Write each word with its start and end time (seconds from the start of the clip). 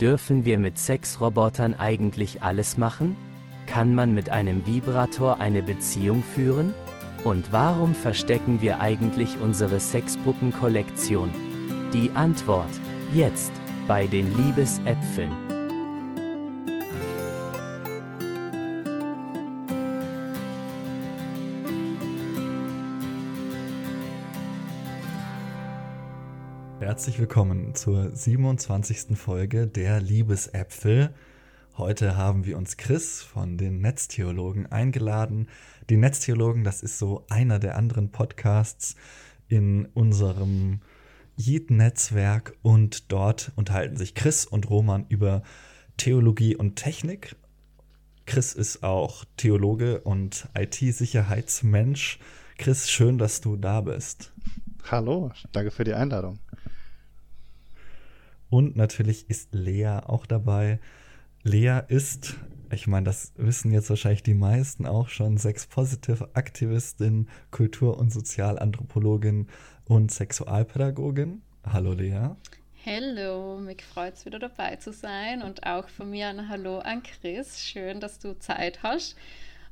Dürfen 0.00 0.44
wir 0.44 0.58
mit 0.58 0.78
Sexrobotern 0.78 1.74
eigentlich 1.74 2.42
alles 2.42 2.76
machen? 2.76 3.16
Kann 3.66 3.94
man 3.94 4.12
mit 4.14 4.28
einem 4.28 4.66
Vibrator 4.66 5.40
eine 5.40 5.62
Beziehung 5.62 6.22
führen? 6.22 6.74
Und 7.24 7.50
warum 7.50 7.94
verstecken 7.94 8.60
wir 8.60 8.80
eigentlich 8.80 9.38
unsere 9.40 9.80
Sexpuppenkollektion? 9.80 11.30
Die 11.94 12.10
Antwort 12.14 12.68
jetzt 13.14 13.52
bei 13.88 14.06
den 14.06 14.36
Liebesäpfeln. 14.36 15.45
Herzlich 26.96 27.18
willkommen 27.18 27.74
zur 27.74 28.16
27. 28.16 29.18
Folge 29.18 29.66
der 29.66 30.00
Liebesäpfel. 30.00 31.12
Heute 31.76 32.16
haben 32.16 32.46
wir 32.46 32.56
uns 32.56 32.78
Chris 32.78 33.20
von 33.20 33.58
den 33.58 33.82
Netztheologen 33.82 34.72
eingeladen. 34.72 35.50
Die 35.90 35.98
Netztheologen, 35.98 36.64
das 36.64 36.82
ist 36.82 36.98
so 36.98 37.26
einer 37.28 37.58
der 37.58 37.76
anderen 37.76 38.12
Podcasts 38.12 38.96
in 39.46 39.84
unserem 39.92 40.80
Yeet-Netzwerk 41.36 42.56
und 42.62 43.12
dort 43.12 43.52
unterhalten 43.56 43.98
sich 43.98 44.14
Chris 44.14 44.46
und 44.46 44.70
Roman 44.70 45.04
über 45.10 45.42
Theologie 45.98 46.56
und 46.56 46.76
Technik. 46.76 47.36
Chris 48.24 48.54
ist 48.54 48.82
auch 48.82 49.26
Theologe 49.36 50.00
und 50.00 50.48
IT-Sicherheitsmensch. 50.56 52.20
Chris, 52.56 52.90
schön, 52.90 53.18
dass 53.18 53.42
du 53.42 53.56
da 53.56 53.82
bist. 53.82 54.32
Hallo, 54.90 55.30
danke 55.52 55.70
für 55.70 55.84
die 55.84 55.92
Einladung. 55.92 56.38
Und 58.48 58.76
natürlich 58.76 59.28
ist 59.28 59.54
Lea 59.54 59.98
auch 60.04 60.26
dabei. 60.26 60.78
Lea 61.42 61.80
ist, 61.88 62.34
ich 62.70 62.86
meine, 62.86 63.04
das 63.04 63.32
wissen 63.36 63.72
jetzt 63.72 63.90
wahrscheinlich 63.90 64.22
die 64.22 64.34
meisten 64.34 64.86
auch 64.86 65.08
schon, 65.08 65.38
Sex-Positive-Aktivistin, 65.38 67.28
Kultur- 67.50 67.98
und 67.98 68.12
Sozialanthropologin 68.12 69.48
und 69.84 70.10
Sexualpädagogin. 70.10 71.42
Hallo 71.64 71.92
Lea. 71.92 72.30
Hallo, 72.84 73.58
mich 73.58 73.84
freut 73.84 74.14
es 74.14 74.26
wieder 74.26 74.38
dabei 74.38 74.76
zu 74.76 74.92
sein 74.92 75.42
und 75.42 75.66
auch 75.66 75.88
von 75.88 76.10
mir 76.10 76.28
ein 76.28 76.48
Hallo 76.48 76.78
an 76.78 77.02
Chris. 77.02 77.60
Schön, 77.60 77.98
dass 77.98 78.20
du 78.20 78.38
Zeit 78.38 78.84
hast 78.84 79.16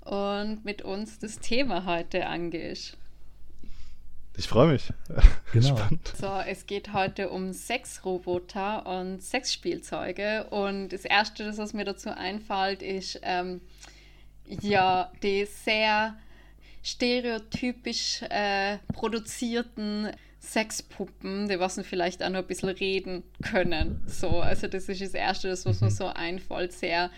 und 0.01 0.65
mit 0.65 0.83
uns 0.83 1.20
das 1.20 1.39
Thema 1.39 1.87
heute 1.87 2.27
angehst. 2.27 2.97
Ich 4.37 4.49
freue 4.49 4.73
mich. 4.73 4.93
Genau. 5.53 5.77
Spannend. 5.77 6.13
So, 6.17 6.41
es 6.49 6.67
geht 6.67 6.93
heute 6.93 7.31
um 7.31 7.53
Sexroboter 7.53 8.85
und 8.87 9.23
Sexspielzeuge. 9.23 10.49
Und 10.51 10.89
das 10.89 11.05
Erste, 11.05 11.45
das 11.45 11.59
was 11.59 11.73
mir 11.73 11.85
dazu 11.85 12.11
einfällt, 12.11 12.83
ist 12.83 13.21
ähm, 13.23 13.61
ja 14.47 15.13
die 15.23 15.45
sehr 15.45 16.17
stereotypisch 16.83 18.23
äh, 18.23 18.79
produzierten 18.93 20.11
Sexpuppen, 20.41 21.48
die 21.48 21.59
was 21.61 21.81
vielleicht 21.83 22.23
auch 22.23 22.31
noch 22.31 22.41
ein 22.41 22.47
bisschen 22.47 22.71
reden 22.71 23.23
können. 23.43 24.03
So, 24.07 24.41
also 24.41 24.67
das 24.67 24.89
ist 24.89 25.01
das 25.01 25.15
Erste, 25.15 25.48
das 25.48 25.65
was 25.65 25.81
mir 25.81 25.87
mhm. 25.89 25.95
so 25.95 26.07
einfällt, 26.07 26.73
sehr 26.73 27.11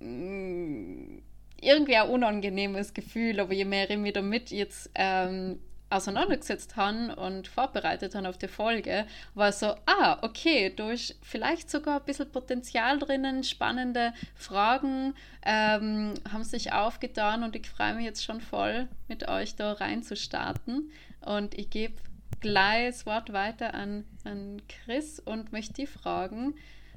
mh, 0.00 0.06
mm, 0.06 1.22
irgendwie 1.62 1.96
ein 1.96 2.08
unangenehmes 2.08 2.94
Gefühl, 2.94 3.40
aber 3.40 3.52
je 3.52 3.64
mehr 3.64 3.90
ich 3.90 3.98
mich 3.98 4.12
damit 4.12 4.50
jetzt 4.50 4.90
ähm, 4.94 5.58
auseinandergesetzt 5.90 6.76
haben 6.76 7.10
und 7.10 7.48
vorbereitet 7.48 8.14
haben 8.14 8.26
auf 8.26 8.38
die 8.38 8.48
Folge, 8.48 9.06
war 9.34 9.52
so, 9.52 9.74
ah, 9.86 10.18
okay, 10.22 10.72
da 10.74 10.90
ist 10.90 11.18
vielleicht 11.22 11.70
sogar 11.70 11.98
ein 11.98 12.04
bisschen 12.06 12.30
Potenzial 12.30 12.98
drinnen, 12.98 13.42
spannende 13.42 14.14
Fragen 14.34 15.14
ähm, 15.42 16.14
haben 16.32 16.44
sich 16.44 16.72
aufgetan 16.72 17.42
und 17.42 17.56
ich 17.56 17.68
freue 17.68 17.94
mich 17.94 18.04
jetzt 18.04 18.24
schon 18.24 18.40
voll, 18.40 18.88
mit 19.08 19.28
euch 19.28 19.56
da 19.56 19.72
reinzustarten. 19.72 20.90
Und 21.20 21.54
ich 21.54 21.70
gebe 21.70 21.94
gleich 22.40 22.86
das 22.86 23.06
Wort 23.06 23.32
weiter 23.32 23.74
an, 23.74 24.04
an 24.24 24.62
Chris 24.68 25.18
und 25.18 25.52
möchte 25.52 25.74
die 25.74 25.86
fragen, 25.86 26.54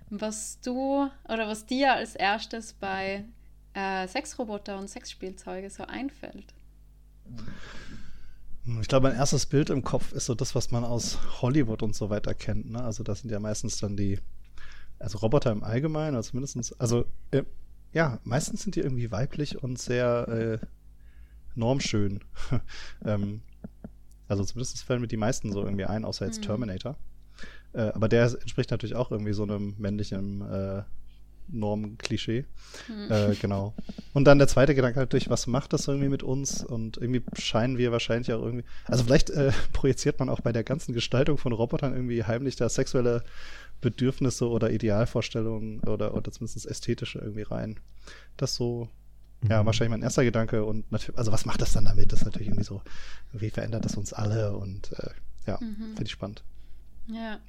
was 0.10 0.60
du 0.62 1.10
oder 1.28 1.48
was 1.48 1.66
dir 1.66 1.94
als 1.94 2.16
erstes 2.16 2.74
bei 2.74 3.26
äh, 3.74 4.08
Sexroboter 4.08 4.78
und 4.78 4.88
Sexspielzeuge 4.88 5.70
so 5.70 5.84
einfällt. 5.84 6.54
Ich 8.66 8.88
glaube, 8.88 9.10
mein 9.10 9.18
erstes 9.18 9.46
Bild 9.46 9.70
im 9.70 9.84
Kopf 9.84 10.14
ist 10.14 10.26
so 10.26 10.36
das, 10.36 10.56
was 10.56 10.72
man 10.72 10.86
aus 10.86 11.18
Hollywood 11.42 11.84
und 11.84 11.96
so 11.96 12.10
weiter 12.10 12.34
kennt. 12.34 12.72
Ne? 12.72 12.82
Also 12.82 13.04
das 13.04 13.20
sind 13.20 13.30
ja 13.30 13.40
meistens 13.40 13.78
dann 13.78 13.98
die, 13.98 14.20
also 15.00 15.18
Roboter 15.18 15.52
im 15.52 15.64
Allgemeinen, 15.64 16.16
oder 16.16 16.24
zumindest, 16.24 16.80
also 16.80 17.06
äh, 17.32 17.44
ja, 17.92 18.20
meistens 18.24 18.64
sind 18.64 18.76
die 18.76 18.80
irgendwie 18.80 19.12
weiblich 19.12 19.62
und 19.62 19.80
sehr 19.80 20.28
äh, 20.62 20.66
normschön. 21.56 22.22
ähm, 23.06 23.42
also 24.30 24.46
zumindest 24.46 24.82
fallen 24.84 25.02
mir 25.02 25.08
die 25.08 25.18
meisten 25.18 25.52
so 25.52 25.64
irgendwie 25.64 25.86
ein, 25.86 26.06
außer 26.06 26.26
jetzt 26.26 26.40
mhm. 26.40 26.44
Terminator. 26.44 26.96
Äh, 27.74 27.92
aber 27.94 28.08
der 28.08 28.26
entspricht 28.26 28.72
natürlich 28.72 28.96
auch 28.96 29.12
irgendwie 29.12 29.34
so 29.34 29.44
einem 29.44 29.76
männlichen 29.78 30.42
äh, 30.42 30.84
Norm-Klischee. 31.50 32.46
Hm. 32.88 33.12
Äh, 33.12 33.36
genau. 33.36 33.74
Und 34.14 34.26
dann 34.26 34.38
der 34.38 34.48
zweite 34.48 34.76
Gedanke 34.76 35.00
natürlich, 35.00 35.30
was 35.30 35.48
macht 35.48 35.74
das 35.74 35.88
irgendwie 35.88 36.10
mit 36.10 36.24
uns? 36.24 36.64
Und 36.64 36.98
irgendwie 36.98 37.24
scheinen 37.40 37.78
wir 37.78 37.92
wahrscheinlich 37.92 38.32
auch 38.34 38.42
irgendwie, 38.42 38.66
also 38.86 39.04
vielleicht 39.04 39.30
äh, 39.30 39.52
projiziert 39.74 40.20
man 40.20 40.30
auch 40.30 40.42
bei 40.42 40.52
der 40.52 40.64
ganzen 40.64 40.94
Gestaltung 40.94 41.38
von 41.38 41.54
Robotern 41.54 41.94
irgendwie 41.94 42.24
heimlich 42.24 42.56
da 42.56 42.70
sexuelle 42.70 43.24
Bedürfnisse 43.82 44.50
oder 44.50 44.72
Idealvorstellungen 44.72 45.82
oder, 45.82 46.16
oder 46.16 46.32
zumindest 46.32 46.66
ästhetische 46.66 47.20
irgendwie 47.20 47.44
rein. 47.44 47.80
Das 48.38 48.56
so, 48.56 48.90
mhm. 49.42 49.52
ja, 49.52 49.66
wahrscheinlich 49.66 49.92
mein 49.92 50.04
erster 50.04 50.24
Gedanke 50.24 50.64
und 50.66 50.92
natürlich, 50.92 51.18
also 51.18 51.32
was 51.32 51.46
macht 51.46 51.62
das 51.62 51.74
dann 51.74 51.86
damit? 51.86 52.12
Das 52.12 52.20
ist 52.20 52.26
natürlich 52.26 52.48
irgendwie 52.48 52.64
so, 52.66 52.82
wie 53.34 53.50
verändert 53.50 53.86
das 53.86 53.96
uns 53.96 54.14
alle 54.14 54.56
und 54.58 54.92
äh, 54.94 55.10
ja, 55.46 55.60
mhm. 55.62 55.96
finde 55.96 56.04
ich 56.06 56.12
spannend. 56.12 56.44
Ja, 57.08 57.40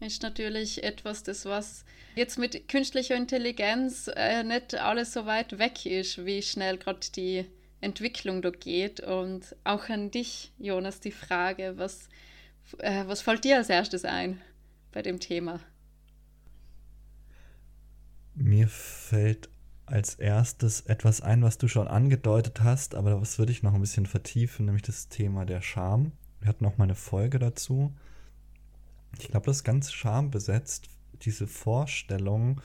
ist 0.00 0.22
natürlich 0.22 0.84
etwas, 0.84 1.22
das 1.22 1.44
was 1.44 1.84
jetzt 2.14 2.38
mit 2.38 2.68
künstlicher 2.68 3.16
Intelligenz 3.16 4.10
äh, 4.14 4.42
nicht 4.42 4.74
alles 4.74 5.12
so 5.12 5.26
weit 5.26 5.58
weg 5.58 5.86
ist, 5.86 6.24
wie 6.24 6.42
schnell 6.42 6.78
gerade 6.78 7.00
die 7.14 7.46
Entwicklung 7.80 8.42
da 8.42 8.50
geht. 8.50 9.00
Und 9.00 9.56
auch 9.64 9.88
an 9.88 10.10
dich, 10.10 10.52
Jonas, 10.58 11.00
die 11.00 11.12
Frage, 11.12 11.74
was, 11.76 12.08
äh, 12.78 13.04
was 13.06 13.22
fällt 13.22 13.44
dir 13.44 13.56
als 13.56 13.70
erstes 13.70 14.04
ein 14.04 14.40
bei 14.92 15.02
dem 15.02 15.20
Thema? 15.20 15.60
Mir 18.34 18.68
fällt 18.68 19.48
als 19.86 20.16
erstes 20.16 20.82
etwas 20.82 21.20
ein, 21.20 21.42
was 21.42 21.58
du 21.58 21.68
schon 21.68 21.88
angedeutet 21.88 22.60
hast, 22.60 22.94
aber 22.94 23.10
das 23.18 23.38
würde 23.38 23.52
ich 23.52 23.62
noch 23.62 23.72
ein 23.72 23.80
bisschen 23.80 24.06
vertiefen, 24.06 24.66
nämlich 24.66 24.82
das 24.82 25.08
Thema 25.08 25.46
der 25.46 25.62
Scham. 25.62 26.12
Wir 26.40 26.48
hatten 26.48 26.66
auch 26.66 26.76
mal 26.76 26.84
eine 26.84 26.96
Folge 26.96 27.38
dazu. 27.38 27.94
Ich 29.18 29.28
glaube, 29.28 29.46
das 29.46 29.58
ist 29.58 29.64
ganz 29.64 29.92
schambesetzt, 29.92 30.88
diese 31.22 31.46
Vorstellung, 31.46 32.60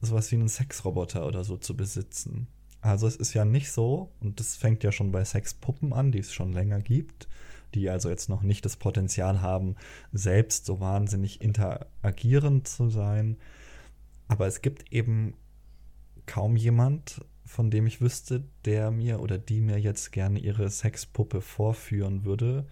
sowas 0.00 0.30
wie 0.30 0.36
einen 0.36 0.48
Sexroboter 0.48 1.26
oder 1.26 1.44
so 1.44 1.56
zu 1.56 1.76
besitzen. 1.76 2.46
Also 2.80 3.06
es 3.06 3.16
ist 3.16 3.32
ja 3.32 3.44
nicht 3.44 3.72
so, 3.72 4.12
und 4.20 4.40
das 4.40 4.56
fängt 4.56 4.84
ja 4.84 4.92
schon 4.92 5.10
bei 5.10 5.24
Sexpuppen 5.24 5.92
an, 5.92 6.12
die 6.12 6.18
es 6.18 6.34
schon 6.34 6.52
länger 6.52 6.80
gibt, 6.80 7.28
die 7.74 7.88
also 7.88 8.10
jetzt 8.10 8.28
noch 8.28 8.42
nicht 8.42 8.64
das 8.64 8.76
Potenzial 8.76 9.40
haben, 9.40 9.76
selbst 10.12 10.66
so 10.66 10.80
wahnsinnig 10.80 11.40
interagierend 11.40 12.68
zu 12.68 12.90
sein. 12.90 13.38
Aber 14.28 14.46
es 14.46 14.62
gibt 14.62 14.92
eben 14.92 15.34
kaum 16.26 16.56
jemand, 16.56 17.24
von 17.46 17.70
dem 17.70 17.86
ich 17.86 18.00
wüsste, 18.00 18.44
der 18.64 18.90
mir 18.90 19.20
oder 19.20 19.38
die 19.38 19.60
mir 19.60 19.78
jetzt 19.78 20.12
gerne 20.12 20.38
ihre 20.38 20.68
Sexpuppe 20.70 21.40
vorführen 21.40 22.24
würde, 22.24 22.66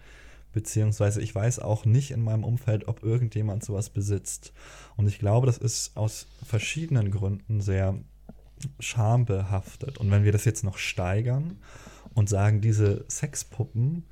beziehungsweise 0.53 1.21
ich 1.21 1.33
weiß 1.33 1.59
auch 1.59 1.85
nicht 1.85 2.11
in 2.11 2.23
meinem 2.23 2.43
Umfeld, 2.43 2.87
ob 2.87 3.03
irgendjemand 3.03 3.63
sowas 3.65 3.89
besitzt. 3.89 4.53
Und 4.95 5.07
ich 5.07 5.19
glaube, 5.19 5.47
das 5.47 5.57
ist 5.57 5.97
aus 5.97 6.27
verschiedenen 6.45 7.11
Gründen 7.11 7.59
sehr 7.61 7.95
schambehaftet. 8.79 9.97
Und 9.97 10.11
wenn 10.11 10.23
wir 10.23 10.31
das 10.31 10.45
jetzt 10.45 10.63
noch 10.63 10.77
steigern 10.77 11.57
und 12.13 12.29
sagen, 12.29 12.61
diese 12.61 13.05
Sexpuppen, 13.09 14.05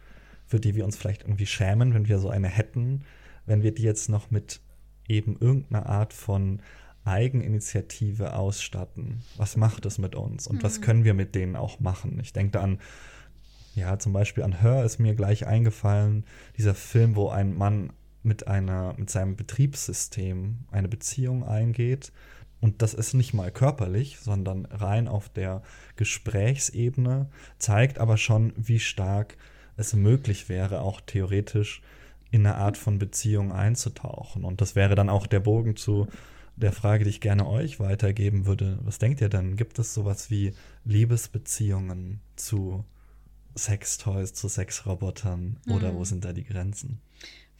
für 0.46 0.60
die 0.60 0.76
wir 0.76 0.84
uns 0.84 0.98
vielleicht 0.98 1.22
irgendwie 1.24 1.46
schämen, 1.46 1.94
wenn 1.94 2.08
wir 2.08 2.20
so 2.20 2.30
eine 2.30 2.48
hätten, 2.48 3.06
wenn 3.46 3.64
wir 3.64 3.74
die 3.74 3.84
jetzt 3.84 4.10
noch 4.10 4.32
mit 4.32 4.60
eben 5.08 5.38
irgendeiner 5.40 5.86
Art 5.86 6.14
von 6.14 6.62
Eigeninitiative 7.04 8.34
ausstatten, 8.34 9.22
was 9.38 9.58
macht 9.58 9.86
es 9.86 9.98
mit 9.98 10.16
uns 10.16 10.48
und 10.48 10.58
mhm. 10.58 10.64
was 10.64 10.82
können 10.82 11.04
wir 11.04 11.14
mit 11.14 11.36
denen 11.36 11.56
auch 11.56 11.80
machen? 11.80 12.20
Ich 12.22 12.34
denke 12.34 12.52
da 12.52 12.62
an 12.62 12.80
ja, 13.76 13.98
zum 14.00 14.14
Beispiel 14.14 14.44
an 14.44 14.60
Her 14.62 14.84
ist 14.84 15.00
mir 15.00 15.16
gleich 15.16 15.48
eingefallen, 15.48 16.26
dieser 16.58 16.76
Film, 16.76 17.16
wo 17.16 17.30
ein 17.30 17.56
Mann 17.58 17.94
mit 18.24 18.48
einer, 18.48 18.94
mit 18.98 19.10
seinem 19.10 19.36
Betriebssystem 19.36 20.60
eine 20.72 20.88
Beziehung 20.88 21.44
eingeht. 21.44 22.12
Und 22.60 22.82
das 22.82 22.94
ist 22.94 23.14
nicht 23.14 23.34
mal 23.34 23.52
körperlich, 23.52 24.20
sondern 24.20 24.66
rein 24.66 25.08
auf 25.08 25.30
der 25.30 25.64
Gesprächsebene, 25.96 27.30
zeigt 27.58 27.98
aber 27.98 28.18
schon, 28.18 28.54
wie 28.56 28.80
stark 28.80 29.38
es 29.78 29.94
möglich 29.94 30.48
wäre, 30.48 30.82
auch 30.82 31.02
theoretisch 31.02 31.82
in 32.30 32.46
eine 32.46 32.56
Art 32.56 32.78
von 32.78 33.00
Beziehung 33.00 33.52
einzutauchen. 33.52 34.46
Und 34.46 34.62
das 34.62 34.76
wäre 34.76 34.96
dann 34.96 35.10
auch 35.10 35.26
der 35.26 35.40
Bogen 35.40 35.76
zu 35.76 36.08
der 36.56 36.72
Frage, 36.72 37.04
die 37.04 37.10
ich 37.10 37.22
gerne 37.22 37.48
euch 37.48 37.80
weitergeben 37.80 38.46
würde, 38.46 38.78
was 38.84 39.00
denkt 39.00 39.22
ihr 39.22 39.30
denn? 39.30 39.56
Gibt 39.56 39.80
es 39.80 39.94
sowas 39.94 40.30
wie 40.30 40.54
Liebesbeziehungen 40.86 42.22
zu 42.36 42.86
Sextoys, 43.56 44.34
zu 44.34 44.48
Sexrobotern 44.48 45.58
mhm. 45.66 45.74
oder 45.74 45.94
wo 45.94 46.04
sind 46.04 46.26
da 46.26 46.34
die 46.34 46.44
Grenzen? 46.44 47.02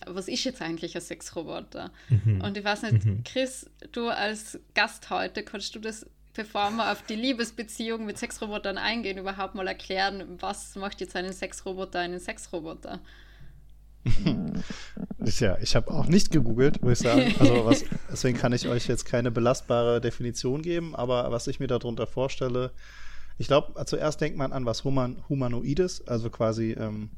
Was 0.06 0.28
ist 0.28 0.44
jetzt 0.44 0.62
eigentlich 0.62 0.96
ein 0.96 1.02
Sexroboter? 1.02 1.92
Mhm. 2.10 2.42
Und 2.42 2.58
ich 2.58 2.64
weiß 2.64 2.84
nicht, 2.84 3.06
mhm. 3.06 3.24
Chris, 3.24 3.70
du 3.92 4.10
als 4.10 4.60
Gast 4.74 5.10
heute, 5.10 5.44
kannst 5.44 5.76
du 5.76 5.80
das, 5.80 6.06
bevor 6.34 6.72
wir 6.72 6.92
auf 6.92 7.04
die 7.04 7.16
Liebesbeziehung 7.16 8.06
mit 8.06 8.18
Sexrobotern 8.18 8.78
eingehen, 8.78 9.18
überhaupt 9.18 9.54
mal 9.54 9.68
erklären, 9.68 10.38
was 10.40 10.76
macht 10.76 11.02
jetzt 11.02 11.16
einen 11.16 11.34
Sexroboter 11.34 12.00
einen 12.00 12.20
Sexroboter? 12.20 13.00
ja, 15.40 15.58
ich 15.60 15.76
habe 15.76 15.92
auch 15.92 16.08
nicht 16.08 16.32
gegoogelt, 16.32 16.82
muss 16.82 16.94
ich 16.94 17.08
sagen. 17.08 17.36
Also 17.40 17.66
was, 17.66 17.86
deswegen 18.12 18.38
kann 18.38 18.54
ich 18.54 18.68
euch 18.68 18.88
jetzt 18.88 19.06
keine 19.06 19.30
belastbare 19.30 20.02
Definition 20.02 20.62
geben, 20.62 20.96
aber 20.96 21.32
was 21.32 21.48
ich 21.48 21.60
mir 21.60 21.68
darunter 21.68 22.08
vorstelle, 22.08 22.72
ich 23.42 23.48
glaube, 23.48 23.84
zuerst 23.86 24.22
denkt 24.22 24.38
man 24.38 24.54
an 24.54 24.66
was 24.66 24.84
Human 24.84 25.18
Humanoides, 25.28 26.08
also 26.08 26.30
quasi 26.30 26.74
ähm, 26.74 27.10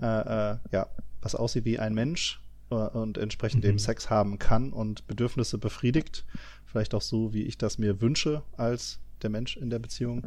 äh, 0.00 0.52
äh, 0.52 0.56
ja, 0.70 0.86
was 1.20 1.34
aussieht 1.34 1.64
wie 1.64 1.80
ein 1.80 1.92
Mensch 1.92 2.40
äh, 2.70 2.74
und 2.74 3.18
entsprechend 3.18 3.64
mhm. 3.64 3.70
eben 3.70 3.78
Sex 3.80 4.08
haben 4.08 4.38
kann 4.38 4.72
und 4.72 5.08
Bedürfnisse 5.08 5.58
befriedigt. 5.58 6.24
Vielleicht 6.66 6.94
auch 6.94 7.02
so, 7.02 7.34
wie 7.34 7.42
ich 7.42 7.58
das 7.58 7.78
mir 7.78 8.00
wünsche 8.00 8.42
als 8.56 9.00
der 9.22 9.30
Mensch 9.30 9.56
in 9.56 9.70
der 9.70 9.80
Beziehung. 9.80 10.22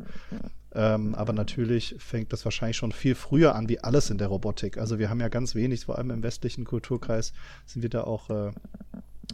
Ähm, 0.74 1.16
aber 1.16 1.32
natürlich 1.32 1.96
fängt 2.00 2.34
das 2.34 2.44
wahrscheinlich 2.44 2.78
schon 2.78 2.92
viel 2.92 3.16
früher 3.16 3.56
an, 3.56 3.70
wie 3.70 3.80
alles 3.80 4.10
in 4.10 4.18
der 4.18 4.28
Robotik. 4.28 4.78
Also 4.78 5.00
wir 5.00 5.10
haben 5.10 5.22
ja 5.22 5.30
ganz 5.30 5.56
wenig, 5.56 5.86
vor 5.86 5.98
allem 5.98 6.12
im 6.12 6.22
westlichen 6.24 6.66
Kulturkreis 6.66 7.32
sind 7.66 7.82
wir 7.82 7.90
da 7.90 8.04
auch 8.04 8.30
äh, 8.30 8.52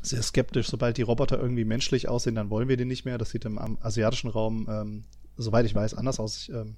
sehr 0.03 0.21
skeptisch. 0.21 0.67
Sobald 0.67 0.97
die 0.97 1.01
Roboter 1.01 1.39
irgendwie 1.39 1.65
menschlich 1.65 2.07
aussehen, 2.07 2.35
dann 2.35 2.51
wollen 2.51 2.69
wir 2.69 2.77
die 2.77 2.85
nicht 2.85 3.05
mehr. 3.05 3.17
Das 3.17 3.31
sieht 3.31 3.45
im 3.45 3.57
asiatischen 3.81 4.29
Raum 4.29 4.67
ähm, 4.69 5.03
soweit 5.37 5.65
ich 5.65 5.75
weiß, 5.75 5.93
anders 5.93 6.19
aus. 6.19 6.37
Ich, 6.37 6.49
ähm, 6.51 6.75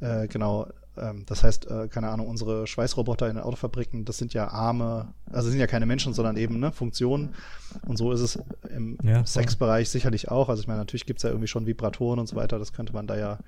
äh, 0.00 0.26
genau, 0.28 0.66
ähm, 0.96 1.24
das 1.26 1.42
heißt, 1.42 1.70
äh, 1.70 1.88
keine 1.88 2.08
Ahnung, 2.08 2.28
unsere 2.28 2.66
Schweißroboter 2.66 3.28
in 3.28 3.36
den 3.36 3.44
Autofabriken, 3.44 4.04
das 4.04 4.18
sind 4.18 4.32
ja 4.34 4.48
Arme, 4.48 5.12
also 5.30 5.50
sind 5.50 5.58
ja 5.58 5.66
keine 5.66 5.86
Menschen, 5.86 6.14
sondern 6.14 6.36
eben 6.36 6.60
ne, 6.60 6.72
Funktionen. 6.72 7.34
Und 7.86 7.96
so 7.96 8.12
ist 8.12 8.20
es 8.20 8.38
im 8.70 8.98
ja, 9.02 9.26
Sexbereich 9.26 9.88
sicherlich 9.88 10.30
auch. 10.30 10.48
Also 10.48 10.62
ich 10.62 10.68
meine, 10.68 10.78
natürlich 10.78 11.06
gibt 11.06 11.18
es 11.18 11.24
ja 11.24 11.30
irgendwie 11.30 11.48
schon 11.48 11.66
Vibratoren 11.66 12.20
und 12.20 12.28
so 12.28 12.36
weiter, 12.36 12.58
das 12.58 12.72
könnte 12.72 12.92
man 12.92 13.06
da 13.06 13.16
ja, 13.16 13.38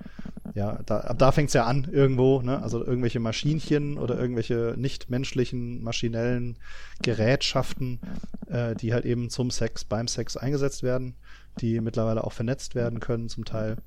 ja, 0.53 0.79
da, 0.85 0.99
ab 0.99 1.19
da 1.19 1.31
fängt 1.31 1.49
es 1.49 1.53
ja 1.53 1.65
an 1.65 1.87
irgendwo, 1.91 2.41
ne? 2.41 2.61
Also 2.61 2.83
irgendwelche 2.83 3.19
Maschinchen 3.19 3.97
oder 3.97 4.19
irgendwelche 4.19 4.73
nicht 4.77 5.09
menschlichen, 5.09 5.83
maschinellen 5.83 6.57
Gerätschaften, 7.01 7.99
äh, 8.47 8.75
die 8.75 8.93
halt 8.93 9.05
eben 9.05 9.29
zum 9.29 9.51
Sex, 9.51 9.85
beim 9.85 10.07
Sex 10.07 10.35
eingesetzt 10.35 10.83
werden, 10.83 11.15
die 11.61 11.79
mittlerweile 11.79 12.23
auch 12.23 12.33
vernetzt 12.33 12.75
werden 12.75 12.99
können 12.99 13.29
zum 13.29 13.45
Teil. 13.45 13.77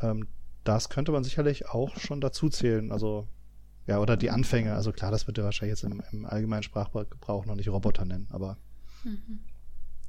Ähm, 0.00 0.28
das 0.64 0.88
könnte 0.88 1.12
man 1.12 1.24
sicherlich 1.24 1.68
auch 1.68 1.98
schon 1.98 2.20
dazu 2.20 2.48
zählen. 2.48 2.90
Also, 2.90 3.28
ja, 3.86 3.98
oder 3.98 4.16
die 4.16 4.30
Anfänge. 4.30 4.74
Also 4.74 4.92
klar, 4.92 5.10
das 5.10 5.26
wird 5.26 5.38
ja 5.38 5.44
wahrscheinlich 5.44 5.78
jetzt 5.78 5.84
im, 5.84 6.02
im 6.12 6.24
allgemeinen 6.24 6.62
Sprachgebrauch 6.62 7.46
noch 7.46 7.54
nicht 7.54 7.68
Roboter 7.68 8.04
nennen, 8.04 8.28
aber 8.30 8.56
mhm. 9.04 9.40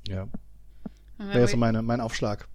ja. 0.08 0.28
Wäre 1.18 1.48
so 1.48 1.58
meine, 1.58 1.82
mein 1.82 2.02
Aufschlag. 2.02 2.48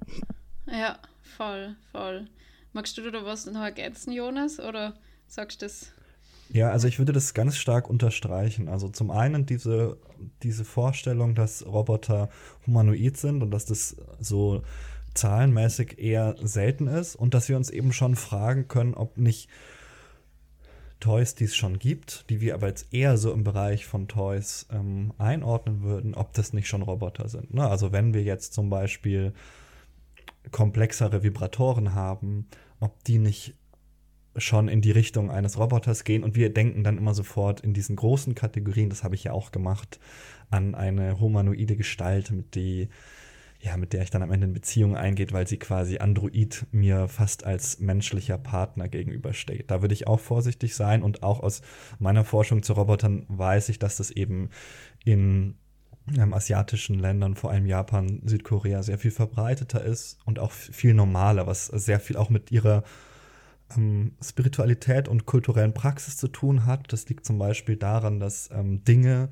Ja, 0.66 0.98
voll, 1.36 1.76
voll. 1.92 2.28
Magst 2.72 2.96
du 2.98 3.10
da 3.10 3.24
was 3.24 3.46
noch 3.46 3.62
ergänzen, 3.62 4.12
Jonas, 4.12 4.60
oder 4.60 4.94
sagst 5.26 5.62
du 5.62 5.66
das? 5.66 5.92
Ja, 6.52 6.70
also 6.70 6.88
ich 6.88 6.98
würde 6.98 7.12
das 7.12 7.32
ganz 7.32 7.56
stark 7.56 7.88
unterstreichen. 7.88 8.68
Also 8.68 8.88
zum 8.88 9.10
einen 9.10 9.46
diese, 9.46 9.98
diese 10.42 10.64
Vorstellung, 10.64 11.34
dass 11.34 11.64
Roboter 11.64 12.28
humanoid 12.66 13.16
sind 13.16 13.42
und 13.42 13.50
dass 13.50 13.66
das 13.66 13.96
so 14.18 14.62
zahlenmäßig 15.14 15.98
eher 15.98 16.36
selten 16.42 16.86
ist 16.86 17.16
und 17.16 17.34
dass 17.34 17.48
wir 17.48 17.56
uns 17.56 17.70
eben 17.70 17.92
schon 17.92 18.16
fragen 18.16 18.68
können, 18.68 18.94
ob 18.94 19.18
nicht 19.18 19.48
Toys, 21.00 21.34
die 21.34 21.44
es 21.44 21.56
schon 21.56 21.78
gibt, 21.78 22.28
die 22.28 22.40
wir 22.40 22.54
aber 22.54 22.68
jetzt 22.68 22.92
eher 22.92 23.16
so 23.16 23.32
im 23.32 23.42
Bereich 23.42 23.86
von 23.86 24.06
Toys 24.06 24.66
ähm, 24.70 25.12
einordnen 25.18 25.82
würden, 25.82 26.14
ob 26.14 26.34
das 26.34 26.52
nicht 26.52 26.68
schon 26.68 26.82
Roboter 26.82 27.28
sind. 27.28 27.54
Ne? 27.54 27.66
Also 27.66 27.90
wenn 27.90 28.12
wir 28.12 28.22
jetzt 28.22 28.52
zum 28.52 28.68
Beispiel 28.68 29.32
komplexere 30.52 31.22
Vibratoren 31.22 31.94
haben, 31.94 32.46
ob 32.80 33.02
die 33.04 33.18
nicht 33.18 33.54
schon 34.36 34.68
in 34.68 34.80
die 34.80 34.92
Richtung 34.92 35.30
eines 35.30 35.58
Roboters 35.58 36.04
gehen 36.04 36.22
und 36.22 36.36
wir 36.36 36.52
denken 36.52 36.84
dann 36.84 36.98
immer 36.98 37.14
sofort 37.14 37.60
in 37.60 37.74
diesen 37.74 37.96
großen 37.96 38.34
Kategorien, 38.34 38.90
das 38.90 39.02
habe 39.02 39.14
ich 39.14 39.24
ja 39.24 39.32
auch 39.32 39.50
gemacht, 39.50 39.98
an 40.50 40.74
eine 40.74 41.18
humanoide 41.18 41.76
Gestalt, 41.76 42.30
mit 42.30 42.54
die 42.54 42.88
ja, 43.62 43.76
mit 43.76 43.92
der 43.92 44.02
ich 44.02 44.10
dann 44.10 44.22
am 44.22 44.32
Ende 44.32 44.46
in 44.46 44.54
Beziehung 44.54 44.96
eingeht, 44.96 45.32
weil 45.32 45.46
sie 45.46 45.58
quasi 45.58 45.98
Android 45.98 46.66
mir 46.72 47.08
fast 47.08 47.44
als 47.44 47.78
menschlicher 47.78 48.38
Partner 48.38 48.88
gegenübersteht. 48.88 49.70
Da 49.70 49.82
würde 49.82 49.92
ich 49.92 50.06
auch 50.06 50.20
vorsichtig 50.20 50.74
sein 50.74 51.02
und 51.02 51.22
auch 51.22 51.40
aus 51.40 51.60
meiner 51.98 52.24
Forschung 52.24 52.62
zu 52.62 52.72
Robotern 52.72 53.26
weiß 53.28 53.68
ich, 53.68 53.78
dass 53.78 53.98
das 53.98 54.10
eben 54.10 54.48
in 55.04 55.56
ähm, 56.16 56.32
asiatischen 56.32 56.98
Ländern, 56.98 57.36
vor 57.36 57.50
allem 57.50 57.66
Japan, 57.66 58.22
Südkorea, 58.24 58.82
sehr 58.82 58.98
viel 58.98 59.10
verbreiteter 59.10 59.84
ist 59.84 60.18
und 60.24 60.38
auch 60.38 60.52
viel 60.52 60.94
normaler, 60.94 61.46
was 61.46 61.66
sehr 61.66 62.00
viel 62.00 62.16
auch 62.16 62.30
mit 62.30 62.50
ihrer 62.50 62.82
ähm, 63.76 64.12
Spiritualität 64.22 65.06
und 65.06 65.26
kulturellen 65.26 65.74
Praxis 65.74 66.16
zu 66.16 66.28
tun 66.28 66.64
hat. 66.64 66.90
Das 66.94 67.06
liegt 67.10 67.26
zum 67.26 67.38
Beispiel 67.38 67.76
daran, 67.76 68.20
dass 68.20 68.48
ähm, 68.52 68.84
Dinge 68.84 69.28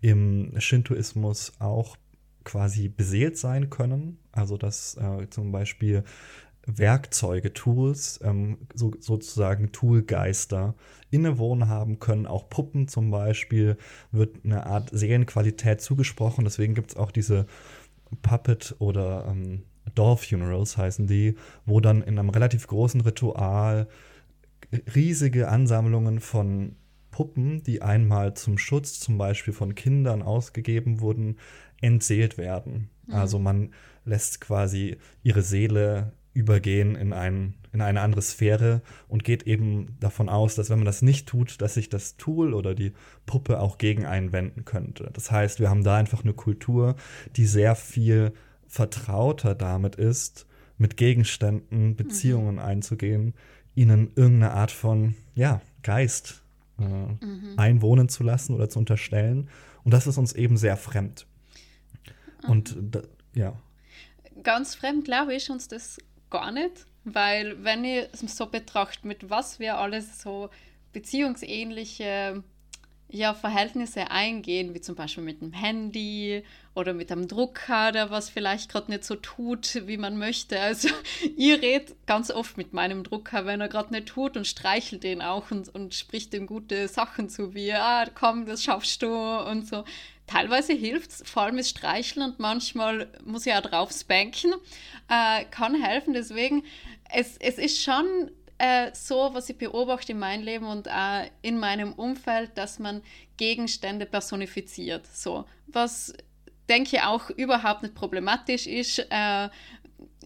im 0.00 0.52
Shintoismus 0.58 1.52
auch 1.60 1.96
quasi 2.48 2.88
beseelt 2.88 3.36
sein 3.36 3.70
können. 3.70 4.18
Also 4.32 4.56
dass 4.56 4.96
äh, 4.96 5.28
zum 5.28 5.52
Beispiel 5.52 6.02
Werkzeuge, 6.66 7.52
Tools, 7.52 8.20
ähm, 8.22 8.58
so, 8.74 8.92
sozusagen 8.98 9.72
Toolgeister 9.72 10.74
innewohnen 11.10 11.68
haben 11.68 11.98
können. 11.98 12.26
Auch 12.26 12.48
Puppen 12.48 12.88
zum 12.88 13.10
Beispiel 13.10 13.76
wird 14.12 14.44
eine 14.44 14.66
Art 14.66 14.90
Seelenqualität 14.92 15.80
zugesprochen. 15.80 16.44
Deswegen 16.44 16.74
gibt 16.74 16.90
es 16.90 16.96
auch 16.96 17.10
diese 17.10 17.46
Puppet- 18.22 18.76
oder 18.78 19.26
ähm, 19.28 19.62
Doll-Funerals 19.94 20.76
heißen 20.76 21.06
die, 21.06 21.36
wo 21.64 21.80
dann 21.80 22.02
in 22.02 22.18
einem 22.18 22.30
relativ 22.30 22.66
großen 22.66 23.00
Ritual 23.00 23.88
riesige 24.94 25.48
Ansammlungen 25.48 26.20
von 26.20 26.76
Puppen, 27.10 27.62
die 27.62 27.82
einmal 27.82 28.34
zum 28.34 28.58
Schutz 28.58 29.00
zum 29.00 29.18
Beispiel 29.18 29.54
von 29.54 29.74
Kindern 29.74 30.22
ausgegeben 30.22 31.00
wurden, 31.00 31.38
entseelt 31.80 32.38
werden. 32.38 32.90
Mhm. 33.06 33.14
Also 33.14 33.38
man 33.38 33.70
lässt 34.04 34.40
quasi 34.40 34.96
ihre 35.22 35.42
Seele 35.42 36.12
übergehen 36.34 36.94
in, 36.94 37.12
ein, 37.12 37.54
in 37.72 37.80
eine 37.80 38.00
andere 38.00 38.22
Sphäre 38.22 38.82
und 39.08 39.24
geht 39.24 39.44
eben 39.44 39.96
davon 39.98 40.28
aus, 40.28 40.54
dass 40.54 40.70
wenn 40.70 40.78
man 40.78 40.86
das 40.86 41.02
nicht 41.02 41.26
tut, 41.26 41.60
dass 41.60 41.74
sich 41.74 41.88
das 41.88 42.16
Tool 42.16 42.54
oder 42.54 42.74
die 42.74 42.92
Puppe 43.26 43.60
auch 43.60 43.78
gegen 43.78 44.06
einen 44.06 44.32
wenden 44.32 44.64
könnte. 44.64 45.10
Das 45.12 45.30
heißt, 45.30 45.58
wir 45.58 45.68
haben 45.68 45.82
da 45.82 45.96
einfach 45.96 46.22
eine 46.22 46.34
Kultur, 46.34 46.94
die 47.36 47.44
sehr 47.44 47.74
viel 47.74 48.32
vertrauter 48.68 49.54
damit 49.54 49.96
ist, 49.96 50.46
mit 50.76 50.96
Gegenständen 50.96 51.96
Beziehungen 51.96 52.54
mhm. 52.54 52.60
einzugehen, 52.60 53.34
ihnen 53.74 54.12
irgendeine 54.14 54.52
Art 54.52 54.70
von 54.70 55.14
ja, 55.34 55.60
Geist 55.82 56.42
äh, 56.78 56.84
mhm. 56.84 57.54
einwohnen 57.56 58.08
zu 58.08 58.22
lassen 58.22 58.54
oder 58.54 58.68
zu 58.68 58.78
unterstellen. 58.78 59.48
Und 59.82 59.92
das 59.92 60.06
ist 60.06 60.18
uns 60.18 60.34
eben 60.34 60.56
sehr 60.56 60.76
fremd. 60.76 61.26
Und 62.46 62.76
da, 62.80 63.02
ja. 63.34 63.54
Ganz 64.42 64.74
fremd, 64.74 65.04
glaube 65.04 65.34
ich, 65.34 65.50
uns 65.50 65.68
das 65.68 65.98
gar 66.30 66.52
nicht, 66.52 66.86
weil 67.04 67.62
wenn 67.64 67.84
ich 67.84 68.06
es 68.12 68.36
so 68.36 68.46
betrachte, 68.46 69.06
mit 69.06 69.30
was 69.30 69.58
wir 69.58 69.78
alles 69.78 70.20
so 70.22 70.50
beziehungsähnliche 70.92 72.42
ja, 73.10 73.32
Verhältnisse 73.32 74.10
eingehen, 74.10 74.74
wie 74.74 74.80
zum 74.80 74.94
Beispiel 74.94 75.24
mit 75.24 75.40
dem 75.40 75.52
Handy 75.52 76.42
oder 76.74 76.92
mit 76.92 77.10
einem 77.10 77.26
Drucker, 77.26 77.90
der 77.90 78.10
was 78.10 78.28
vielleicht 78.28 78.70
gerade 78.70 78.90
nicht 78.90 79.04
so 79.04 79.16
tut, 79.16 79.82
wie 79.86 79.96
man 79.96 80.18
möchte. 80.18 80.60
Also 80.60 80.88
ihr 81.36 81.60
redet 81.62 82.06
ganz 82.06 82.30
oft 82.30 82.56
mit 82.58 82.74
meinem 82.74 83.04
Drucker, 83.04 83.46
wenn 83.46 83.60
er 83.60 83.68
gerade 83.68 83.94
nicht 83.94 84.08
tut 84.08 84.36
und 84.36 84.46
streichelt 84.46 85.04
den 85.04 85.22
auch 85.22 85.50
und, 85.50 85.74
und 85.74 85.94
spricht 85.94 86.34
ihm 86.34 86.46
gute 86.46 86.86
Sachen 86.86 87.30
zu, 87.30 87.54
wie, 87.54 87.72
ah, 87.72 88.06
komm, 88.14 88.44
das 88.44 88.62
schaffst 88.62 89.02
du 89.02 89.08
und 89.08 89.66
so 89.66 89.84
teilweise 90.28 90.74
hilft 90.74 91.10
es, 91.10 91.22
vor 91.24 91.44
allem 91.44 91.56
mit 91.56 91.66
Streicheln 91.66 92.24
und 92.24 92.38
manchmal 92.38 93.08
muss 93.24 93.46
ich 93.46 93.54
auch 93.54 93.62
drauf 93.62 93.90
spanken, 93.90 94.52
äh, 95.08 95.44
kann 95.46 95.82
helfen. 95.82 96.12
Deswegen, 96.12 96.64
es, 97.10 97.36
es 97.38 97.58
ist 97.58 97.82
schon 97.82 98.30
äh, 98.58 98.90
so, 98.92 99.30
was 99.32 99.48
ich 99.48 99.56
beobachte 99.56 100.12
in 100.12 100.18
meinem 100.18 100.42
Leben 100.42 100.66
und 100.66 100.86
äh, 100.86 101.30
in 101.42 101.58
meinem 101.58 101.92
Umfeld, 101.92 102.56
dass 102.56 102.78
man 102.78 103.02
Gegenstände 103.36 104.06
personifiziert. 104.06 105.06
So, 105.06 105.44
was 105.66 106.12
denke 106.68 106.96
ich 106.96 107.02
auch 107.02 107.30
überhaupt 107.30 107.82
nicht 107.82 107.94
problematisch 107.94 108.66
ist. 108.66 108.98
Äh, 109.10 109.48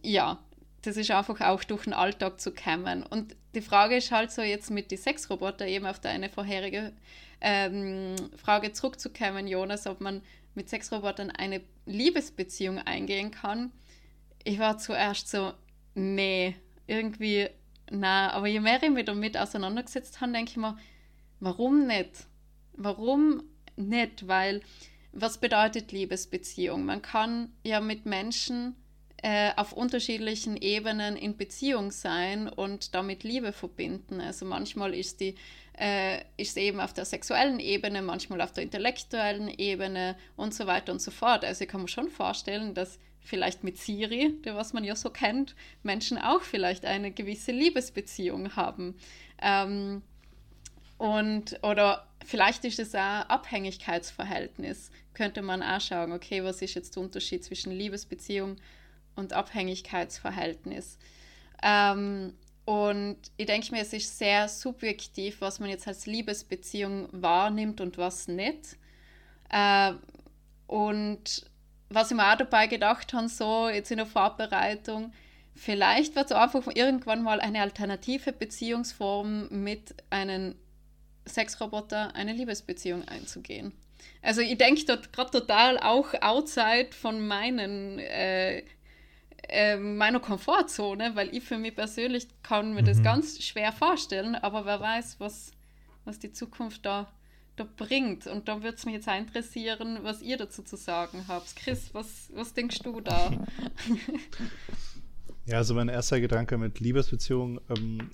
ja, 0.03 0.39
das 0.83 0.97
ist 0.97 1.11
einfach 1.11 1.41
auch 1.41 1.63
durch 1.65 1.85
den 1.85 1.93
Alltag 1.93 2.41
zu 2.41 2.53
kämmen. 2.53 3.05
Und 3.05 3.37
die 3.55 3.61
Frage 3.61 3.97
ist 3.97 4.11
halt 4.11 4.33
so 4.33 4.43
jetzt 4.43 4.71
mit 4.71 4.91
den 4.91 4.99
Sexroboter 4.99 5.67
eben 5.67 5.87
auf 5.87 6.01
deine 6.01 6.29
vorherige 6.29 6.93
ähm, 7.41 8.17
Frage 8.37 8.73
zurückzukommen, 8.73 9.47
Jonas, 9.47 9.87
ob 9.87 10.01
man 10.01 10.23
mit 10.55 10.69
Sexrobotern 10.69 11.31
eine 11.31 11.63
Liebesbeziehung 11.87 12.79
eingehen 12.79 13.31
kann. 13.31 13.73
Ich 14.45 14.59
war 14.59 14.79
zuerst 14.79 15.29
so, 15.29 15.53
nee, 15.95 16.57
irgendwie, 16.87 17.49
na, 17.93 18.33
aber 18.33 18.47
je 18.47 18.61
mehr 18.61 18.83
ich 18.83 18.91
mich 18.91 19.05
damit 19.05 19.37
auseinandergesetzt 19.37 20.21
habe, 20.21 20.33
denke 20.33 20.53
ich 20.53 20.57
mir, 20.57 20.79
warum 21.41 21.87
nicht? 21.87 22.27
Warum 22.73 23.43
nicht? 23.77 24.27
Weil, 24.27 24.63
was 25.13 25.39
bedeutet 25.39 25.93
Liebesbeziehung? 25.93 26.87
Man 26.87 27.03
kann 27.03 27.53
ja 27.63 27.81
mit 27.81 28.07
Menschen 28.07 28.77
äh, 29.19 29.51
auf 29.57 29.75
unterschiedlichen 29.75 30.57
Ebenen 30.57 31.17
in 31.17 31.37
Beziehung 31.37 31.91
sein 31.91 32.49
und 32.49 32.95
damit 32.95 33.25
Liebe 33.25 33.53
verbinden. 33.53 34.23
Also 34.23 34.47
manchmal 34.47 34.95
ist 34.95 35.21
die 35.21 35.35
äh, 35.79 36.23
ist 36.37 36.57
eben 36.57 36.81
auf 36.81 36.95
der 36.95 37.05
sexuellen 37.05 37.61
Ebene, 37.61 38.03
manchmal 38.03 38.41
auf 38.41 38.53
der 38.53 38.63
intellektuellen 38.63 39.49
Ebene 39.49 40.17
und 40.37 40.55
so 40.55 40.67
weiter 40.67 40.93
und 40.93 41.01
so 41.01 41.11
fort. 41.11 41.45
Also 41.45 41.65
ich 41.65 41.69
kann 41.69 41.83
mir 41.83 41.89
schon 41.89 42.09
vorstellen, 42.09 42.75
dass 42.75 42.99
vielleicht 43.23 43.65
mit 43.65 43.79
Siri, 43.79 44.35
was 44.45 44.73
man 44.73 44.85
ja 44.85 44.97
so 44.97 45.11
kennt, 45.11 45.55
Menschen 45.83 46.19
auch 46.19 46.43
vielleicht 46.43 46.85
eine 46.85 47.11
gewisse 47.11 47.53
Liebesbeziehung 47.53 48.57
haben. 48.57 48.97
Ähm, 49.41 50.03
und, 50.99 51.59
oder 51.63 52.07
vielleicht 52.25 52.65
ist 52.65 52.79
es 52.79 52.95
ein 52.95 53.23
Abhängigkeitsverhältnis. 53.25 54.91
Könnte 55.15 55.43
man 55.43 55.63
auch 55.63 55.81
schauen, 55.81 56.13
okay, 56.13 56.45
was 56.45 56.63
ist 56.63 56.75
jetzt 56.75 56.97
der 56.97 57.03
Unterschied 57.03 57.45
zwischen 57.45 57.73
Liebesbeziehung 57.73 58.57
und 59.17 59.33
Abhängigkeitsverhältnis. 59.33 60.99
Ähm, 61.63 62.35
und 62.65 63.19
ich 63.37 63.47
denke 63.47 63.73
mir, 63.73 63.83
es 63.83 63.93
ist 63.93 64.19
sehr 64.19 64.49
subjektiv, 64.49 65.41
was 65.41 65.59
man 65.59 65.71
jetzt 65.71 65.89
als 65.89 66.07
Liebesbeziehung 66.07 67.09
wahrnimmt 67.11 67.81
und 67.81 67.99
was 67.99 68.29
nicht. 68.29 68.79
Äh, 69.51 69.95
und 70.67 71.51
was 71.95 72.11
ich 72.11 72.17
mir 72.17 72.33
auch 72.33 72.37
dabei 72.37 72.67
gedacht 72.67 73.13
habe, 73.13 73.29
so 73.29 73.69
jetzt 73.69 73.91
in 73.91 73.99
der 73.99 74.07
Vorbereitung, 74.07 75.13
vielleicht 75.55 76.17
wird 76.17 76.27
es 76.27 76.33
einfach 76.33 76.67
irgendwann 76.75 77.23
mal 77.23 77.41
eine 77.41 77.61
alternative 77.61 78.33
Beziehungsform 78.33 79.49
mit 79.51 79.95
einem 80.11 80.55
Sexroboter 81.27 82.15
eine 82.15 82.33
Liebesbeziehung 82.33 83.07
einzugehen. 83.07 83.73
Also 84.21 84.41
ich 84.41 84.59
denke 84.59 84.85
dort 84.85 85.13
gerade 85.13 85.31
total 85.31 85.79
auch 85.79 86.15
outside 86.21 86.89
von 86.93 87.27
meinen 87.27 87.99
äh, 88.01 88.63
äh, 89.49 89.77
meiner 89.77 90.21
Komfortzone, 90.21 91.15
weil 91.15 91.35
ich 91.35 91.43
für 91.43 91.59
mich 91.59 91.75
persönlich 91.75 92.27
kann 92.43 92.75
mir 92.75 92.83
mhm. 92.83 92.87
das 92.87 93.03
ganz 93.03 93.43
schwer 93.43 93.73
vorstellen, 93.73 94.35
aber 94.35 94.65
wer 94.65 94.81
weiß, 94.81 95.17
was, 95.19 95.53
was 96.05 96.19
die 96.19 96.33
Zukunft 96.33 96.87
da, 96.87 97.13
da 97.57 97.67
bringt. 97.77 98.27
Und 98.27 98.49
da 98.49 98.63
würde 98.63 98.77
es 98.77 98.85
mich 98.85 98.95
jetzt 98.95 99.09
interessieren, 99.09 99.99
was 100.03 100.23
ihr 100.23 100.37
dazu 100.37 100.63
zu 100.63 100.77
sagen 100.77 101.25
habt. 101.29 101.55
Chris, 101.57 101.93
was, 101.93 102.31
was 102.35 102.55
denkst 102.55 102.81
du 102.81 103.01
da? 103.01 103.31
Ja, 105.45 105.57
also 105.57 105.75
mein 105.75 105.89
erster 105.89 106.21
Gedanke 106.21 106.57
mit 106.57 106.79
Liebesbeziehungen, 106.79 107.61
ähm, 107.69 108.11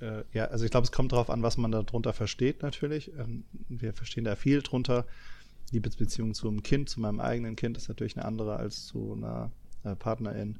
äh, 0.00 0.24
ja, 0.32 0.46
also 0.46 0.64
ich 0.64 0.70
glaube, 0.70 0.86
es 0.86 0.92
kommt 0.92 1.12
darauf 1.12 1.28
an, 1.28 1.42
was 1.42 1.58
man 1.58 1.70
darunter 1.70 2.14
versteht 2.14 2.62
natürlich. 2.62 3.12
Ähm, 3.18 3.44
wir 3.68 3.92
verstehen 3.92 4.24
da 4.24 4.34
viel 4.34 4.62
drunter. 4.62 5.06
Liebesbeziehung 5.72 6.32
zu 6.32 6.48
einem 6.48 6.62
Kind, 6.62 6.88
zu 6.88 7.00
meinem 7.00 7.20
eigenen 7.20 7.54
Kind 7.54 7.76
ist 7.76 7.88
natürlich 7.88 8.16
eine 8.16 8.24
andere 8.24 8.56
als 8.56 8.86
zu 8.86 9.12
einer 9.12 9.52
äh, 9.84 9.94
Partnerin 9.94 10.58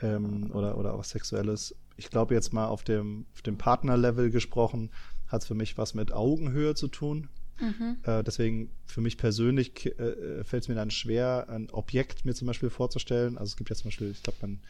ähm, 0.00 0.50
oder, 0.52 0.78
oder 0.78 0.94
auch 0.94 1.04
Sexuelles. 1.04 1.74
Ich 1.96 2.08
glaube 2.08 2.34
jetzt 2.34 2.52
mal 2.52 2.66
auf 2.66 2.84
dem, 2.84 3.26
auf 3.34 3.42
dem 3.42 3.58
Partnerlevel 3.58 4.30
gesprochen, 4.30 4.90
hat 5.26 5.42
es 5.42 5.48
für 5.48 5.54
mich 5.54 5.76
was 5.76 5.92
mit 5.94 6.12
Augenhöhe 6.12 6.74
zu 6.76 6.86
tun. 6.86 7.28
Mhm. 7.60 7.96
Äh, 8.04 8.22
deswegen 8.24 8.70
für 8.86 9.00
mich 9.00 9.16
persönlich 9.16 9.86
äh, 9.86 10.44
fällt 10.44 10.64
es 10.64 10.68
mir 10.68 10.74
dann 10.74 10.90
schwer, 10.90 11.46
ein 11.48 11.70
Objekt 11.70 12.24
mir 12.24 12.34
zum 12.34 12.46
Beispiel 12.46 12.70
vorzustellen. 12.70 13.38
Also 13.38 13.50
es 13.50 13.56
gibt 13.56 13.70
ja 13.70 13.76
zum 13.76 13.88
Beispiel, 13.88 14.10
ich 14.10 14.22
glaube, 14.22 14.38
man 14.42 14.60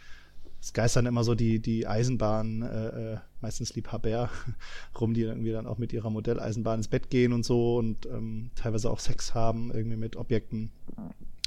es 0.60 0.72
geistern 0.72 1.06
immer 1.06 1.22
so 1.22 1.34
die, 1.34 1.60
die 1.60 1.86
Eisenbahn, 1.86 2.62
äh, 2.62 3.14
äh 3.14 3.18
meistens 3.40 3.74
Liebhaber 3.74 4.30
rum, 5.00 5.14
die 5.14 5.22
irgendwie 5.22 5.52
dann 5.52 5.66
auch 5.66 5.78
mit 5.78 5.92
ihrer 5.92 6.10
Modelleisenbahn 6.10 6.80
ins 6.80 6.88
Bett 6.88 7.10
gehen 7.10 7.32
und 7.32 7.44
so 7.44 7.76
und 7.76 8.06
ähm, 8.06 8.50
teilweise 8.56 8.90
auch 8.90 8.98
Sex 8.98 9.34
haben, 9.34 9.70
irgendwie 9.72 9.96
mit 9.96 10.16
Objekten. 10.16 10.72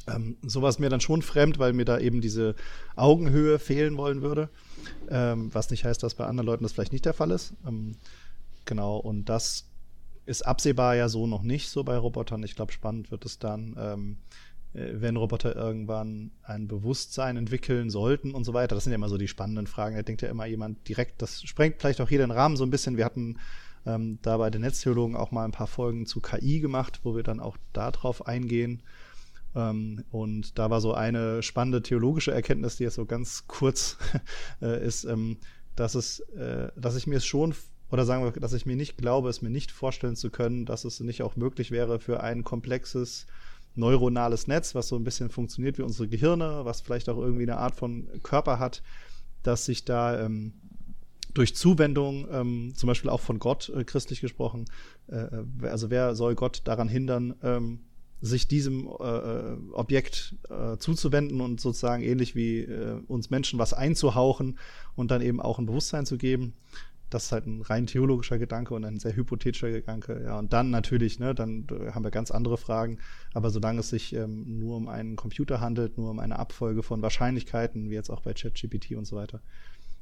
Ähm, 0.07 0.37
sowas 0.41 0.79
mir 0.79 0.89
dann 0.89 1.01
schon 1.01 1.21
fremd, 1.21 1.59
weil 1.59 1.73
mir 1.73 1.85
da 1.85 1.99
eben 1.99 2.21
diese 2.21 2.55
Augenhöhe 2.95 3.59
fehlen 3.59 3.97
wollen 3.97 4.21
würde. 4.21 4.49
Ähm, 5.09 5.53
was 5.53 5.69
nicht 5.69 5.83
heißt, 5.83 6.01
dass 6.01 6.15
bei 6.15 6.25
anderen 6.25 6.47
Leuten 6.47 6.63
das 6.63 6.71
vielleicht 6.71 6.93
nicht 6.93 7.05
der 7.05 7.13
Fall 7.13 7.31
ist. 7.31 7.53
Ähm, 7.67 7.97
genau, 8.65 8.97
und 8.97 9.25
das 9.25 9.65
ist 10.25 10.43
absehbar 10.43 10.95
ja 10.95 11.09
so 11.09 11.27
noch 11.27 11.41
nicht 11.41 11.69
so 11.69 11.83
bei 11.83 11.97
Robotern. 11.97 12.43
Ich 12.43 12.55
glaube, 12.55 12.71
spannend 12.71 13.11
wird 13.11 13.25
es 13.25 13.39
dann, 13.39 13.75
ähm, 13.77 14.17
äh, 14.73 14.93
wenn 14.93 15.15
Roboter 15.15 15.55
irgendwann 15.55 16.31
ein 16.43 16.67
Bewusstsein 16.67 17.37
entwickeln 17.37 17.89
sollten 17.89 18.33
und 18.33 18.43
so 18.43 18.53
weiter. 18.53 18.75
Das 18.75 18.83
sind 18.83 18.91
ja 18.91 18.95
immer 18.95 19.09
so 19.09 19.17
die 19.17 19.27
spannenden 19.27 19.67
Fragen. 19.67 19.95
Da 19.95 20.03
denkt 20.03 20.21
ja 20.21 20.29
immer 20.29 20.45
jemand 20.45 20.87
direkt, 20.87 21.21
das 21.21 21.41
sprengt 21.43 21.81
vielleicht 21.81 22.01
auch 22.01 22.09
hier 22.09 22.19
den 22.19 22.31
Rahmen 22.31 22.57
so 22.57 22.63
ein 22.63 22.69
bisschen. 22.69 22.97
Wir 22.97 23.05
hatten 23.05 23.37
ähm, 23.85 24.19
da 24.21 24.37
bei 24.37 24.49
den 24.49 24.61
Netztheologen 24.61 25.15
auch 25.15 25.31
mal 25.31 25.45
ein 25.45 25.51
paar 25.51 25.67
Folgen 25.67 26.05
zu 26.05 26.21
KI 26.21 26.59
gemacht, 26.59 27.01
wo 27.03 27.15
wir 27.15 27.23
dann 27.23 27.39
auch 27.39 27.57
darauf 27.73 28.27
eingehen. 28.27 28.83
Ähm, 29.55 30.03
und 30.11 30.57
da 30.57 30.69
war 30.69 30.81
so 30.81 30.93
eine 30.93 31.43
spannende 31.43 31.81
theologische 31.81 32.31
Erkenntnis, 32.31 32.77
die 32.77 32.83
jetzt 32.83 32.95
so 32.95 33.05
ganz 33.05 33.47
kurz 33.47 33.97
äh, 34.61 34.85
ist, 34.85 35.03
ähm, 35.03 35.37
dass 35.75 35.95
es, 35.95 36.19
äh, 36.31 36.69
dass 36.75 36.95
ich 36.95 37.07
mir 37.07 37.17
es 37.17 37.25
schon 37.25 37.53
oder 37.91 38.05
sagen 38.05 38.23
wir, 38.23 38.31
dass 38.31 38.53
ich 38.53 38.65
mir 38.65 38.75
nicht 38.75 38.97
glaube, 38.97 39.29
es 39.29 39.41
mir 39.41 39.49
nicht 39.49 39.71
vorstellen 39.71 40.15
zu 40.15 40.29
können, 40.29 40.65
dass 40.65 40.85
es 40.85 40.99
nicht 41.01 41.21
auch 41.23 41.35
möglich 41.35 41.71
wäre 41.71 41.99
für 41.99 42.21
ein 42.21 42.43
komplexes 42.43 43.25
neuronales 43.75 44.47
Netz, 44.47 44.75
was 44.75 44.87
so 44.87 44.95
ein 44.95 45.03
bisschen 45.03 45.29
funktioniert 45.29 45.77
wie 45.77 45.83
unsere 45.83 46.07
Gehirne, 46.07 46.61
was 46.63 46.81
vielleicht 46.81 47.09
auch 47.09 47.17
irgendwie 47.17 47.43
eine 47.43 47.57
Art 47.57 47.75
von 47.75 48.07
Körper 48.23 48.59
hat, 48.59 48.81
dass 49.43 49.65
sich 49.65 49.85
da 49.85 50.19
ähm, 50.19 50.53
durch 51.33 51.55
Zuwendung, 51.55 52.27
ähm, 52.31 52.73
zum 52.75 52.87
Beispiel 52.87 53.09
auch 53.09 53.21
von 53.21 53.39
Gott 53.39 53.69
äh, 53.69 53.83
christlich 53.83 54.21
gesprochen, 54.21 54.65
äh, 55.07 55.15
äh 55.15 55.67
also 55.67 55.89
wer 55.89 56.15
soll 56.15 56.35
Gott 56.35 56.61
daran 56.65 56.89
hindern, 56.89 57.35
ähm, 57.43 57.79
sich 58.21 58.47
diesem 58.47 58.87
äh, 58.87 59.03
äh, 59.03 59.57
Objekt 59.73 60.35
äh, 60.49 60.77
zuzuwenden 60.77 61.41
und 61.41 61.59
sozusagen 61.59 62.03
ähnlich 62.03 62.35
wie 62.35 62.59
äh, 62.59 63.01
uns 63.07 63.31
Menschen 63.31 63.57
was 63.57 63.73
einzuhauchen 63.73 64.59
und 64.95 65.09
dann 65.09 65.21
eben 65.21 65.41
auch 65.41 65.57
ein 65.57 65.65
Bewusstsein 65.65 66.05
zu 66.05 66.17
geben. 66.17 66.53
Das 67.11 67.25
ist 67.25 67.31
halt 67.31 67.45
ein 67.45 67.61
rein 67.61 67.85
theologischer 67.85 68.39
Gedanke 68.39 68.73
und 68.73 68.83
ein 68.83 68.97
sehr 68.97 69.15
hypothetischer 69.15 69.69
Gedanke. 69.69 70.21
Ja, 70.23 70.39
und 70.39 70.53
dann 70.53 70.71
natürlich, 70.71 71.19
ne, 71.19 71.35
dann 71.35 71.67
haben 71.93 72.03
wir 72.03 72.09
ganz 72.09 72.31
andere 72.31 72.57
Fragen. 72.57 72.97
Aber 73.33 73.51
solange 73.51 73.81
es 73.81 73.89
sich 73.89 74.13
ähm, 74.15 74.59
nur 74.59 74.77
um 74.77 74.87
einen 74.87 75.15
Computer 75.15 75.61
handelt, 75.61 75.97
nur 75.97 76.09
um 76.09 76.19
eine 76.19 76.39
Abfolge 76.39 76.81
von 76.81 77.01
Wahrscheinlichkeiten, 77.01 77.89
wie 77.89 77.95
jetzt 77.95 78.09
auch 78.09 78.21
bei 78.21 78.33
ChatGPT 78.33 78.95
und 78.95 79.05
so 79.05 79.15
weiter, 79.15 79.41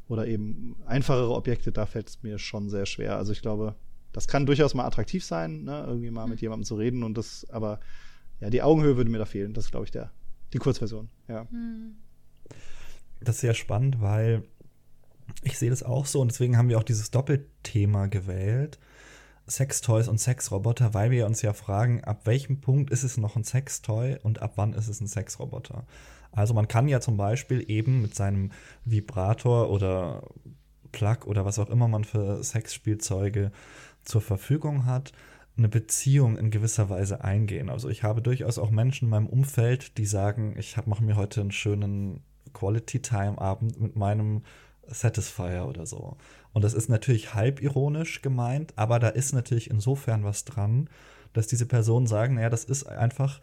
oder 0.08 0.28
eben 0.28 0.76
einfachere 0.86 1.34
Objekte, 1.34 1.72
da 1.72 1.86
fällt 1.86 2.10
es 2.10 2.24
mir 2.24 2.40
schon 2.40 2.70
sehr 2.70 2.86
schwer. 2.86 3.18
Also 3.18 3.32
ich 3.32 3.42
glaube, 3.42 3.76
das 4.12 4.28
kann 4.28 4.46
durchaus 4.46 4.74
mal 4.74 4.86
attraktiv 4.86 5.24
sein, 5.26 5.64
ne, 5.64 5.84
irgendwie 5.88 6.12
mal 6.12 6.28
mit 6.28 6.42
jemandem 6.42 6.66
zu 6.66 6.76
reden 6.76 7.04
und 7.04 7.18
das, 7.18 7.48
aber 7.50 7.80
ja, 8.40 8.50
die 8.50 8.62
Augenhöhe 8.62 8.98
würde 8.98 9.10
mir 9.10 9.18
da 9.18 9.26
fehlen. 9.26 9.54
Das 9.54 9.66
ist, 9.66 9.72
glaube 9.72 9.86
ich, 9.86 9.92
der, 9.92 10.12
die 10.54 10.58
Kurzversion. 10.58 11.10
Ja. 11.28 11.48
Hm. 11.50 11.96
Das 13.22 13.36
ist 13.36 13.42
sehr 13.42 13.54
spannend, 13.54 14.00
weil 14.02 14.44
ich 15.44 15.58
sehe 15.58 15.70
das 15.70 15.84
auch 15.84 16.06
so 16.06 16.22
und 16.22 16.32
deswegen 16.32 16.58
haben 16.58 16.70
wir 16.70 16.78
auch 16.78 16.84
dieses 16.84 17.12
Doppelthema 17.12 18.08
gewählt. 18.08 18.80
Sextoys 19.48 20.08
und 20.08 20.20
Sexroboter, 20.20 20.94
weil 20.94 21.12
wir 21.12 21.26
uns 21.26 21.42
ja 21.42 21.54
fragen, 21.54 22.04
ab 22.04 22.22
welchem 22.26 22.62
Punkt 22.62 22.92
ist 22.92 23.04
es 23.04 23.18
noch 23.18 23.36
ein 23.36 23.44
Sextoy 23.44 24.18
und 24.22 24.42
ab 24.42 24.54
wann 24.56 24.74
ist 24.74 24.88
es 24.88 25.02
ein 25.02 25.08
Sexroboter. 25.08 25.86
Also 26.32 26.54
man 26.54 26.68
kann 26.68 26.88
ja 26.88 27.02
zum 27.02 27.18
Beispiel 27.18 27.66
eben 27.70 28.02
mit 28.02 28.16
seinem 28.16 28.52
Vibrator 28.86 29.70
oder 29.72 30.24
Plug 30.92 31.26
oder 31.26 31.46
was 31.46 31.60
auch 31.60 31.70
immer 31.70 31.88
man 31.88 32.04
für 32.04 32.44
Sexspielzeuge 32.44 33.52
zur 34.04 34.22
Verfügung 34.22 34.86
hat, 34.86 35.12
eine 35.58 35.70
Beziehung 35.70 36.38
in 36.38 36.52
gewisser 36.52 36.90
Weise 36.90 37.24
eingehen. 37.24 37.70
Also 37.70 37.90
ich 37.90 38.04
habe 38.04 38.22
durchaus 38.22 38.58
auch 38.58 38.72
Menschen 38.72 39.06
in 39.06 39.10
meinem 39.10 39.28
Umfeld, 39.28 39.98
die 39.98 40.06
sagen, 40.06 40.56
ich 40.58 40.78
mache 40.86 41.04
mir 41.04 41.16
heute 41.16 41.42
einen 41.42 41.52
schönen 41.52 42.22
Quality 42.54 43.02
Time 43.02 43.38
Abend 43.40 43.80
mit 43.80 43.96
meinem 43.96 44.44
Satisfier 44.90 45.66
oder 45.68 45.86
so. 45.86 46.18
Und 46.54 46.64
das 46.64 46.74
ist 46.74 46.90
natürlich 46.90 47.34
halb 47.34 47.62
ironisch 47.62 48.22
gemeint, 48.22 48.74
aber 48.76 49.00
da 49.00 49.10
ist 49.10 49.34
natürlich 49.34 49.70
insofern 49.70 50.24
was 50.24 50.46
dran, 50.46 50.90
dass 51.34 51.48
diese 51.48 51.66
Personen 51.66 52.08
sagen, 52.08 52.36
naja, 52.36 52.50
das 52.50 52.64
ist 52.64 52.84
einfach 52.84 53.40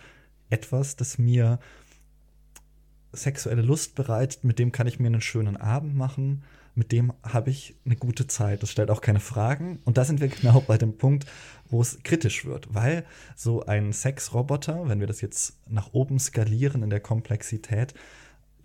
etwas, 0.51 0.97
das 0.97 1.19
mir 1.19 1.59
sexuelle 3.13 3.63
Lust 3.63 3.95
bereitet, 3.95 4.45
mit 4.45 4.59
dem 4.59 4.73
kann 4.73 4.87
ich 4.87 4.99
mir 4.99 5.07
einen 5.07 5.21
schönen 5.21 5.57
Abend 5.57 5.95
machen 5.95 6.43
mit 6.77 6.93
dem 6.93 7.13
habe 7.23 7.51
ich 7.51 7.75
eine 7.87 7.97
gute 7.97 8.27
Zeit. 8.27 8.63
Das 8.63 8.71
stellt 8.71 8.91
auch 8.91 9.01
keine 9.01 9.19
Fragen. 9.19 9.81
Und 9.85 9.97
da 9.97 10.05
sind 10.05 10.21
wir 10.21 10.29
genau 10.41 10.61
bei 10.61 10.79
dem 10.79 10.97
Punkt, 10.97 11.27
wo 11.69 11.81
es 11.81 12.03
kritisch 12.05 12.45
wird, 12.45 12.73
weil 12.73 13.05
so 13.35 13.65
ein 13.65 13.93
Sexroboter, 13.93 14.89
wenn 14.89 15.01
wir 15.01 15.07
das 15.07 15.21
jetzt 15.21 15.59
nach 15.69 15.93
oben 15.93 16.19
skalieren 16.19 16.83
in 16.83 16.91
der 16.91 17.01
Komplexität, 17.01 17.95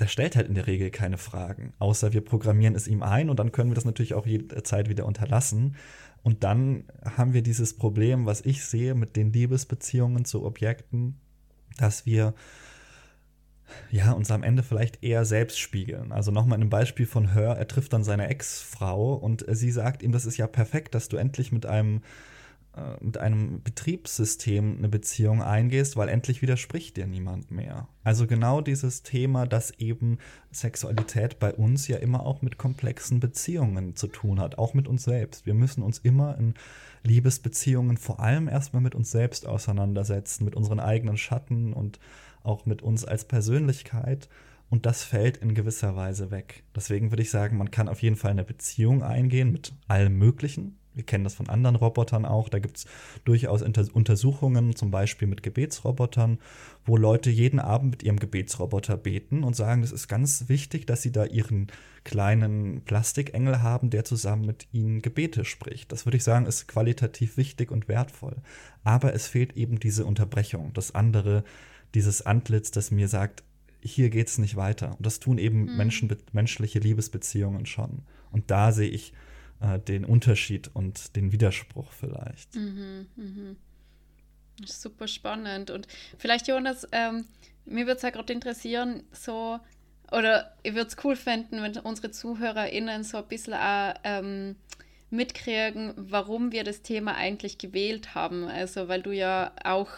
der 0.01 0.07
stellt 0.07 0.35
halt 0.35 0.47
in 0.47 0.55
der 0.55 0.67
Regel 0.67 0.89
keine 0.89 1.19
Fragen, 1.19 1.73
außer 1.77 2.11
wir 2.11 2.21
programmieren 2.21 2.75
es 2.75 2.87
ihm 2.87 3.03
ein 3.03 3.29
und 3.29 3.39
dann 3.39 3.51
können 3.51 3.69
wir 3.69 3.75
das 3.75 3.85
natürlich 3.85 4.15
auch 4.15 4.25
jederzeit 4.25 4.89
wieder 4.89 5.05
unterlassen. 5.05 5.75
Und 6.23 6.43
dann 6.43 6.85
haben 7.03 7.33
wir 7.33 7.43
dieses 7.43 7.75
Problem, 7.75 8.25
was 8.25 8.41
ich 8.41 8.65
sehe 8.65 8.95
mit 8.95 9.15
den 9.15 9.31
Liebesbeziehungen 9.31 10.25
zu 10.25 10.43
Objekten, 10.43 11.19
dass 11.77 12.05
wir 12.05 12.33
ja, 13.91 14.11
uns 14.11 14.31
am 14.31 14.43
Ende 14.43 14.63
vielleicht 14.63 15.03
eher 15.03 15.23
selbst 15.23 15.59
spiegeln. 15.59 16.11
Also 16.11 16.31
nochmal 16.31 16.57
in 16.57 16.63
einem 16.63 16.69
Beispiel 16.69 17.05
von 17.05 17.33
Hör, 17.33 17.55
er 17.55 17.67
trifft 17.67 17.93
dann 17.93 18.03
seine 18.03 18.27
Ex-Frau 18.27 19.13
und 19.13 19.45
sie 19.47 19.71
sagt 19.71 20.03
ihm, 20.03 20.11
das 20.11 20.25
ist 20.25 20.37
ja 20.37 20.47
perfekt, 20.47 20.95
dass 20.95 21.09
du 21.09 21.17
endlich 21.17 21.51
mit 21.51 21.65
einem 21.65 22.01
mit 23.01 23.17
einem 23.17 23.61
Betriebssystem 23.63 24.77
eine 24.77 24.87
Beziehung 24.87 25.41
eingehst, 25.41 25.97
weil 25.97 26.07
endlich 26.07 26.41
widerspricht 26.41 26.95
dir 26.95 27.05
niemand 27.05 27.51
mehr. 27.51 27.89
Also 28.05 28.27
genau 28.27 28.61
dieses 28.61 29.03
Thema, 29.03 29.45
dass 29.45 29.71
eben 29.71 30.19
Sexualität 30.51 31.37
bei 31.39 31.53
uns 31.53 31.89
ja 31.89 31.97
immer 31.97 32.25
auch 32.25 32.41
mit 32.41 32.57
komplexen 32.57 33.19
Beziehungen 33.19 33.97
zu 33.97 34.07
tun 34.07 34.39
hat, 34.39 34.57
auch 34.57 34.73
mit 34.73 34.87
uns 34.87 35.03
selbst. 35.03 35.45
Wir 35.45 35.53
müssen 35.53 35.83
uns 35.83 35.99
immer 35.99 36.37
in 36.37 36.53
Liebesbeziehungen 37.03 37.97
vor 37.97 38.21
allem 38.21 38.47
erstmal 38.47 38.81
mit 38.81 38.95
uns 38.95 39.11
selbst 39.11 39.47
auseinandersetzen, 39.47 40.45
mit 40.45 40.55
unseren 40.55 40.79
eigenen 40.79 41.17
Schatten 41.17 41.73
und 41.73 41.99
auch 42.43 42.65
mit 42.65 42.81
uns 42.81 43.03
als 43.03 43.25
Persönlichkeit. 43.25 44.29
Und 44.69 44.85
das 44.85 45.03
fällt 45.03 45.35
in 45.35 45.53
gewisser 45.53 45.97
Weise 45.97 46.31
weg. 46.31 46.63
Deswegen 46.73 47.11
würde 47.11 47.23
ich 47.23 47.29
sagen, 47.29 47.57
man 47.57 47.71
kann 47.71 47.89
auf 47.89 48.01
jeden 48.01 48.15
Fall 48.15 48.31
eine 48.31 48.45
Beziehung 48.45 49.03
eingehen 49.03 49.51
mit 49.51 49.73
allem 49.89 50.17
Möglichen, 50.17 50.77
wir 50.93 51.03
kennen 51.03 51.23
das 51.23 51.35
von 51.35 51.49
anderen 51.49 51.75
Robotern 51.75 52.25
auch. 52.25 52.49
Da 52.49 52.59
gibt 52.59 52.77
es 52.77 52.85
durchaus 53.23 53.61
Untersuchungen, 53.61 54.75
zum 54.75 54.91
Beispiel 54.91 55.27
mit 55.27 55.43
Gebetsrobotern, 55.43 56.39
wo 56.85 56.97
Leute 56.97 57.29
jeden 57.29 57.59
Abend 57.59 57.91
mit 57.91 58.03
ihrem 58.03 58.19
Gebetsroboter 58.19 58.97
beten 58.97 59.43
und 59.43 59.55
sagen, 59.55 59.83
es 59.83 59.91
ist 59.91 60.07
ganz 60.07 60.49
wichtig, 60.49 60.85
dass 60.85 61.01
sie 61.01 61.11
da 61.11 61.25
ihren 61.25 61.67
kleinen 62.03 62.81
Plastikengel 62.81 63.61
haben, 63.61 63.89
der 63.89 64.03
zusammen 64.03 64.45
mit 64.45 64.67
ihnen 64.71 65.01
Gebete 65.01 65.45
spricht. 65.45 65.91
Das 65.91 66.05
würde 66.05 66.17
ich 66.17 66.23
sagen, 66.23 66.45
ist 66.45 66.67
qualitativ 66.67 67.37
wichtig 67.37 67.71
und 67.71 67.87
wertvoll. 67.87 68.37
Aber 68.83 69.13
es 69.13 69.27
fehlt 69.27 69.55
eben 69.55 69.79
diese 69.79 70.05
Unterbrechung, 70.05 70.73
das 70.73 70.95
andere, 70.95 71.43
dieses 71.93 72.25
Antlitz, 72.25 72.71
das 72.71 72.91
mir 72.91 73.07
sagt, 73.07 73.43
hier 73.83 74.09
geht 74.09 74.27
es 74.27 74.37
nicht 74.37 74.55
weiter. 74.55 74.95
Und 74.97 75.05
das 75.05 75.19
tun 75.19 75.37
eben 75.37 75.65
mhm. 75.65 75.77
Menschen, 75.77 76.17
menschliche 76.33 76.79
Liebesbeziehungen 76.79 77.65
schon. 77.65 78.03
Und 78.31 78.51
da 78.51 78.71
sehe 78.71 78.89
ich 78.89 79.13
äh, 79.61 79.79
den 79.79 80.05
Unterschied 80.05 80.69
und 80.73 81.15
den 81.15 81.31
Widerspruch 81.31 81.91
vielleicht. 81.91 82.55
Mhm, 82.55 83.07
mh. 83.15 83.55
Super 84.65 85.07
spannend. 85.07 85.71
Und 85.71 85.87
vielleicht, 86.17 86.47
Jonas, 86.47 86.87
ähm, 86.91 87.25
mir 87.65 87.85
würde 87.85 87.97
es 87.97 88.01
ja 88.03 88.09
gerade 88.09 88.33
interessieren, 88.33 89.03
so, 89.11 89.59
oder 90.11 90.55
ich 90.63 90.73
würde 90.73 90.87
es 90.87 90.97
cool 91.03 91.15
finden, 91.15 91.61
wenn 91.61 91.77
unsere 91.77 92.11
ZuhörerInnen 92.11 93.03
so 93.03 93.17
ein 93.17 93.27
bisschen 93.27 93.53
auch, 93.53 93.93
ähm, 94.03 94.55
mitkriegen, 95.09 95.93
warum 95.97 96.51
wir 96.51 96.63
das 96.63 96.81
Thema 96.81 97.15
eigentlich 97.15 97.57
gewählt 97.57 98.15
haben. 98.15 98.47
Also, 98.47 98.87
weil 98.87 99.01
du 99.01 99.11
ja 99.11 99.51
auch 99.63 99.89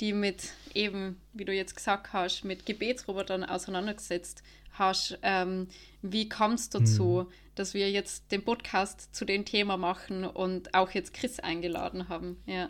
die 0.00 0.12
mit 0.12 0.50
eben, 0.74 1.20
wie 1.32 1.44
du 1.44 1.52
jetzt 1.52 1.76
gesagt 1.76 2.12
hast, 2.12 2.44
mit 2.44 2.66
Gebetsrobotern 2.66 3.44
auseinandergesetzt 3.44 4.42
hast. 4.72 5.18
Ähm, 5.22 5.68
wie 6.02 6.28
kommst 6.28 6.74
du 6.74 6.80
dazu, 6.80 7.20
hm. 7.20 7.26
dass 7.54 7.74
wir 7.74 7.90
jetzt 7.90 8.32
den 8.32 8.44
Podcast 8.44 9.14
zu 9.14 9.24
dem 9.24 9.44
Thema 9.44 9.76
machen 9.76 10.24
und 10.24 10.74
auch 10.74 10.90
jetzt 10.90 11.14
Chris 11.14 11.40
eingeladen 11.40 12.08
haben? 12.08 12.36
Ja. 12.46 12.68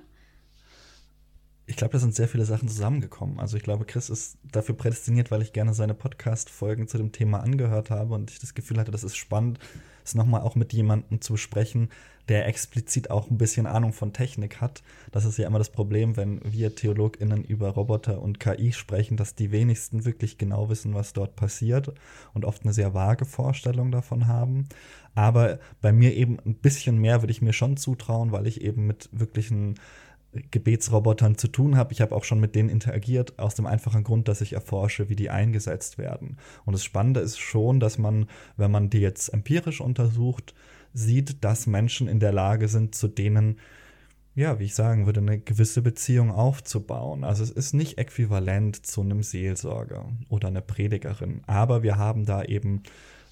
Ich 1.67 1.77
glaube, 1.77 1.93
da 1.93 2.01
sind 2.01 2.15
sehr 2.15 2.29
viele 2.29 2.45
Sachen 2.45 2.69
zusammengekommen. 2.69 3.39
Also 3.39 3.57
ich 3.57 3.63
glaube, 3.63 3.85
Chris 3.85 4.11
ist 4.11 4.37
dafür 4.43 4.77
prädestiniert, 4.77 5.31
weil 5.31 5.43
ich 5.43 5.53
gerne 5.53 5.73
seine 5.75 5.95
Podcast-Folgen 5.95 6.89
zu 6.89 6.99
dem 6.99 7.13
Thema 7.13 7.41
angehört 7.41 7.91
habe 7.91 8.15
und 8.15 8.31
ich 8.31 8.41
das 8.41 8.55
Gefühl 8.55 8.79
hatte, 8.79 8.91
das 8.91 9.05
ist 9.05 9.17
spannend, 9.17 9.61
es 10.05 10.15
nochmal 10.15 10.43
auch 10.43 10.57
mit 10.57 10.73
jemandem 10.73 11.21
zu 11.21 11.37
sprechen, 11.37 11.89
der 12.29 12.47
explizit 12.47 13.11
auch 13.11 13.31
ein 13.31 13.39
bisschen 13.39 13.67
Ahnung 13.67 13.93
von 13.93 14.13
Technik 14.13 14.61
hat. 14.61 14.83
Das 15.11 15.25
ist 15.25 15.39
ja 15.39 15.47
immer 15.47 15.59
das 15.59 15.71
Problem, 15.71 16.17
wenn 16.17 16.41
wir 16.45 16.75
TheologInnen 16.75 17.45
über 17.45 17.71
Roboter 17.71 18.23
und 18.23 18.39
KI 18.39 18.73
sprechen, 18.73 19.17
dass 19.17 19.35
die 19.35 19.51
wenigsten 19.51 20.05
wirklich 20.05 20.39
genau 20.39 20.69
wissen, 20.69 20.95
was 20.95 21.13
dort 21.13 21.37
passiert 21.37 21.93
und 22.33 22.45
oft 22.45 22.63
eine 22.63 22.73
sehr 22.73 22.95
vage 22.95 23.25
Vorstellung 23.25 23.91
davon 23.91 24.27
haben. 24.27 24.69
Aber 25.15 25.59
bei 25.81 25.93
mir 25.93 26.15
eben 26.15 26.39
ein 26.47 26.55
bisschen 26.55 26.99
mehr 26.99 27.23
würde 27.23 27.33
ich 27.33 27.43
mir 27.43 27.53
schon 27.53 27.77
zutrauen, 27.77 28.33
weil 28.33 28.47
ich 28.47 28.61
eben 28.61 28.87
mit 28.87 29.09
wirklichen 29.13 29.75
Gebetsrobotern 30.51 31.37
zu 31.37 31.49
tun 31.49 31.77
habe. 31.77 31.93
Ich 31.93 32.01
habe 32.01 32.15
auch 32.15 32.25
schon 32.25 32.41
mit 32.41 32.55
denen 32.55 32.71
interagiert, 32.71 33.39
aus 33.39 33.55
dem 33.55 33.67
einfachen 33.67 34.03
Grund, 34.03 34.29
dass 34.29 34.41
ich 34.41 34.55
erforsche, 34.55 35.09
wie 35.11 35.17
die 35.17 35.29
eingesetzt 35.29 35.99
werden. 35.99 36.39
Und 36.65 36.73
das 36.73 36.85
Spannende 36.85 37.21
ist 37.21 37.39
schon, 37.39 37.81
dass 37.81 37.99
man, 37.99 38.27
wenn 38.57 38.71
man 38.71 38.89
die 38.89 39.01
jetzt 39.01 39.29
empirisch 39.29 39.81
untersucht, 39.81 40.55
sieht, 40.95 41.45
dass 41.45 41.67
Menschen 41.67 42.09
in 42.09 42.21
der 42.21 42.33
Lage 42.33 42.69
sind, 42.69 42.95
zu 42.95 43.09
denen, 43.09 43.59
ja, 44.35 44.59
wie 44.59 44.65
ich 44.65 44.75
sagen 44.75 45.07
würde, 45.07 45.21
eine 45.21 45.39
gewisse 45.39 45.83
Beziehung 45.83 46.31
aufzubauen. 46.31 47.25
Also 47.25 47.43
es 47.43 47.51
ist 47.51 47.75
nicht 47.75 47.99
äquivalent 47.99 48.85
zu 48.87 49.03
einem 49.03 49.23
Seelsorger 49.23 50.07
oder 50.29 50.49
einer 50.49 50.61
Predigerin, 50.61 51.43
aber 51.47 51.83
wir 51.83 51.97
haben 51.97 52.25
da 52.25 52.43
eben 52.43 52.83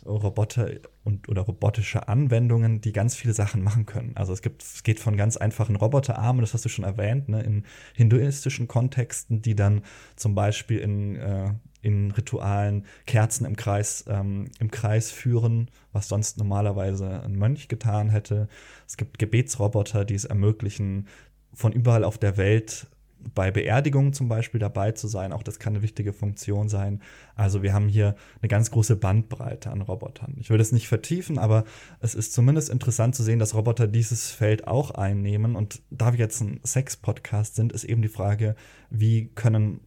Roboter 0.06 0.70
und 1.04 1.28
oder 1.28 1.42
robotische 1.42 2.08
Anwendungen, 2.08 2.80
die 2.80 2.92
ganz 2.92 3.14
viele 3.14 3.34
Sachen 3.34 3.62
machen 3.62 3.86
können. 3.86 4.12
Also 4.16 4.32
es 4.32 4.42
gibt, 4.42 4.62
es 4.62 4.82
geht 4.82 4.98
von 4.98 5.16
ganz 5.16 5.36
einfachen 5.36 5.76
Roboterarmen, 5.76 6.40
das 6.40 6.54
hast 6.54 6.64
du 6.64 6.68
schon 6.68 6.84
erwähnt, 6.84 7.28
ne, 7.28 7.42
in 7.42 7.64
hinduistischen 7.94 8.66
Kontexten, 8.66 9.42
die 9.42 9.54
dann 9.54 9.82
zum 10.16 10.34
Beispiel 10.34 10.78
in, 10.78 11.16
äh, 11.16 11.52
in 11.82 12.10
Ritualen 12.10 12.84
Kerzen 13.06 13.44
im 13.44 13.56
Kreis, 13.56 14.04
ähm, 14.08 14.50
im 14.58 14.70
Kreis 14.70 15.10
führen, 15.10 15.70
was 15.92 16.08
sonst 16.08 16.38
normalerweise 16.38 17.22
ein 17.22 17.36
Mönch 17.36 17.68
getan 17.68 18.10
hätte. 18.10 18.48
Es 18.86 18.96
gibt 18.96 19.18
Gebetsroboter, 19.18 20.04
die 20.04 20.14
es 20.14 20.24
ermöglichen, 20.24 21.06
von 21.52 21.72
überall 21.72 22.04
auf 22.04 22.18
der 22.18 22.36
Welt 22.36 22.86
bei 23.34 23.50
Beerdigungen 23.50 24.12
zum 24.12 24.28
Beispiel 24.28 24.60
dabei 24.60 24.92
zu 24.92 25.08
sein. 25.08 25.32
Auch 25.32 25.42
das 25.42 25.58
kann 25.58 25.74
eine 25.74 25.82
wichtige 25.82 26.12
Funktion 26.12 26.68
sein. 26.68 27.02
Also 27.34 27.62
wir 27.62 27.72
haben 27.72 27.88
hier 27.88 28.16
eine 28.40 28.48
ganz 28.48 28.70
große 28.70 28.96
Bandbreite 28.96 29.70
an 29.70 29.82
Robotern. 29.82 30.36
Ich 30.38 30.50
würde 30.50 30.62
es 30.62 30.72
nicht 30.72 30.88
vertiefen, 30.88 31.38
aber 31.38 31.64
es 32.00 32.14
ist 32.14 32.32
zumindest 32.32 32.70
interessant 32.70 33.14
zu 33.14 33.22
sehen, 33.22 33.38
dass 33.38 33.54
Roboter 33.54 33.86
dieses 33.86 34.30
Feld 34.30 34.66
auch 34.66 34.92
einnehmen. 34.92 35.56
Und 35.56 35.82
da 35.90 36.12
wir 36.12 36.18
jetzt 36.18 36.40
ein 36.40 36.60
Sex-Podcast 36.64 37.56
sind, 37.56 37.72
ist 37.72 37.84
eben 37.84 38.02
die 38.02 38.08
Frage, 38.08 38.54
wie 38.90 39.28
können 39.34 39.80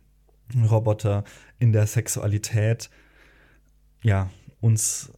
Roboter 0.69 1.23
in 1.59 1.73
der 1.73 1.87
Sexualität 1.87 2.89
ja 4.03 4.29
uns 4.61 5.11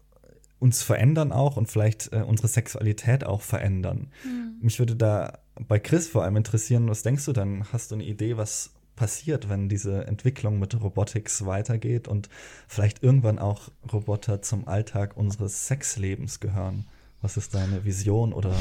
uns 0.59 0.81
verändern 0.81 1.31
auch 1.31 1.57
und 1.57 1.69
vielleicht 1.69 2.11
äh, 2.13 2.23
unsere 2.25 2.47
Sexualität 2.47 3.23
auch 3.25 3.41
verändern. 3.41 4.07
Mhm. 4.23 4.57
Mich 4.61 4.79
würde 4.79 4.95
da 4.95 5.39
bei 5.67 5.79
Chris 5.79 6.07
vor 6.07 6.23
allem 6.23 6.38
interessieren, 6.38 6.89
was 6.89 7.03
denkst 7.03 7.25
du 7.25 7.33
dann? 7.33 7.71
Hast 7.71 7.91
du 7.91 7.95
eine 7.95 8.03
Idee, 8.03 8.38
was 8.38 8.71
passiert, 8.95 9.49
wenn 9.49 9.69
diese 9.69 10.07
Entwicklung 10.07 10.57
mit 10.57 10.81
Robotics 10.81 11.45
weitergeht 11.45 12.07
und 12.07 12.29
vielleicht 12.67 13.03
irgendwann 13.03 13.39
auch 13.39 13.69
Roboter 13.91 14.41
zum 14.41 14.67
Alltag 14.67 15.17
unseres 15.17 15.67
Sexlebens 15.67 16.39
gehören? 16.39 16.85
Was 17.21 17.38
ist 17.38 17.53
deine 17.53 17.85
Vision 17.85 18.33
oder 18.33 18.55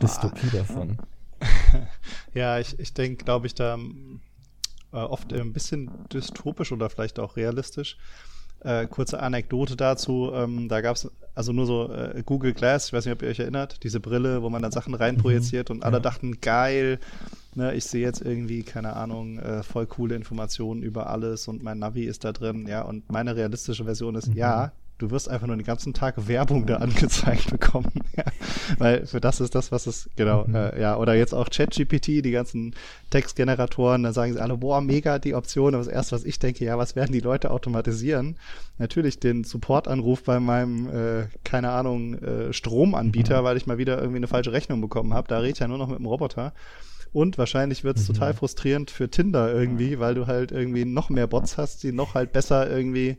Dystopie 0.00 0.50
davon? 0.52 0.98
Ja, 2.32 2.58
ich, 2.58 2.78
ich 2.78 2.94
denke, 2.94 3.24
glaube 3.24 3.46
ich, 3.46 3.54
da 3.54 3.78
äh, 4.94 4.98
oft 4.98 5.32
ein 5.32 5.52
bisschen 5.52 5.90
dystopisch 6.12 6.72
oder 6.72 6.88
vielleicht 6.88 7.18
auch 7.18 7.36
realistisch. 7.36 7.96
Äh, 8.60 8.86
kurze 8.86 9.20
Anekdote 9.20 9.76
dazu. 9.76 10.30
Ähm, 10.32 10.68
da 10.68 10.80
gab 10.80 10.96
es 10.96 11.10
also 11.34 11.52
nur 11.52 11.66
so 11.66 11.92
äh, 11.92 12.22
Google 12.24 12.54
Glass, 12.54 12.86
ich 12.86 12.92
weiß 12.92 13.04
nicht, 13.04 13.12
ob 13.12 13.22
ihr 13.22 13.28
euch 13.28 13.40
erinnert, 13.40 13.82
diese 13.82 14.00
Brille, 14.00 14.42
wo 14.42 14.50
man 14.50 14.62
dann 14.62 14.72
Sachen 14.72 14.94
reinprojiziert 14.94 15.68
mhm. 15.68 15.76
und 15.76 15.84
alle 15.84 15.96
ja. 15.96 16.00
dachten, 16.00 16.40
geil, 16.40 16.98
ne, 17.54 17.74
ich 17.74 17.84
sehe 17.84 18.02
jetzt 18.02 18.22
irgendwie, 18.22 18.62
keine 18.62 18.94
Ahnung, 18.94 19.38
äh, 19.38 19.62
voll 19.62 19.86
coole 19.86 20.14
Informationen 20.14 20.82
über 20.82 21.10
alles 21.10 21.48
und 21.48 21.62
mein 21.62 21.78
Navi 21.78 22.04
ist 22.04 22.24
da 22.24 22.32
drin, 22.32 22.66
ja, 22.68 22.82
und 22.82 23.10
meine 23.10 23.36
realistische 23.36 23.84
Version 23.84 24.14
ist, 24.14 24.28
mhm. 24.28 24.36
ja, 24.36 24.72
du 24.98 25.10
wirst 25.10 25.28
einfach 25.28 25.46
nur 25.46 25.56
den 25.56 25.66
ganzen 25.66 25.92
Tag 25.92 26.28
Werbung 26.28 26.66
da 26.66 26.76
angezeigt 26.76 27.50
bekommen. 27.50 27.90
ja. 28.16 28.24
Weil 28.78 29.06
für 29.06 29.20
das 29.20 29.40
ist 29.40 29.54
das, 29.54 29.72
was 29.72 29.86
es, 29.86 30.08
genau, 30.16 30.44
mhm. 30.46 30.54
äh, 30.54 30.80
ja, 30.80 30.96
oder 30.96 31.14
jetzt 31.14 31.34
auch 31.34 31.50
ChatGPT, 31.50 32.24
die 32.24 32.30
ganzen 32.30 32.74
Textgeneratoren, 33.10 34.04
da 34.04 34.12
sagen 34.12 34.32
sie 34.32 34.40
alle, 34.40 34.56
boah, 34.56 34.80
mega 34.80 35.18
die 35.18 35.34
Option, 35.34 35.74
aber 35.74 35.84
das 35.84 35.92
erste, 35.92 36.16
was 36.16 36.24
ich 36.24 36.38
denke, 36.38 36.64
ja, 36.64 36.78
was 36.78 36.94
werden 36.94 37.12
die 37.12 37.20
Leute 37.20 37.50
automatisieren? 37.50 38.36
Natürlich 38.78 39.18
den 39.18 39.44
Supportanruf 39.44 40.22
bei 40.22 40.38
meinem, 40.38 40.88
äh, 40.88 41.26
keine 41.42 41.70
Ahnung, 41.70 42.14
äh, 42.14 42.52
Stromanbieter, 42.52 43.40
mhm. 43.40 43.44
weil 43.44 43.56
ich 43.56 43.66
mal 43.66 43.78
wieder 43.78 43.98
irgendwie 43.98 44.18
eine 44.18 44.28
falsche 44.28 44.52
Rechnung 44.52 44.80
bekommen 44.80 45.12
habe. 45.12 45.28
Da 45.28 45.38
rede 45.38 45.52
ich 45.52 45.58
ja 45.58 45.68
nur 45.68 45.78
noch 45.78 45.88
mit 45.88 45.98
dem 45.98 46.06
Roboter. 46.06 46.52
Und 47.12 47.38
wahrscheinlich 47.38 47.84
wird 47.84 47.96
es 47.96 48.08
mhm. 48.08 48.14
total 48.14 48.34
frustrierend 48.34 48.90
für 48.90 49.08
Tinder 49.08 49.52
irgendwie, 49.52 50.00
weil 50.00 50.14
du 50.14 50.26
halt 50.26 50.50
irgendwie 50.50 50.84
noch 50.84 51.10
mehr 51.10 51.28
Bots 51.28 51.58
hast, 51.58 51.84
die 51.84 51.92
noch 51.92 52.14
halt 52.14 52.32
besser 52.32 52.68
irgendwie 52.68 53.18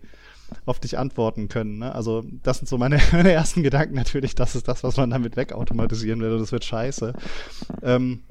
auf 0.65 0.79
dich 0.79 0.97
antworten 0.97 1.47
können. 1.47 1.79
Ne? 1.79 1.93
Also 1.93 2.23
das 2.43 2.57
sind 2.57 2.67
so 2.67 2.77
meine, 2.77 2.99
meine, 3.11 3.31
ersten 3.31 3.63
Gedanken 3.63 3.95
natürlich. 3.95 4.35
Das 4.35 4.55
ist 4.55 4.67
das, 4.67 4.83
was 4.83 4.97
man 4.97 5.09
damit 5.09 5.37
wegautomatisieren 5.37 6.21
will. 6.21 6.37
Das 6.37 6.51
wird 6.51 6.65
scheiße. 6.65 7.13
Ähm, 7.81 8.23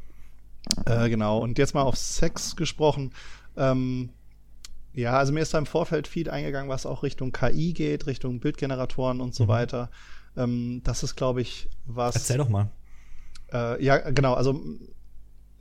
äh, 0.87 1.09
genau. 1.09 1.39
Und 1.39 1.59
jetzt 1.59 1.75
mal 1.75 1.83
auf 1.83 1.97
Sex 1.97 2.57
gesprochen. 2.57 3.13
Ähm, 3.57 4.11
Ja, 4.95 5.19
also 5.19 5.33
mir 5.33 5.41
ist 5.41 5.53
da 5.53 5.59
im 5.59 5.67
Vorfeld 5.67 6.07
viel 6.07 6.31
eingegangen, 6.31 6.71
was 6.71 6.87
auch 6.87 7.03
Richtung 7.03 7.33
KI 7.33 7.73
geht, 7.73 8.07
Richtung 8.07 8.39
Bildgeneratoren 8.39 9.21
und 9.21 9.35
so 9.35 9.45
mhm. 9.45 9.49
weiter. 9.49 9.91
Ähm, 10.37 10.83
das 10.85 11.03
ist, 11.03 11.17
glaube 11.17 11.41
ich, 11.41 11.69
was. 11.85 12.15
Erzähl 12.15 12.39
doch 12.39 12.49
mal. 12.49 12.71
Äh, 13.53 13.83
ja, 13.85 13.99
genau. 14.11 14.35
Also 14.35 14.63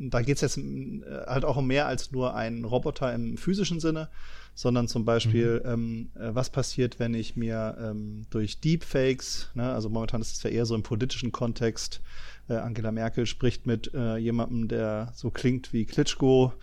da 0.09 0.21
geht 0.21 0.35
es 0.35 0.41
jetzt 0.41 0.57
äh, 0.57 1.01
halt 1.27 1.45
auch 1.45 1.57
um 1.57 1.67
mehr 1.67 1.87
als 1.87 2.11
nur 2.11 2.35
einen 2.35 2.65
Roboter 2.65 3.13
im 3.13 3.37
physischen 3.37 3.79
Sinne, 3.79 4.09
sondern 4.55 4.87
zum 4.87 5.05
Beispiel, 5.05 5.61
mhm. 5.63 5.71
ähm, 5.71 6.09
äh, 6.15 6.35
was 6.35 6.49
passiert, 6.49 6.99
wenn 6.99 7.13
ich 7.13 7.35
mir 7.35 7.77
ähm, 7.79 8.25
durch 8.29 8.59
Deepfakes, 8.59 9.49
ne, 9.55 9.71
also 9.71 9.89
momentan 9.89 10.21
ist 10.21 10.35
es 10.35 10.43
ja 10.43 10.49
eher 10.49 10.65
so 10.65 10.75
im 10.75 10.83
politischen 10.83 11.31
Kontext, 11.31 12.01
äh, 12.49 12.55
Angela 12.55 12.91
Merkel 12.91 13.25
spricht 13.25 13.65
mit 13.65 13.93
äh, 13.93 14.17
jemandem, 14.17 14.67
der 14.67 15.11
so 15.15 15.31
klingt 15.31 15.73
wie 15.73 15.85
Klitschko 15.85 16.53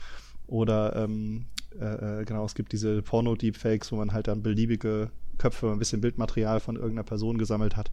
oder 0.46 0.96
ähm, 0.96 1.46
äh, 1.80 2.20
äh, 2.20 2.24
genau, 2.24 2.44
es 2.44 2.54
gibt 2.54 2.72
diese 2.72 3.02
Porno-Deepfakes, 3.02 3.92
wo 3.92 3.96
man 3.96 4.12
halt 4.12 4.28
dann 4.28 4.42
beliebige 4.42 5.10
Köpfe, 5.38 5.70
ein 5.70 5.78
bisschen 5.78 6.00
Bildmaterial 6.00 6.60
von 6.60 6.76
irgendeiner 6.76 7.04
Person 7.04 7.38
gesammelt 7.38 7.76
hat, 7.76 7.90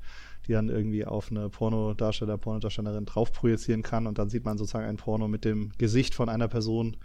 die 0.47 0.53
dann 0.53 0.69
irgendwie 0.69 1.05
auf 1.05 1.31
eine 1.31 1.49
Pornodarsteller, 1.49 2.37
Pornodarstellerin 2.37 3.05
drauf 3.05 3.31
projizieren 3.31 3.83
kann 3.83 4.07
und 4.07 4.17
dann 4.17 4.29
sieht 4.29 4.45
man 4.45 4.57
sozusagen 4.57 4.85
ein 4.85 4.97
Porno 4.97 5.27
mit 5.27 5.45
dem 5.45 5.71
Gesicht 5.77 6.15
von 6.15 6.29
einer 6.29 6.47
Person. 6.47 6.97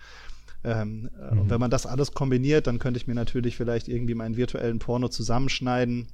Ähm, 0.64 1.10
mhm. 1.30 1.38
Und 1.38 1.50
wenn 1.50 1.60
man 1.60 1.70
das 1.70 1.86
alles 1.86 2.12
kombiniert, 2.12 2.66
dann 2.66 2.78
könnte 2.78 2.98
ich 2.98 3.06
mir 3.06 3.14
natürlich 3.14 3.56
vielleicht 3.56 3.88
irgendwie 3.88 4.14
meinen 4.14 4.36
virtuellen 4.36 4.78
Porno 4.78 5.08
zusammenschneiden 5.08 6.08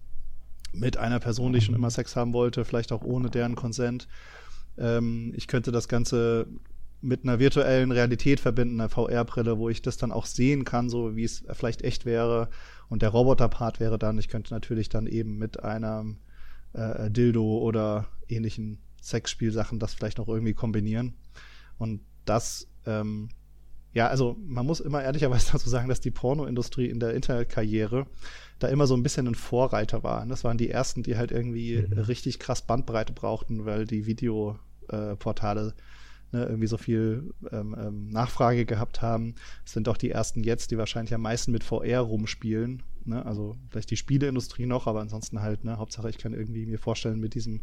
mit 0.73 0.97
einer 0.97 1.21
Person, 1.21 1.53
die 1.53 1.61
schon 1.61 1.75
immer 1.75 1.91
Sex 1.91 2.17
haben 2.17 2.33
wollte, 2.33 2.65
vielleicht 2.65 2.93
auch 2.93 3.03
ohne 3.03 3.31
deren 3.31 3.57
Consent. 3.57 4.09
Ähm, 4.79 5.33
ich 5.37 5.49
könnte 5.49 5.73
das 5.73 5.89
Ganze 5.89 6.47
mit 7.01 7.23
einer 7.23 7.39
virtuellen 7.39 7.93
Realität 7.93 8.41
verbinden, 8.41 8.81
einer 8.81 8.89
VR-Brille, 8.89 9.59
wo 9.59 9.69
ich 9.69 9.83
das 9.83 9.99
dann 9.99 10.13
auch 10.13 10.27
sehen 10.27 10.65
kann, 10.65 10.91
so 10.91 11.15
wie 11.15 11.25
es 11.25 11.45
vielleicht 11.53 11.83
echt 11.83 12.07
wäre. 12.07 12.49
Und 12.89 13.03
der 13.03 13.11
Roboter-Part 13.11 13.81
wäre 13.81 13.99
dann, 13.99 14.19
ich 14.19 14.29
könnte 14.29 14.53
natürlich 14.53 14.89
dann 14.89 15.07
eben 15.07 15.39
mit 15.39 15.63
einem 15.63 16.17
äh, 16.79 17.11
Dildo 17.11 17.59
oder 17.59 18.07
ähnlichen 18.29 18.79
Sexspielsachen 19.03 19.79
das 19.79 19.95
vielleicht 19.95 20.19
noch 20.19 20.29
irgendwie 20.29 20.55
kombinieren. 20.55 21.15
Und 21.79 22.01
das, 22.25 22.69
ähm, 22.87 23.31
ja, 23.93 24.09
also 24.09 24.37
man 24.47 24.67
muss 24.67 24.81
immer 24.81 25.03
ehrlicherweise 25.03 25.53
dazu 25.53 25.69
sagen, 25.69 25.89
dass 25.89 26.01
die 26.01 26.11
Pornoindustrie 26.11 26.87
in 26.87 27.01
der 27.01 27.15
Internetkarriere 27.15 28.07
da 28.59 28.69
immer 28.69 28.87
so 28.87 28.95
ein 28.95 29.03
bisschen 29.03 29.27
ein 29.27 29.35
Vorreiter 29.35 30.03
war. 30.03 30.27
Das 30.27 30.45
waren 30.45 30.59
die 30.59 30.71
ersten, 30.71 31.03
die 31.03 31.17
halt 31.17 31.31
irgendwie 31.31 31.87
mhm. 31.89 31.99
richtig 31.99 32.39
krass 32.39 32.63
Bandbreite 32.63 33.13
brauchten, 33.13 33.65
weil 33.65 33.87
die 33.87 34.07
Videoportale 34.07 35.75
äh, 36.33 36.37
ne, 36.37 36.45
irgendwie 36.45 36.67
so 36.67 36.77
viel 36.77 37.33
ähm, 37.51 37.77
ähm, 37.79 38.09
Nachfrage 38.09 38.67
gehabt 38.67 39.01
haben. 39.01 39.37
Es 39.65 39.73
sind 39.73 39.89
auch 39.89 39.97
die 39.97 40.11
ersten 40.11 40.43
jetzt, 40.43 40.71
die 40.71 40.79
wahrscheinlich 40.79 41.15
am 41.15 41.23
meisten 41.23 41.53
mit 41.53 41.65
VR 41.65 42.01
rumspielen. 42.01 42.83
Ne? 43.09 43.25
Also 43.25 43.57
vielleicht 43.71 43.91
die 43.91 43.97
Spieleindustrie 43.97 44.67
noch, 44.67 44.87
aber 44.87 45.01
ansonsten 45.01 45.41
halt, 45.41 45.65
ne, 45.65 45.79
Hauptsache 45.79 46.11
ich 46.11 46.19
kann 46.19 46.33
irgendwie 46.33 46.67
mir 46.67 46.79
vorstellen, 46.79 47.21
mit 47.21 47.35
diesem 47.35 47.63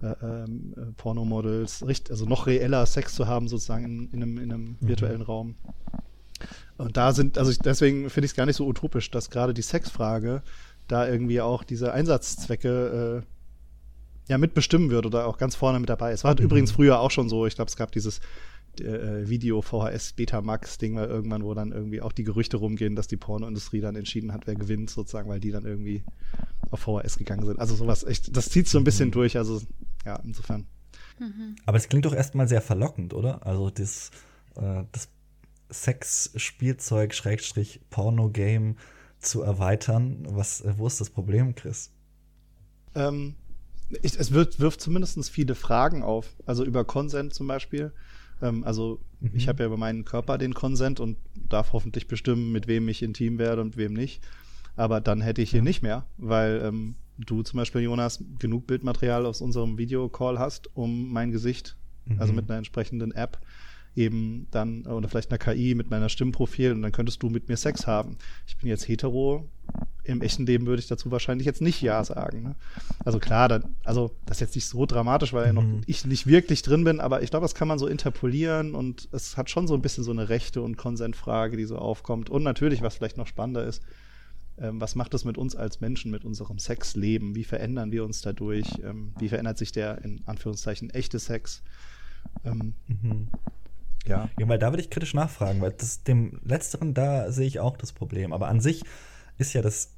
äh, 0.00 0.14
ähm, 0.22 0.74
äh, 0.76 0.92
Pornomodels, 0.96 1.84
also 2.10 2.24
noch 2.24 2.46
reeller 2.46 2.86
Sex 2.86 3.14
zu 3.14 3.26
haben, 3.26 3.48
sozusagen 3.48 3.84
in, 3.84 4.10
in 4.10 4.22
einem, 4.22 4.38
in 4.38 4.52
einem 4.52 4.64
mhm. 4.80 4.88
virtuellen 4.88 5.22
Raum. 5.22 5.54
Und 6.78 6.96
da 6.96 7.12
sind, 7.12 7.38
also 7.38 7.50
ich, 7.50 7.58
deswegen 7.58 8.10
finde 8.10 8.24
ich 8.24 8.32
es 8.32 8.36
gar 8.36 8.46
nicht 8.46 8.56
so 8.56 8.66
utopisch, 8.66 9.10
dass 9.10 9.30
gerade 9.30 9.54
die 9.54 9.62
Sexfrage 9.62 10.42
da 10.88 11.06
irgendwie 11.06 11.40
auch 11.40 11.62
diese 11.62 11.92
Einsatzzwecke 11.92 13.22
äh, 13.22 14.30
ja 14.30 14.38
mitbestimmen 14.38 14.90
wird 14.90 15.06
oder 15.06 15.26
auch 15.26 15.38
ganz 15.38 15.54
vorne 15.54 15.78
mit 15.78 15.88
dabei 15.88 16.12
ist. 16.12 16.24
War 16.24 16.34
mhm. 16.34 16.44
übrigens 16.44 16.72
früher 16.72 17.00
auch 17.00 17.10
schon 17.10 17.28
so. 17.28 17.46
Ich 17.46 17.54
glaube, 17.54 17.68
es 17.68 17.76
gab 17.76 17.92
dieses 17.92 18.20
äh, 18.80 19.28
Video 19.28 19.62
VHS 19.62 20.14
Betamax 20.14 20.78
Ding 20.78 20.94
mal 20.94 21.08
irgendwann, 21.08 21.44
wo 21.44 21.54
dann 21.54 21.72
irgendwie 21.72 22.00
auch 22.00 22.12
die 22.12 22.24
Gerüchte 22.24 22.56
rumgehen, 22.56 22.96
dass 22.96 23.06
die 23.06 23.16
Pornoindustrie 23.16 23.80
dann 23.80 23.96
entschieden 23.96 24.32
hat, 24.32 24.46
wer 24.46 24.54
gewinnt 24.54 24.90
sozusagen, 24.90 25.28
weil 25.28 25.40
die 25.40 25.50
dann 25.50 25.64
irgendwie 25.64 26.02
auf 26.70 26.80
VHS 26.80 27.18
gegangen 27.18 27.44
sind. 27.44 27.58
Also 27.58 27.74
sowas 27.74 28.04
echt, 28.04 28.36
das 28.36 28.48
zieht 28.48 28.68
so 28.68 28.78
ein 28.78 28.84
bisschen 28.84 29.08
mhm. 29.08 29.12
durch. 29.12 29.36
Also 29.36 29.60
ja, 30.04 30.16
insofern. 30.24 30.66
Mhm. 31.18 31.56
Aber 31.66 31.76
es 31.76 31.88
klingt 31.88 32.04
doch 32.04 32.14
erstmal 32.14 32.48
sehr 32.48 32.62
verlockend, 32.62 33.14
oder? 33.14 33.46
Also 33.46 33.70
das, 33.70 34.10
äh, 34.56 34.84
das 34.92 35.08
Sex-Spielzeug 35.70 37.14
Schrägstrich 37.14 37.80
Porno-Game 37.90 38.76
zu 39.18 39.42
erweitern. 39.42 40.26
Was, 40.30 40.60
äh, 40.62 40.74
wo 40.76 40.86
ist 40.86 41.00
das 41.00 41.10
Problem, 41.10 41.54
Chris? 41.54 41.90
Ähm, 42.94 43.34
ich, 44.02 44.18
es 44.18 44.32
wird, 44.32 44.60
wirft 44.60 44.80
zumindest 44.80 45.30
viele 45.30 45.54
Fragen 45.54 46.02
auf. 46.02 46.34
Also 46.46 46.64
über 46.64 46.84
Consent 46.84 47.34
zum 47.34 47.46
Beispiel. 47.46 47.92
Ähm, 48.42 48.64
also 48.64 49.00
mhm. 49.20 49.30
ich 49.32 49.48
habe 49.48 49.62
ja 49.62 49.66
über 49.66 49.78
meinen 49.78 50.04
Körper 50.04 50.36
den 50.36 50.52
Consent 50.52 51.00
und 51.00 51.16
darf 51.48 51.72
hoffentlich 51.72 52.08
bestimmen, 52.08 52.52
mit 52.52 52.66
wem 52.66 52.88
ich 52.88 53.02
intim 53.02 53.38
werde 53.38 53.62
und 53.62 53.76
wem 53.76 53.94
nicht. 53.94 54.22
Aber 54.76 55.00
dann 55.00 55.20
hätte 55.20 55.42
ich 55.42 55.50
hier 55.50 55.60
ja. 55.60 55.64
nicht 55.64 55.82
mehr, 55.82 56.06
weil 56.18 56.60
ähm, 56.64 56.96
du 57.18 57.42
zum 57.42 57.58
Beispiel, 57.58 57.82
Jonas, 57.82 58.24
genug 58.38 58.66
Bildmaterial 58.66 59.26
aus 59.26 59.40
unserem 59.40 59.78
Videocall 59.78 60.38
hast, 60.38 60.74
um 60.74 61.12
mein 61.12 61.30
Gesicht, 61.30 61.76
also 62.04 62.14
mhm. 62.14 62.20
also 62.20 62.32
mit 62.32 62.50
einer 62.50 62.58
entsprechenden 62.58 63.12
App, 63.12 63.38
eben 63.94 64.46
dann, 64.50 64.86
oder 64.86 65.08
vielleicht 65.08 65.30
einer 65.30 65.38
KI 65.38 65.74
mit 65.74 65.90
meiner 65.90 66.08
Stimmprofil 66.08 66.72
und 66.72 66.82
dann 66.82 66.92
könntest 66.92 67.22
du 67.22 67.28
mit 67.28 67.48
mir 67.48 67.56
Sex 67.56 67.86
haben. 67.86 68.16
Ich 68.46 68.56
bin 68.56 68.68
jetzt 68.68 68.88
hetero. 68.88 69.48
Im 70.04 70.20
echten 70.20 70.46
Leben 70.46 70.66
würde 70.66 70.80
ich 70.80 70.88
dazu 70.88 71.10
wahrscheinlich 71.10 71.46
jetzt 71.46 71.60
nicht 71.60 71.80
Ja 71.80 72.02
sagen. 72.02 72.42
Ne? 72.42 72.56
Also 73.04 73.18
klar, 73.18 73.48
dann, 73.48 73.76
also 73.84 74.10
das 74.26 74.38
ist 74.38 74.40
jetzt 74.40 74.54
nicht 74.56 74.66
so 74.66 74.86
dramatisch, 74.86 75.32
weil 75.32 75.52
mhm. 75.52 75.54
noch 75.54 75.82
ich 75.86 76.04
nicht 76.04 76.26
wirklich 76.26 76.62
drin 76.62 76.84
bin, 76.84 77.00
aber 77.00 77.22
ich 77.22 77.30
glaube, 77.30 77.44
das 77.44 77.54
kann 77.54 77.68
man 77.68 77.78
so 77.78 77.86
interpolieren 77.86 78.74
und 78.74 79.08
es 79.12 79.36
hat 79.36 79.50
schon 79.50 79.68
so 79.68 79.74
ein 79.74 79.82
bisschen 79.82 80.04
so 80.04 80.10
eine 80.10 80.28
Rechte- 80.28 80.62
und 80.62 80.76
Konsentfrage, 80.76 81.56
die 81.56 81.64
so 81.64 81.76
aufkommt. 81.76 82.30
Und 82.30 82.42
natürlich, 82.42 82.82
was 82.82 82.96
vielleicht 82.96 83.16
noch 83.16 83.26
spannender 83.26 83.64
ist, 83.64 83.82
ähm, 84.58 84.80
was 84.80 84.94
macht 84.94 85.14
das 85.14 85.24
mit 85.24 85.38
uns 85.38 85.54
als 85.56 85.80
Menschen, 85.80 86.10
mit 86.10 86.24
unserem 86.24 86.58
Sexleben? 86.58 87.34
Wie 87.34 87.44
verändern 87.44 87.92
wir 87.92 88.04
uns 88.04 88.22
dadurch? 88.22 88.66
Ähm, 88.82 89.12
wie 89.18 89.28
verändert 89.28 89.58
sich 89.58 89.72
der 89.72 90.02
in 90.04 90.22
Anführungszeichen 90.26 90.90
echte 90.90 91.18
Sex? 91.18 91.62
Ähm, 92.44 92.74
mhm. 92.86 93.28
Ja. 94.06 94.28
ja, 94.38 94.48
weil 94.48 94.58
da 94.58 94.72
würde 94.72 94.82
ich 94.82 94.90
kritisch 94.90 95.14
nachfragen, 95.14 95.60
weil 95.60 95.72
das, 95.72 96.02
dem 96.02 96.40
Letzteren, 96.44 96.94
da 96.94 97.30
sehe 97.30 97.46
ich 97.46 97.60
auch 97.60 97.76
das 97.76 97.92
Problem. 97.92 98.32
Aber 98.32 98.48
an 98.48 98.60
sich 98.60 98.82
ist 99.38 99.52
ja 99.52 99.62
das, 99.62 99.94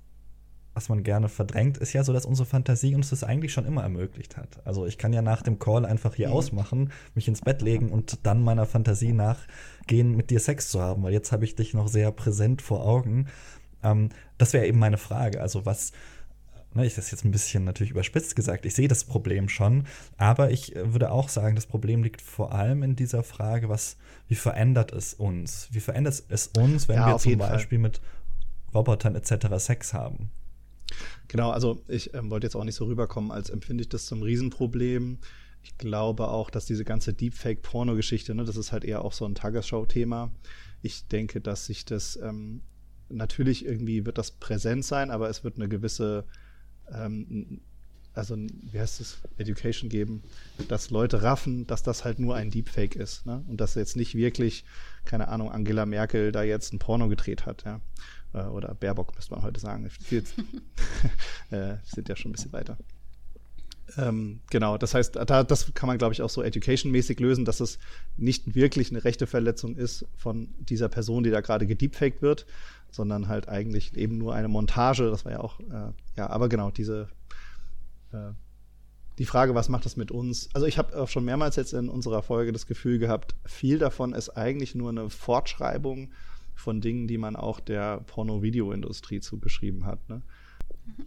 was 0.74 0.88
man 0.88 1.04
gerne 1.04 1.28
verdrängt, 1.28 1.78
ist 1.78 1.92
ja 1.92 2.04
so, 2.04 2.12
dass 2.12 2.26
unsere 2.26 2.46
Fantasie 2.46 2.94
uns 2.94 3.10
das 3.10 3.24
eigentlich 3.24 3.52
schon 3.52 3.64
immer 3.64 3.82
ermöglicht 3.82 4.36
hat. 4.36 4.60
Also 4.66 4.86
ich 4.86 4.98
kann 4.98 5.12
ja 5.12 5.22
nach 5.22 5.42
dem 5.42 5.58
Call 5.58 5.86
einfach 5.86 6.14
hier 6.14 6.28
mhm. 6.28 6.34
ausmachen, 6.34 6.92
mich 7.14 7.28
ins 7.28 7.40
Bett 7.40 7.62
legen 7.62 7.90
und 7.90 8.26
dann 8.26 8.42
meiner 8.42 8.66
Fantasie 8.66 9.12
nachgehen, 9.12 10.16
mit 10.16 10.30
dir 10.30 10.40
Sex 10.40 10.68
zu 10.68 10.80
haben, 10.80 11.02
weil 11.02 11.12
jetzt 11.12 11.32
habe 11.32 11.44
ich 11.44 11.54
dich 11.54 11.74
noch 11.74 11.88
sehr 11.88 12.10
präsent 12.10 12.60
vor 12.60 12.84
Augen. 12.84 13.28
Ähm, 13.82 14.10
das 14.36 14.52
wäre 14.52 14.66
eben 14.66 14.78
meine 14.78 14.98
Frage. 14.98 15.40
Also 15.40 15.64
was 15.64 15.92
ne, 16.74 16.86
ich 16.86 16.94
das 16.94 17.10
jetzt 17.10 17.24
ein 17.24 17.30
bisschen 17.30 17.64
natürlich 17.64 17.90
überspitzt 17.90 18.36
gesagt, 18.36 18.66
ich 18.66 18.74
sehe 18.74 18.88
das 18.88 19.04
Problem 19.04 19.48
schon, 19.48 19.86
aber 20.16 20.50
ich 20.50 20.74
äh, 20.74 20.92
würde 20.92 21.10
auch 21.10 21.28
sagen, 21.28 21.54
das 21.54 21.66
Problem 21.66 22.02
liegt 22.02 22.20
vor 22.20 22.52
allem 22.52 22.82
in 22.82 22.96
dieser 22.96 23.22
Frage, 23.22 23.68
was, 23.68 23.96
wie 24.28 24.34
verändert 24.34 24.92
es 24.92 25.14
uns? 25.14 25.68
Wie 25.70 25.80
verändert 25.80 26.22
es 26.28 26.48
uns, 26.48 26.88
wenn 26.88 26.96
ja, 26.96 27.06
wir 27.06 27.18
zum 27.18 27.38
Beispiel 27.38 27.78
Fall. 27.78 27.90
mit 27.90 28.00
Robotern 28.74 29.14
etc. 29.14 29.46
Sex 29.58 29.94
haben? 29.94 30.30
Genau, 31.28 31.50
also 31.50 31.82
ich 31.88 32.12
ähm, 32.14 32.30
wollte 32.30 32.46
jetzt 32.46 32.56
auch 32.56 32.64
nicht 32.64 32.74
so 32.74 32.84
rüberkommen, 32.84 33.30
als 33.30 33.50
empfinde 33.50 33.82
ich 33.82 33.88
das 33.88 34.06
zum 34.06 34.22
Riesenproblem. 34.22 35.18
Ich 35.62 35.78
glaube 35.78 36.28
auch, 36.28 36.50
dass 36.50 36.66
diese 36.66 36.84
ganze 36.84 37.14
Deepfake-Porno-Geschichte, 37.14 38.34
ne, 38.34 38.44
das 38.44 38.56
ist 38.56 38.72
halt 38.72 38.84
eher 38.84 39.02
auch 39.02 39.12
so 39.12 39.24
ein 39.24 39.34
Tagesschau-Thema. 39.34 40.30
Ich 40.82 41.08
denke, 41.08 41.40
dass 41.40 41.66
sich 41.66 41.86
das 41.86 42.18
ähm, 42.22 42.60
natürlich 43.08 43.64
irgendwie 43.64 44.04
wird 44.04 44.18
das 44.18 44.32
präsent 44.32 44.84
sein, 44.84 45.10
aber 45.10 45.30
es 45.30 45.44
wird 45.44 45.56
eine 45.56 45.68
gewisse 45.68 46.26
ähm, 46.92 47.60
also 48.14 48.36
wie 48.36 48.78
heißt 48.78 49.00
es, 49.00 49.18
Education 49.38 49.90
geben, 49.90 50.22
dass 50.68 50.90
Leute 50.90 51.22
raffen, 51.22 51.66
dass 51.66 51.82
das 51.82 52.04
halt 52.04 52.20
nur 52.20 52.36
ein 52.36 52.50
Deepfake 52.50 52.94
ist, 52.94 53.26
ne? 53.26 53.44
Und 53.48 53.60
dass 53.60 53.74
jetzt 53.74 53.96
nicht 53.96 54.14
wirklich, 54.14 54.64
keine 55.04 55.28
Ahnung, 55.28 55.50
Angela 55.50 55.84
Merkel 55.84 56.30
da 56.30 56.42
jetzt 56.44 56.72
ein 56.72 56.78
Porno 56.78 57.08
gedreht 57.08 57.44
hat, 57.44 57.64
ja. 57.64 57.80
Äh, 58.32 58.44
oder 58.44 58.74
Baerbock, 58.74 59.14
müsste 59.16 59.34
man 59.34 59.42
heute 59.42 59.60
sagen. 59.60 59.90
äh, 61.50 61.76
sind 61.84 62.08
ja 62.08 62.16
schon 62.16 62.30
ein 62.30 62.32
bisschen 62.32 62.52
weiter. 62.52 62.78
Ähm, 63.96 64.40
genau, 64.50 64.78
das 64.78 64.94
heißt, 64.94 65.16
da, 65.16 65.44
das 65.44 65.74
kann 65.74 65.86
man, 65.86 65.98
glaube 65.98 66.14
ich, 66.14 66.22
auch 66.22 66.30
so 66.30 66.42
education-mäßig 66.42 67.20
lösen, 67.20 67.44
dass 67.44 67.60
es 67.60 67.78
nicht 68.16 68.54
wirklich 68.54 68.90
eine 68.90 69.04
rechte 69.04 69.26
Verletzung 69.26 69.76
ist 69.76 70.06
von 70.16 70.48
dieser 70.58 70.88
Person, 70.88 71.22
die 71.22 71.30
da 71.30 71.40
gerade 71.40 71.66
gedeepfaked 71.66 72.22
wird, 72.22 72.46
sondern 72.90 73.28
halt 73.28 73.48
eigentlich 73.48 73.96
eben 73.96 74.18
nur 74.18 74.34
eine 74.34 74.48
Montage. 74.48 75.10
Das 75.10 75.24
war 75.24 75.32
ja 75.32 75.40
auch, 75.40 75.60
äh, 75.60 75.92
ja, 76.16 76.30
aber 76.30 76.48
genau, 76.48 76.70
diese, 76.70 77.08
äh, 78.12 78.32
die 79.18 79.26
Frage, 79.26 79.54
was 79.54 79.68
macht 79.68 79.84
das 79.84 79.96
mit 79.96 80.10
uns? 80.10 80.48
Also 80.54 80.66
ich 80.66 80.78
habe 80.78 80.96
auch 81.00 81.08
schon 81.08 81.24
mehrmals 81.24 81.56
jetzt 81.56 81.72
in 81.72 81.88
unserer 81.88 82.22
Folge 82.22 82.52
das 82.52 82.66
Gefühl 82.66 82.98
gehabt, 82.98 83.34
viel 83.44 83.78
davon 83.78 84.12
ist 84.12 84.30
eigentlich 84.30 84.74
nur 84.74 84.90
eine 84.90 85.10
Fortschreibung 85.10 86.10
von 86.54 86.80
Dingen, 86.80 87.06
die 87.06 87.18
man 87.18 87.36
auch 87.36 87.60
der 87.60 88.00
Porno-Video-Industrie 88.06 89.20
zugeschrieben 89.20 89.86
hat. 89.86 90.08
Ne? 90.08 90.22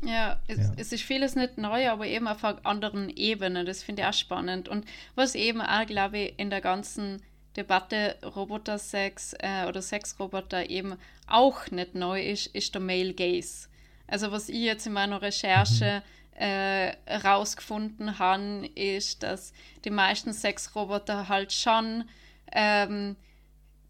Ja 0.04 0.40
es, 0.48 0.58
ja. 0.58 0.72
es, 0.78 0.92
ist 0.92 1.04
vieles 1.04 1.36
nicht 1.36 1.58
neu, 1.58 1.90
aber 1.90 2.08
eben 2.08 2.28
auf 2.28 2.44
einer 2.44 2.66
anderen 2.66 3.10
Ebene. 3.10 3.66
Das 3.66 3.84
finde 3.84 4.02
ich 4.02 4.08
auch 4.08 4.14
spannend. 4.14 4.68
Und 4.68 4.86
was 5.16 5.36
eben 5.36 5.62
auch, 5.62 5.86
glaube 5.86 6.18
ich, 6.20 6.40
in 6.40 6.50
der 6.50 6.62
ganzen 6.62 7.22
Debatte 7.56 8.16
Roboter-Sex 8.24 9.36
äh, 9.40 9.66
oder 9.68 9.82
Sexroboter 9.82 10.70
eben 10.70 10.96
auch 11.28 11.70
nicht 11.72 11.96
neu 11.96 12.22
ist, 12.22 12.48
ist 12.48 12.74
der 12.74 12.82
Male 12.82 13.14
Gaze. 13.14 13.68
Also 14.08 14.32
was 14.32 14.50
ich 14.50 14.62
jetzt 14.62 14.88
in 14.88 14.94
meiner 14.94 15.22
Recherche 15.22 16.04
mhm. 16.36 16.42
äh, 16.42 16.96
herausgefunden 17.06 18.20
habe, 18.20 18.68
ist, 18.76 19.24
dass 19.24 19.54
die 19.84 19.90
meisten 19.90 20.34
Sexroboter 20.34 21.28
halt 21.28 21.52
schon 21.52 22.06
ähm, 22.52 23.16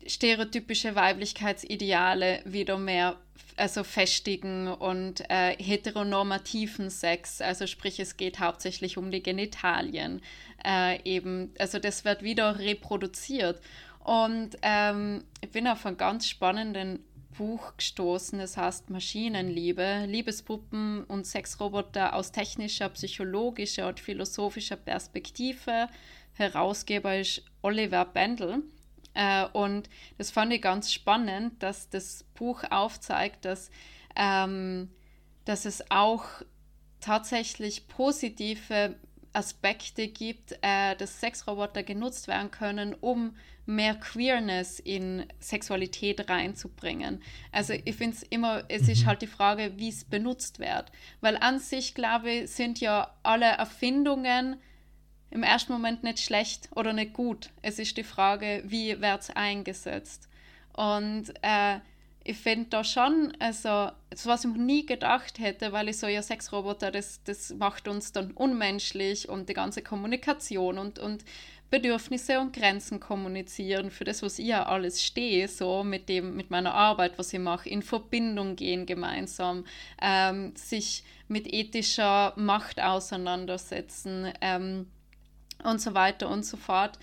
stereotypische 0.05 0.95
Weiblichkeitsideale 0.95 2.41
wieder 2.45 2.77
mehr 2.77 3.17
also 3.55 3.83
festigen 3.83 4.67
und 4.67 5.27
äh, 5.29 5.55
heteronormativen 5.57 6.89
Sex, 6.89 7.41
also 7.41 7.65
sprich 7.65 7.99
es 7.99 8.15
geht 8.15 8.39
hauptsächlich 8.39 8.97
um 8.97 9.09
die 9.09 9.23
Genitalien 9.23 10.21
äh, 10.63 11.01
eben, 11.03 11.51
also 11.57 11.79
das 11.79 12.05
wird 12.05 12.21
wieder 12.21 12.59
reproduziert 12.59 13.59
und 13.99 14.51
ähm, 14.61 15.23
ich 15.41 15.49
bin 15.49 15.67
auf 15.67 15.85
einen 15.85 15.97
ganz 15.97 16.27
spannenden 16.27 16.99
Buch 17.37 17.75
gestoßen, 17.77 18.39
das 18.39 18.57
heißt 18.57 18.89
Maschinenliebe, 18.89 20.05
Liebespuppen 20.07 21.03
und 21.03 21.27
Sexroboter 21.27 22.15
aus 22.15 22.31
technischer, 22.31 22.89
psychologischer 22.89 23.87
und 23.87 23.99
philosophischer 23.99 24.75
Perspektive. 24.75 25.87
Herausgeber 26.33 27.17
ist 27.17 27.43
Oliver 27.61 28.05
Bendel. 28.05 28.63
Äh, 29.17 29.47
und 29.51 29.89
das 30.19 30.29
fand 30.29 30.53
ich 30.53 30.61
ganz 30.61 30.93
spannend, 30.93 31.63
dass 31.63 31.89
das 31.89 32.23
Buch 32.35 32.63
aufzeigt, 32.69 33.45
dass, 33.45 33.71
ähm, 34.15 34.89
dass 35.43 35.65
es 35.65 35.89
auch 35.89 36.25
tatsächlich 37.01 37.87
positive 37.87 38.95
Aspekte 39.33 40.07
gibt, 40.07 40.57
äh, 40.61 40.95
dass 40.95 41.19
Sexroboter 41.19 41.81
genutzt 41.81 42.27
werden 42.27 42.51
können, 42.51 42.93
um 42.93 43.35
mehr 43.65 43.95
Queerness 43.95 44.79
in 44.79 45.25
Sexualität 45.39 46.29
reinzubringen. 46.29 47.21
Also 47.51 47.73
ich 47.73 47.95
finde 47.95 48.17
es 48.17 48.23
immer, 48.23 48.63
es 48.69 48.83
mhm. 48.83 48.89
ist 48.89 49.05
halt 49.07 49.21
die 49.23 49.27
Frage, 49.27 49.73
wie 49.77 49.89
es 49.89 50.05
benutzt 50.05 50.59
wird. 50.59 50.91
Weil 51.21 51.37
an 51.37 51.59
sich, 51.59 51.95
glaube 51.95 52.31
ich, 52.31 52.51
sind 52.51 52.79
ja 52.79 53.15
alle 53.23 53.47
Erfindungen 53.47 54.57
im 55.29 55.43
ersten 55.43 55.73
Moment 55.73 56.03
nicht 56.03 56.19
schlecht 56.19 56.69
oder 56.75 56.93
nicht 56.93 57.13
gut. 57.13 57.49
Es 57.61 57.79
ist 57.79 57.97
die 57.97 58.03
Frage, 58.03 58.63
wie 58.65 59.01
wird 59.01 59.21
es 59.21 59.29
eingesetzt. 59.29 60.29
Und 60.73 61.33
äh, 61.41 61.79
ich 62.23 62.37
finde 62.37 62.69
da 62.69 62.83
schon, 62.83 63.33
also, 63.39 63.89
was 64.25 64.43
ich 64.45 64.53
nie 64.53 64.85
gedacht 64.85 65.39
hätte, 65.39 65.71
weil 65.71 65.89
ich 65.89 65.97
so, 65.97 66.07
ja, 66.07 66.21
Sexroboter, 66.21 66.91
das, 66.91 67.23
das 67.23 67.53
macht 67.53 67.87
uns 67.87 68.11
dann 68.11 68.31
unmenschlich 68.31 69.29
und 69.29 69.47
die 69.47 69.53
ganze 69.53 69.81
Kommunikation 69.81 70.77
und, 70.77 70.99
und 70.99 71.23
Bedürfnisse 71.69 72.39
und 72.39 72.53
Grenzen 72.53 72.99
kommunizieren, 72.99 73.91
für 73.91 74.03
das, 74.03 74.23
was 74.23 74.39
ich 74.39 74.47
ja 74.47 74.65
alles 74.65 75.03
stehe, 75.03 75.47
so 75.47 75.83
mit 75.83 76.07
dem, 76.09 76.35
mit 76.35 76.49
meiner 76.49 76.73
Arbeit, 76.73 77.17
was 77.17 77.33
ich 77.33 77.39
mache, 77.39 77.69
in 77.69 77.81
Verbindung 77.81 78.55
gehen 78.55 78.85
gemeinsam, 78.85 79.65
ähm, 80.01 80.53
sich 80.55 81.03
mit 81.27 81.51
ethischer 81.53 82.33
Macht 82.37 82.81
auseinandersetzen, 82.81 84.31
ähm, 84.39 84.87
und 85.67 85.81
so 85.81 85.93
weiter 85.93 86.29
und 86.29 86.45
so 86.45 86.57
fort, 86.57 86.97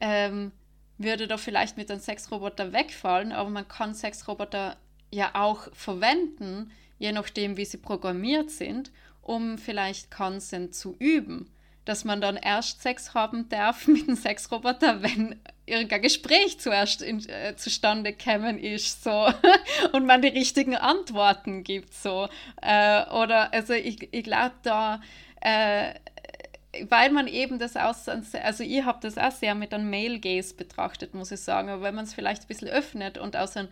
ähm, 0.00 0.52
würde 0.98 1.26
da 1.26 1.36
vielleicht 1.36 1.76
mit 1.76 1.90
einem 1.90 2.00
Sexroboter 2.00 2.72
wegfallen, 2.72 3.32
aber 3.32 3.50
man 3.50 3.66
kann 3.66 3.94
Sexroboter 3.94 4.76
ja 5.10 5.30
auch 5.34 5.68
verwenden, 5.72 6.70
je 6.98 7.12
nachdem, 7.12 7.56
wie 7.56 7.64
sie 7.64 7.78
programmiert 7.78 8.50
sind, 8.50 8.90
um 9.22 9.58
vielleicht 9.58 10.10
Consent 10.10 10.74
zu 10.74 10.94
üben. 10.98 11.50
Dass 11.84 12.04
man 12.04 12.20
dann 12.20 12.36
erst 12.36 12.80
Sex 12.82 13.12
haben 13.12 13.48
darf 13.48 13.86
mit 13.88 14.08
einem 14.08 14.16
Sexroboter, 14.16 15.02
wenn 15.02 15.40
irgendein 15.66 16.02
Gespräch 16.02 16.58
zuerst 16.60 17.02
in, 17.02 17.26
äh, 17.28 17.56
zustande 17.56 18.12
kämen 18.12 18.58
ist, 18.58 19.02
so 19.02 19.28
und 19.92 20.06
man 20.06 20.22
die 20.22 20.28
richtigen 20.28 20.76
Antworten 20.76 21.64
gibt, 21.64 21.92
so. 21.92 22.28
Äh, 22.62 23.04
oder 23.10 23.52
also 23.52 23.72
ich, 23.74 24.08
ich 24.12 24.24
glaube 24.24 24.54
da 24.62 25.00
äh, 25.40 25.94
weil 26.88 27.10
man 27.10 27.26
eben 27.26 27.58
das 27.58 27.76
aus, 27.76 28.08
also 28.08 28.64
ich 28.64 28.84
habe 28.84 28.98
das 29.00 29.18
auch 29.18 29.32
sehr 29.32 29.54
mit 29.54 29.72
einem 29.72 29.90
Male 29.90 30.20
Gaze 30.20 30.54
betrachtet, 30.54 31.14
muss 31.14 31.30
ich 31.30 31.40
sagen, 31.40 31.68
aber 31.68 31.82
wenn 31.82 31.94
man 31.94 32.04
es 32.04 32.14
vielleicht 32.14 32.42
ein 32.42 32.48
bisschen 32.48 32.68
öffnet 32.68 33.18
und 33.18 33.36
aus 33.36 33.56
einer 33.56 33.68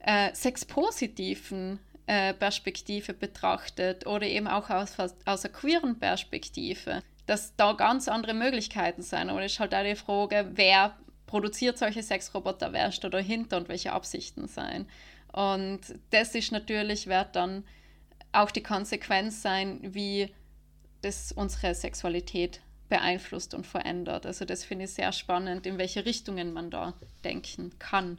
äh, 0.00 0.34
sexpositiven 0.34 1.78
äh, 2.06 2.34
Perspektive 2.34 3.12
betrachtet 3.12 4.06
oder 4.06 4.26
eben 4.26 4.48
auch 4.48 4.70
aus, 4.70 4.98
aus 4.98 5.44
einer 5.44 5.54
queeren 5.54 5.98
Perspektive, 5.98 7.02
dass 7.26 7.54
da 7.56 7.74
ganz 7.74 8.08
andere 8.08 8.34
Möglichkeiten 8.34 9.02
sind. 9.02 9.30
Und 9.30 9.40
es 9.42 9.52
ist 9.52 9.60
halt 9.60 9.74
auch 9.74 9.84
die 9.84 9.94
Frage, 9.94 10.50
wer 10.54 10.96
produziert 11.26 11.78
solche 11.78 12.02
Sexroboter, 12.02 12.72
wer 12.72 12.90
da 12.90 13.08
dahinter 13.08 13.58
und 13.58 13.68
welche 13.68 13.92
Absichten 13.92 14.48
sein. 14.48 14.86
Und 15.32 15.80
das 16.10 16.34
ist 16.34 16.50
natürlich, 16.50 17.06
wird 17.06 17.36
dann 17.36 17.64
auch 18.32 18.50
die 18.50 18.62
Konsequenz 18.62 19.42
sein, 19.42 19.78
wie 19.82 20.32
das 21.02 21.32
unsere 21.32 21.74
Sexualität 21.74 22.60
beeinflusst 22.88 23.54
und 23.54 23.66
verändert. 23.66 24.26
Also 24.26 24.44
das 24.44 24.64
finde 24.64 24.84
ich 24.84 24.92
sehr 24.92 25.12
spannend, 25.12 25.66
in 25.66 25.78
welche 25.78 26.04
Richtungen 26.04 26.52
man 26.52 26.70
da 26.70 26.94
denken 27.24 27.70
kann. 27.78 28.18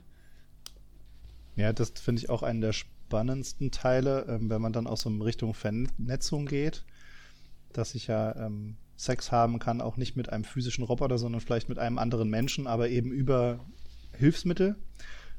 Ja, 1.55 1.73
das 1.73 1.91
finde 1.91 2.21
ich 2.21 2.29
auch 2.29 2.43
einen 2.43 2.61
der 2.61 2.73
spannendsten 2.73 3.71
Teile, 3.71 4.25
ähm, 4.29 4.49
wenn 4.49 4.61
man 4.61 4.73
dann 4.73 4.87
auch 4.87 4.97
so 4.97 5.09
in 5.09 5.21
Richtung 5.21 5.53
Vernetzung 5.53 6.45
geht, 6.45 6.85
dass 7.73 7.93
ich 7.93 8.07
ja 8.07 8.35
ähm, 8.35 8.77
Sex 8.95 9.31
haben 9.31 9.59
kann, 9.59 9.81
auch 9.81 9.97
nicht 9.97 10.15
mit 10.15 10.29
einem 10.29 10.43
physischen 10.43 10.83
Roboter, 10.83 11.17
sondern 11.17 11.41
vielleicht 11.41 11.69
mit 11.69 11.77
einem 11.77 11.97
anderen 11.97 12.29
Menschen, 12.29 12.67
aber 12.67 12.89
eben 12.89 13.11
über 13.11 13.59
Hilfsmittel, 14.13 14.75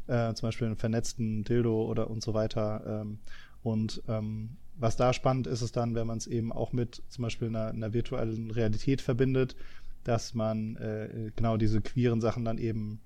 äh, 0.07 0.35
zum 0.35 0.49
Beispiel 0.49 0.67
einen 0.67 0.77
vernetzten 0.77 1.45
Dildo 1.45 1.85
oder 1.85 2.11
und 2.11 2.23
so 2.23 2.35
weiter. 2.35 3.03
Ähm, 3.03 3.19
und 3.63 4.03
ähm, 4.09 4.57
was 4.83 4.97
da 4.97 5.13
spannend 5.13 5.47
ist, 5.47 5.63
ist 5.63 5.77
dann, 5.77 5.95
wenn 5.95 6.07
man 6.07 6.19
es 6.19 6.27
eben 6.27 6.53
auch 6.53 6.73
mit 6.73 7.03
zum 7.09 7.23
Beispiel 7.23 7.49
einer, 7.49 7.69
einer 7.69 7.93
virtuellen 7.93 8.51
Realität 8.51 9.01
verbindet, 9.01 9.57
dass 10.05 10.35
man 10.35 10.77
äh, 10.77 11.31
genau 11.37 11.57
diese 11.57 11.81
queeren 11.81 12.21
Sachen 12.21 12.45
dann 12.45 12.59
eben, 12.59 13.01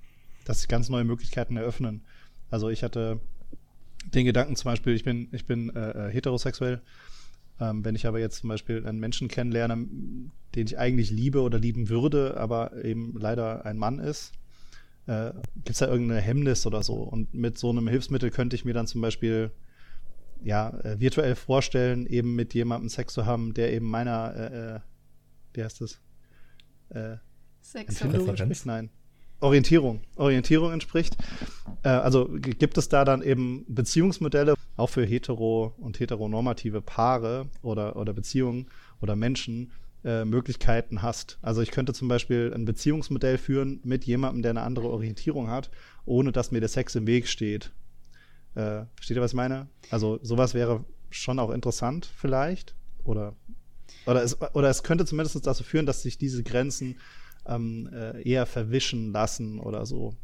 dass 0.45 0.61
sich 0.61 0.69
ganz 0.69 0.89
neue 0.89 1.05
Möglichkeiten 1.05 1.57
eröffnen. 1.57 2.03
Also 2.51 2.71
ich 2.71 2.83
hatte 2.83 3.21
den 4.15 4.25
Gedanken 4.25 4.57
zum 4.57 4.71
Beispiel, 4.71 4.95
ich 4.95 5.05
bin, 5.05 5.29
ich 5.33 5.47
bin 5.47 5.75
äh, 5.75 6.09
äh, 6.09 6.13
heterosexuell. 6.13 6.81
Ähm, 7.61 7.85
wenn 7.85 7.95
ich 7.95 8.07
aber 8.07 8.21
jetzt 8.21 8.41
zum 8.41 8.49
Beispiel 8.49 8.87
einen 8.87 8.99
Menschen 8.99 9.29
kennenlerne, 9.29 9.77
den 10.55 10.67
ich 10.67 10.79
eigentlich 10.79 11.11
liebe 11.11 11.41
oder 11.41 11.59
lieben 11.59 11.89
würde, 11.89 12.37
aber 12.37 12.85
eben 12.85 13.15
leider 13.19 13.65
ein 13.67 13.79
Mann 13.79 13.99
ist, 13.99 14.33
äh, 15.07 15.33
gibt 15.57 15.71
es 15.71 15.79
da 15.79 15.89
irgendeine 15.89 16.21
Hemmnis 16.21 16.67
oder 16.67 16.83
so. 16.83 16.95
Und 16.95 17.35
mit 17.35 17.59
so 17.59 17.71
einem 17.71 17.89
Hilfsmittel 17.89 18.31
könnte 18.31 18.57
ich 18.57 18.65
mir 18.65 18.75
dann 18.75 18.87
zum 18.87 19.01
Beispiel 19.01 19.51
ja, 20.43 20.71
äh, 20.81 21.01
virtuell 21.01 21.35
vorstellen, 21.35 22.07
eben 22.07 22.35
mit 22.35 22.55
jemandem 22.55 22.89
Sex 22.89 23.15
zu 23.15 23.27
haben, 23.27 23.55
der 23.55 23.73
eben 23.73 23.87
meiner, 23.87 24.35
äh, 24.37 24.77
äh 24.77 24.81
wie 25.55 25.65
heißt 25.65 25.81
das? 25.81 26.01
Äh, 26.91 27.17
Empfindung 27.75 28.29
entspricht? 28.29 28.67
Nein. 28.67 28.91
Orientierung. 29.41 30.01
Orientierung 30.17 30.73
entspricht. 30.73 31.17
Äh, 31.83 31.89
also 31.89 32.29
gibt 32.29 32.79
es 32.79 32.89
da 32.89 33.05
dann 33.05 33.23
eben 33.23 33.65
Beziehungsmodelle, 33.69 34.55
auch 34.77 34.91
für 34.91 35.05
hetero- 35.05 35.75
und 35.79 36.01
heteronormative 36.01 36.81
Paare 36.81 37.49
oder, 37.63 37.97
oder 37.97 38.13
Beziehungen 38.13 38.67
oder 39.01 39.17
Menschen, 39.17 39.73
äh, 40.05 40.25
Möglichkeiten 40.25 41.03
hast. 41.03 41.39
Also 41.43 41.63
ich 41.63 41.71
könnte 41.71 41.93
zum 41.93 42.09
Beispiel 42.09 42.53
ein 42.55 42.65
Beziehungsmodell 42.65 43.39
führen 43.39 43.81
mit 43.83 44.05
jemandem, 44.05 44.43
der 44.43 44.51
eine 44.51 44.63
andere 44.63 44.89
Orientierung 44.89 45.51
hat, 45.51 45.71
ohne 46.05 46.33
dass 46.33 46.53
mir 46.53 46.61
der 46.61 46.69
Sex 46.69 46.95
im 46.95 47.07
Weg 47.07 47.29
steht. 47.29 47.73
Äh, 48.57 48.87
versteht 48.97 49.17
ihr, 49.17 49.23
was 49.23 49.33
ich 49.33 49.37
meine? 49.37 49.69
Also 49.91 50.19
sowas 50.23 50.55
wäre 50.55 50.85
schon 51.11 51.39
auch 51.39 51.51
interessant 51.51 52.07
vielleicht. 52.07 52.75
Oder, 53.05 53.37
oder, 54.07 54.23
es, 54.23 54.41
oder 54.41 54.69
es 54.69 54.83
könnte 54.83 55.05
zumindest 55.05 55.47
dazu 55.47 55.63
führen, 55.63 55.87
dass 55.87 56.03
sich 56.03 56.19
diese 56.19 56.43
Grenzen 56.43 56.99
ähm, 57.47 57.89
äh, 57.93 58.23
eher 58.23 58.47
verwischen 58.47 59.13
lassen 59.13 59.61
oder 59.61 59.85
so. 59.85 60.17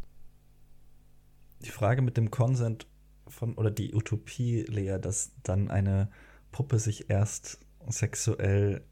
Die 1.61 1.71
Frage 1.71 2.03
mit 2.03 2.17
dem 2.17 2.31
Consent 2.31 2.87
von, 3.29 3.55
oder 3.55 3.71
die 3.71 3.95
Utopie, 3.95 4.63
Lea, 4.63 4.99
dass 5.01 5.33
dann 5.43 5.71
eine 5.71 6.11
Puppe 6.51 6.79
sich 6.79 7.11
erst 7.11 7.61
sexuell 7.89 8.83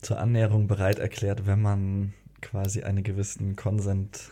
zur 0.00 0.18
Annäherung 0.18 0.68
bereit 0.68 0.98
erklärt, 0.98 1.46
wenn 1.46 1.60
man 1.60 2.14
quasi 2.40 2.82
einen 2.82 3.02
gewissen 3.02 3.56
Consent 3.56 4.30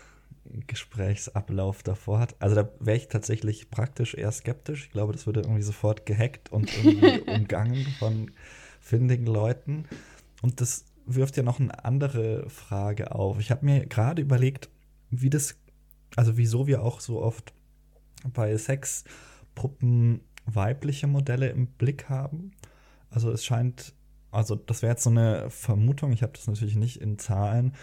Gesprächsablauf 0.66 1.82
davor 1.82 2.20
hat. 2.20 2.36
Also 2.38 2.54
da 2.54 2.68
wäre 2.80 2.96
ich 2.96 3.08
tatsächlich 3.08 3.70
praktisch 3.70 4.14
eher 4.14 4.32
skeptisch. 4.32 4.86
Ich 4.86 4.90
glaube, 4.90 5.12
das 5.12 5.26
würde 5.26 5.40
irgendwie 5.40 5.62
sofort 5.62 6.06
gehackt 6.06 6.52
und 6.52 6.74
irgendwie 6.76 7.20
umgangen 7.30 7.86
von 7.98 8.30
findigen 8.80 9.26
Leuten. 9.26 9.86
Und 10.42 10.60
das 10.60 10.84
wirft 11.06 11.36
ja 11.36 11.42
noch 11.42 11.60
eine 11.60 11.84
andere 11.84 12.48
Frage 12.48 13.12
auf. 13.14 13.38
Ich 13.40 13.50
habe 13.50 13.64
mir 13.64 13.86
gerade 13.86 14.22
überlegt, 14.22 14.68
wie 15.10 15.30
das, 15.30 15.56
also 16.16 16.36
wieso 16.36 16.66
wir 16.66 16.82
auch 16.82 17.00
so 17.00 17.22
oft 17.22 17.52
bei 18.32 18.56
Sexpuppen 18.56 20.20
weibliche 20.46 21.06
Modelle 21.06 21.48
im 21.48 21.66
Blick 21.66 22.08
haben. 22.08 22.52
Also 23.10 23.30
es 23.30 23.44
scheint, 23.44 23.94
also 24.30 24.54
das 24.54 24.82
wäre 24.82 24.92
jetzt 24.92 25.04
so 25.04 25.10
eine 25.10 25.48
Vermutung, 25.50 26.12
ich 26.12 26.22
habe 26.22 26.32
das 26.32 26.46
natürlich 26.46 26.76
nicht 26.76 27.00
in 27.00 27.18
Zahlen, 27.18 27.74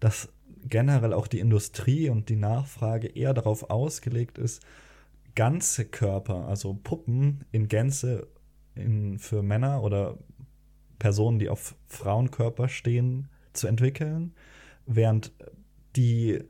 dass 0.00 0.28
generell 0.68 1.12
auch 1.12 1.26
die 1.26 1.40
Industrie 1.40 2.10
und 2.10 2.28
die 2.28 2.36
Nachfrage 2.36 3.08
eher 3.08 3.34
darauf 3.34 3.70
ausgelegt 3.70 4.38
ist, 4.38 4.62
ganze 5.34 5.84
Körper, 5.84 6.48
also 6.48 6.74
Puppen 6.74 7.44
in 7.52 7.68
Gänze 7.68 8.28
in, 8.74 9.18
für 9.18 9.42
Männer 9.42 9.82
oder 9.82 10.18
Personen, 10.98 11.38
die 11.38 11.48
auf 11.48 11.76
Frauenkörper 11.86 12.68
stehen, 12.68 13.28
zu 13.52 13.66
entwickeln, 13.66 14.34
während 14.86 15.32
die 15.96 16.40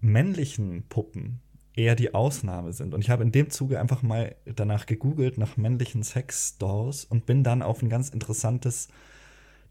männlichen 0.00 0.84
Puppen 0.88 1.40
eher 1.74 1.94
die 1.94 2.14
Ausnahme 2.14 2.72
sind. 2.72 2.94
Und 2.94 3.02
ich 3.02 3.10
habe 3.10 3.22
in 3.22 3.32
dem 3.32 3.50
Zuge 3.50 3.78
einfach 3.78 4.02
mal 4.02 4.34
danach 4.44 4.86
gegoogelt 4.86 5.38
nach 5.38 5.56
männlichen 5.56 6.02
Sex-Dolls 6.02 7.04
und 7.04 7.26
bin 7.26 7.44
dann 7.44 7.62
auf 7.62 7.82
ein 7.82 7.88
ganz 7.88 8.08
interessantes 8.08 8.88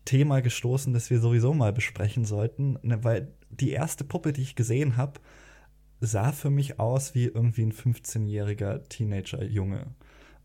Thema 0.06 0.42
gestoßen, 0.42 0.94
das 0.94 1.10
wir 1.10 1.20
sowieso 1.20 1.54
mal 1.54 1.74
besprechen 1.74 2.26
sollten, 2.26 2.78
ne, 2.84 3.04
weil 3.04 3.34
die 3.60 3.72
erste 3.72 4.04
Puppe, 4.04 4.34
die 4.34 4.42
ich 4.42 4.56
gesehen 4.56 4.98
habe, 4.98 5.20
sah 6.02 6.32
für 6.32 6.50
mich 6.50 6.80
aus 6.80 7.16
wie 7.16 7.26
irgendwie 7.26 7.64
ein 7.64 7.74
15-jähriger 7.74 8.88
Teenager-Junge. 8.90 9.88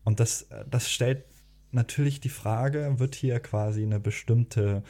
Und 0.03 0.19
das, 0.19 0.47
das 0.69 0.89
stellt 0.89 1.25
natürlich 1.71 2.19
die 2.19 2.29
Frage, 2.29 2.95
wird 2.97 3.15
hier 3.15 3.39
quasi 3.39 3.83
eine 3.83 3.99
bestimmte 3.99 4.83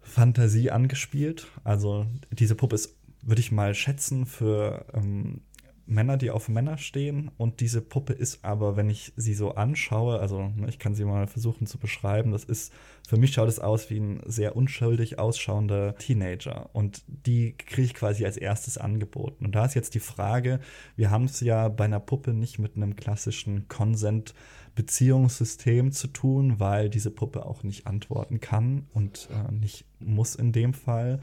Fantasie 0.00 0.70
angespielt? 0.70 1.46
Also 1.64 2.06
diese 2.30 2.54
Puppe 2.54 2.74
ist, 2.76 2.96
würde 3.22 3.40
ich 3.40 3.52
mal 3.52 3.74
schätzen, 3.74 4.26
für 4.26 4.86
ähm, 4.94 5.42
Männer, 5.86 6.16
die 6.16 6.30
auf 6.30 6.48
Männer 6.48 6.78
stehen. 6.78 7.30
Und 7.36 7.60
diese 7.60 7.80
Puppe 7.80 8.12
ist 8.12 8.44
aber, 8.44 8.76
wenn 8.76 8.90
ich 8.90 9.12
sie 9.16 9.34
so 9.34 9.54
anschaue, 9.54 10.20
also 10.20 10.48
ne, 10.56 10.68
ich 10.68 10.78
kann 10.78 10.94
sie 10.94 11.04
mal 11.04 11.26
versuchen 11.26 11.66
zu 11.66 11.78
beschreiben, 11.78 12.32
das 12.32 12.44
ist, 12.44 12.72
für 13.06 13.16
mich 13.16 13.32
schaut 13.32 13.48
es 13.48 13.58
aus 13.58 13.90
wie 13.90 13.98
ein 13.98 14.22
sehr 14.26 14.56
unschuldig 14.56 15.18
ausschauender 15.18 15.96
Teenager. 15.96 16.70
Und 16.72 17.02
die 17.06 17.56
kriege 17.56 17.82
ich 17.82 17.94
quasi 17.94 18.24
als 18.24 18.36
erstes 18.36 18.78
angeboten. 18.78 19.44
Und 19.44 19.54
da 19.54 19.64
ist 19.64 19.74
jetzt 19.74 19.94
die 19.94 20.00
Frage, 20.00 20.60
wir 20.96 21.10
haben 21.10 21.24
es 21.24 21.40
ja 21.40 21.68
bei 21.68 21.84
einer 21.84 22.00
Puppe 22.00 22.32
nicht 22.32 22.58
mit 22.58 22.76
einem 22.76 22.96
klassischen 22.96 23.68
Consent- 23.68 24.34
Beziehungssystem 24.74 25.92
zu 25.92 26.08
tun, 26.08 26.58
weil 26.58 26.88
diese 26.88 27.10
Puppe 27.10 27.44
auch 27.44 27.62
nicht 27.62 27.86
antworten 27.86 28.40
kann 28.40 28.86
und 28.94 29.28
äh, 29.30 29.52
nicht 29.52 29.84
muss 30.00 30.34
in 30.34 30.52
dem 30.52 30.72
Fall. 30.72 31.20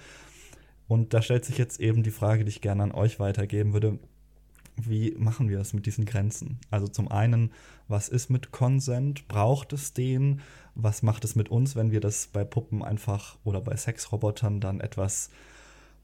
Und 0.87 1.13
da 1.13 1.21
stellt 1.21 1.45
sich 1.45 1.57
jetzt 1.57 1.79
eben 1.79 2.03
die 2.03 2.11
Frage, 2.11 2.43
die 2.43 2.49
ich 2.49 2.61
gerne 2.61 2.83
an 2.83 2.91
euch 2.91 3.19
weitergeben 3.19 3.73
würde 3.73 3.99
wie 4.87 5.15
machen 5.17 5.49
wir 5.49 5.57
das 5.57 5.73
mit 5.73 5.85
diesen 5.85 6.05
Grenzen? 6.05 6.59
Also 6.69 6.87
zum 6.87 7.09
einen, 7.09 7.51
was 7.87 8.09
ist 8.09 8.29
mit 8.29 8.51
Consent? 8.51 9.27
Braucht 9.27 9.73
es 9.73 9.93
den? 9.93 10.41
Was 10.75 11.03
macht 11.03 11.25
es 11.25 11.35
mit 11.35 11.49
uns, 11.49 11.75
wenn 11.75 11.91
wir 11.91 11.99
das 11.99 12.27
bei 12.27 12.43
Puppen 12.43 12.83
einfach 12.83 13.37
oder 13.43 13.61
bei 13.61 13.75
Sexrobotern 13.75 14.59
dann 14.59 14.79
etwas 14.79 15.29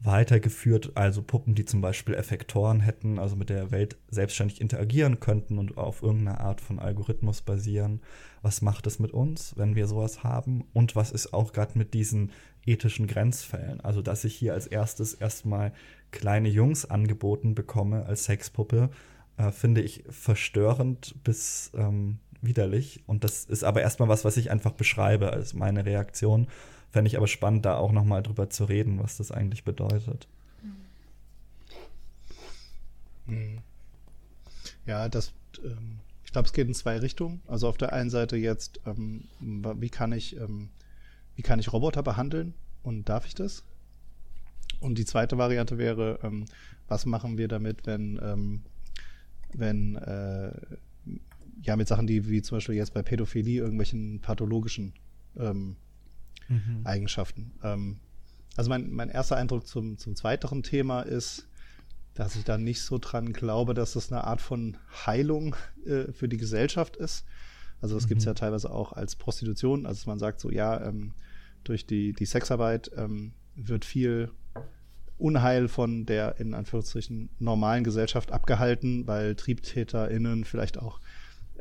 weitergeführt, 0.01 0.91
also 0.95 1.21
Puppen, 1.21 1.55
die 1.55 1.65
zum 1.65 1.81
Beispiel 1.81 2.15
Effektoren 2.15 2.81
hätten, 2.81 3.17
also 3.17 3.35
mit 3.35 3.49
der 3.49 3.71
Welt 3.71 3.97
selbstständig 4.09 4.61
interagieren 4.61 5.19
könnten 5.19 5.57
und 5.57 5.77
auf 5.77 6.03
irgendeiner 6.03 6.41
Art 6.41 6.61
von 6.61 6.79
Algorithmus 6.79 7.41
basieren. 7.41 8.01
Was 8.41 8.61
macht 8.61 8.87
es 8.87 8.99
mit 8.99 9.11
uns, 9.11 9.53
wenn 9.57 9.75
wir 9.75 9.87
sowas 9.87 10.23
haben? 10.23 10.65
Und 10.73 10.95
was 10.95 11.11
ist 11.11 11.33
auch 11.33 11.53
gerade 11.53 11.77
mit 11.77 11.93
diesen 11.93 12.31
ethischen 12.65 13.07
Grenzfällen? 13.07 13.81
Also, 13.81 14.01
dass 14.01 14.23
ich 14.23 14.35
hier 14.35 14.53
als 14.53 14.67
erstes 14.67 15.13
erstmal 15.13 15.73
kleine 16.11 16.49
Jungs 16.49 16.85
angeboten 16.85 17.55
bekomme 17.55 18.05
als 18.05 18.25
Sexpuppe, 18.25 18.89
äh, 19.37 19.51
finde 19.51 19.81
ich 19.81 20.03
verstörend 20.09 21.15
bis 21.23 21.71
ähm, 21.75 22.19
widerlich. 22.41 23.03
Und 23.07 23.23
das 23.23 23.45
ist 23.45 23.63
aber 23.63 23.81
erstmal 23.81 24.09
was, 24.09 24.25
was 24.25 24.37
ich 24.37 24.51
einfach 24.51 24.71
beschreibe 24.71 25.33
als 25.33 25.53
meine 25.53 25.85
Reaktion. 25.85 26.47
Fände 26.91 27.09
ich 27.09 27.17
aber 27.17 27.27
spannend, 27.27 27.65
da 27.65 27.77
auch 27.77 27.91
noch 27.91 28.05
mal 28.05 28.23
drüber 28.23 28.49
zu 28.49 28.65
reden, 28.65 28.99
was 29.03 29.17
das 29.17 29.31
eigentlich 29.31 29.63
bedeutet. 29.63 30.27
Mhm. 33.25 33.59
Ja, 34.85 35.09
das, 35.09 35.33
ähm, 35.63 35.99
ich 36.23 36.31
glaube, 36.31 36.47
es 36.47 36.53
geht 36.53 36.67
in 36.67 36.73
zwei 36.73 36.97
Richtungen. 36.97 37.41
Also 37.47 37.67
auf 37.67 37.77
der 37.77 37.93
einen 37.93 38.09
Seite 38.09 38.37
jetzt, 38.37 38.79
ähm, 38.85 39.25
wie 39.39 39.89
kann 39.89 40.11
ich, 40.11 40.37
ähm, 40.37 40.69
wie 41.35 41.41
kann 41.41 41.59
ich 41.59 41.71
Roboter 41.71 42.03
behandeln 42.03 42.53
und 42.83 43.09
darf 43.09 43.25
ich 43.25 43.35
das? 43.35 43.63
Und 44.79 44.97
die 44.97 45.05
zweite 45.05 45.37
Variante 45.37 45.77
wäre, 45.77 46.19
ähm, 46.23 46.45
was 46.87 47.05
machen 47.05 47.37
wir 47.37 47.47
damit, 47.47 47.85
wenn, 47.85 48.19
ähm, 48.21 48.61
wenn 49.53 49.95
äh, 49.95 50.51
ja 51.61 51.75
mit 51.75 51.87
Sachen, 51.87 52.07
die 52.07 52.29
wie 52.29 52.41
zum 52.41 52.57
Beispiel 52.57 52.75
jetzt 52.75 52.93
bei 52.93 53.01
Pädophilie 53.01 53.61
irgendwelchen 53.61 54.19
pathologischen 54.21 54.93
ähm, 55.37 55.75
mhm. 56.47 56.81
Eigenschaften. 56.83 57.51
Ähm, 57.63 57.99
also 58.55 58.69
mein, 58.69 58.91
mein 58.91 59.09
erster 59.09 59.35
Eindruck 59.35 59.67
zum, 59.67 59.97
zum 59.97 60.15
zweiteren 60.15 60.63
Thema 60.63 61.01
ist, 61.01 61.47
dass 62.13 62.35
ich 62.35 62.45
da 62.45 62.57
nicht 62.57 62.81
so 62.81 62.97
dran 62.97 63.33
glaube, 63.33 63.73
dass 63.73 63.93
das 63.93 64.11
eine 64.11 64.23
Art 64.23 64.41
von 64.41 64.77
Heilung 65.05 65.55
äh, 65.85 66.11
für 66.13 66.29
die 66.29 66.37
Gesellschaft 66.37 66.95
ist. 66.95 67.25
Also 67.81 67.95
das 67.95 68.05
mhm. 68.05 68.09
gibt 68.09 68.19
es 68.19 68.25
ja 68.25 68.33
teilweise 68.33 68.71
auch 68.71 68.93
als 68.93 69.15
Prostitution. 69.15 69.85
Also 69.85 70.09
man 70.09 70.19
sagt 70.19 70.39
so, 70.39 70.51
ja, 70.51 70.81
ähm, 70.85 71.13
durch 71.63 71.85
die, 71.85 72.13
die 72.13 72.25
Sexarbeit 72.25 72.91
ähm, 72.95 73.33
wird 73.55 73.85
viel 73.85 74.31
Unheil 75.17 75.67
von 75.67 76.05
der 76.05 76.39
in 76.39 76.53
Anführungsstrichen 76.53 77.29
normalen 77.39 77.83
Gesellschaft 77.83 78.31
abgehalten, 78.31 79.07
weil 79.07 79.35
TriebtäterInnen 79.35 80.43
vielleicht 80.43 80.77
auch 80.77 80.99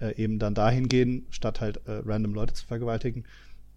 äh, 0.00 0.14
eben 0.16 0.38
dann 0.38 0.54
dahin 0.54 0.88
gehen, 0.88 1.26
statt 1.30 1.60
halt 1.60 1.86
äh, 1.86 2.02
random 2.04 2.34
Leute 2.34 2.54
zu 2.54 2.66
vergewaltigen. 2.66 3.24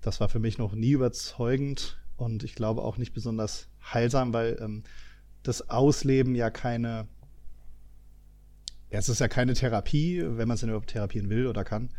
Das 0.02 0.19
war 0.19 0.30
für 0.30 0.39
mich 0.39 0.58
noch 0.58 0.73
nie 0.73 0.91
überzeugend 0.91 2.00
und 2.17 2.43
ich 2.43 2.56
glaube 2.56 2.82
auch 2.82 2.97
nicht 2.97 3.13
besonders 3.13 3.67
heilsam, 3.93 4.34
weil 4.34 4.58
ähm, 4.60 4.84
das 5.43 5.69
Ausleben 5.69 6.36
ja 6.36 6.50
keine, 6.50 7.08
ja, 8.89 9.00
es 9.00 9.10
ist 9.10 9.19
ja 9.19 9.28
keine 9.28 9.54
Therapie, 9.54 10.23
wenn 10.23 10.47
man 10.47 10.56
es 10.56 10.62
denn 10.62 10.69
überhaupt 10.69 10.89
therapieren 10.89 11.30
will 11.30 11.47
oder 11.47 11.63
kann. 11.63 11.89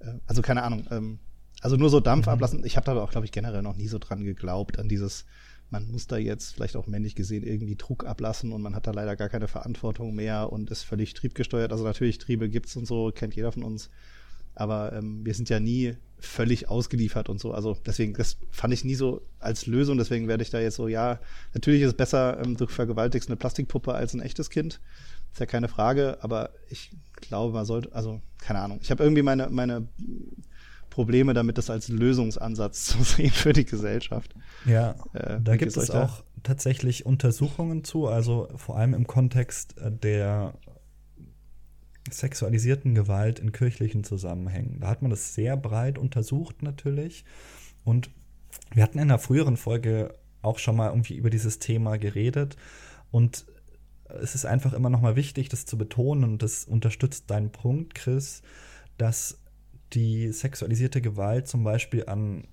Äh, 0.00 0.14
also 0.26 0.42
keine 0.42 0.62
Ahnung. 0.62 0.86
Ähm, 0.90 1.18
also 1.60 1.76
nur 1.76 1.90
so 1.90 2.00
Dampf 2.00 2.26
mhm. 2.26 2.32
ablassen. 2.32 2.64
Ich 2.64 2.76
habe 2.76 2.86
da 2.86 3.00
auch, 3.00 3.10
glaube 3.10 3.26
ich, 3.26 3.32
generell 3.32 3.62
noch 3.62 3.76
nie 3.76 3.88
so 3.88 3.98
dran 3.98 4.24
geglaubt, 4.24 4.78
an 4.78 4.88
dieses 4.88 5.24
man 5.70 5.90
muss 5.90 6.06
da 6.06 6.16
jetzt 6.16 6.54
vielleicht 6.54 6.76
auch 6.76 6.86
männlich 6.86 7.14
gesehen 7.14 7.42
irgendwie 7.42 7.76
Druck 7.76 8.06
ablassen 8.06 8.52
und 8.52 8.62
man 8.62 8.74
hat 8.74 8.86
da 8.86 8.92
leider 8.92 9.16
gar 9.16 9.28
keine 9.28 9.48
Verantwortung 9.48 10.14
mehr 10.14 10.50
und 10.50 10.70
ist 10.70 10.82
völlig 10.82 11.14
triebgesteuert. 11.14 11.72
Also 11.72 11.84
natürlich, 11.84 12.18
Triebe 12.18 12.48
gibt's 12.48 12.76
und 12.76 12.86
so, 12.86 13.12
kennt 13.14 13.34
jeder 13.34 13.52
von 13.52 13.62
uns. 13.62 13.90
Aber 14.54 14.92
ähm, 14.92 15.24
wir 15.24 15.34
sind 15.34 15.48
ja 15.50 15.60
nie 15.60 15.94
völlig 16.18 16.68
ausgeliefert 16.68 17.28
und 17.28 17.38
so. 17.38 17.52
Also 17.52 17.76
deswegen, 17.86 18.14
das 18.14 18.38
fand 18.50 18.74
ich 18.74 18.84
nie 18.84 18.96
so 18.96 19.22
als 19.38 19.66
Lösung. 19.66 19.98
Deswegen 19.98 20.26
werde 20.26 20.42
ich 20.42 20.50
da 20.50 20.58
jetzt 20.58 20.76
so, 20.76 20.88
ja, 20.88 21.20
natürlich 21.54 21.82
ist 21.82 21.88
es 21.88 21.96
besser, 21.96 22.42
ähm, 22.44 22.56
du 22.56 22.66
vergewaltigst 22.66 23.28
eine 23.28 23.36
Plastikpuppe 23.36 23.94
als 23.94 24.14
ein 24.14 24.20
echtes 24.20 24.50
Kind. 24.50 24.80
Ist 25.32 25.40
ja 25.40 25.46
keine 25.46 25.68
Frage, 25.68 26.18
aber 26.20 26.50
ich 26.68 26.90
glaube, 27.12 27.52
man 27.52 27.64
sollte, 27.64 27.94
also 27.94 28.20
keine 28.38 28.60
Ahnung. 28.60 28.78
Ich 28.82 28.90
habe 28.90 29.02
irgendwie 29.02 29.22
meine, 29.22 29.48
meine 29.50 29.88
Probleme 30.90 31.32
damit, 31.32 31.58
das 31.58 31.70
als 31.70 31.88
Lösungsansatz 31.88 32.84
zu 32.86 33.02
sehen 33.02 33.30
für 33.30 33.52
die 33.52 33.64
Gesellschaft. 33.64 34.34
Ja, 34.64 34.96
äh, 35.12 35.40
da 35.40 35.56
gibt 35.56 35.76
es 35.76 35.90
auch 35.90 36.22
tatsächlich 36.42 37.06
Untersuchungen 37.06 37.84
zu, 37.84 38.08
also 38.08 38.48
vor 38.56 38.76
allem 38.76 38.94
im 38.94 39.06
Kontext 39.06 39.78
äh, 39.78 39.92
der 39.92 40.54
sexualisierten 42.10 42.94
Gewalt 42.94 43.38
in 43.38 43.52
kirchlichen 43.52 44.04
Zusammenhängen. 44.04 44.80
Da 44.80 44.88
hat 44.88 45.02
man 45.02 45.10
das 45.10 45.34
sehr 45.34 45.56
breit 45.56 45.98
untersucht 45.98 46.62
natürlich. 46.62 47.24
Und 47.84 48.10
wir 48.72 48.82
hatten 48.82 48.98
in 48.98 49.04
einer 49.04 49.18
früheren 49.18 49.56
Folge 49.56 50.14
auch 50.42 50.58
schon 50.58 50.76
mal 50.76 50.88
irgendwie 50.88 51.16
über 51.16 51.30
dieses 51.30 51.58
Thema 51.58 51.98
geredet. 51.98 52.56
Und 53.10 53.46
es 54.20 54.34
ist 54.34 54.44
einfach 54.44 54.72
immer 54.72 54.90
noch 54.90 55.00
mal 55.00 55.16
wichtig, 55.16 55.48
das 55.48 55.66
zu 55.66 55.78
betonen, 55.78 56.24
und 56.24 56.42
das 56.42 56.64
unterstützt 56.64 57.30
deinen 57.30 57.50
Punkt, 57.50 57.94
Chris, 57.94 58.42
dass 58.96 59.40
die 59.92 60.32
sexualisierte 60.32 61.00
Gewalt 61.00 61.48
zum 61.48 61.64
Beispiel 61.64 62.04
an 62.06 62.46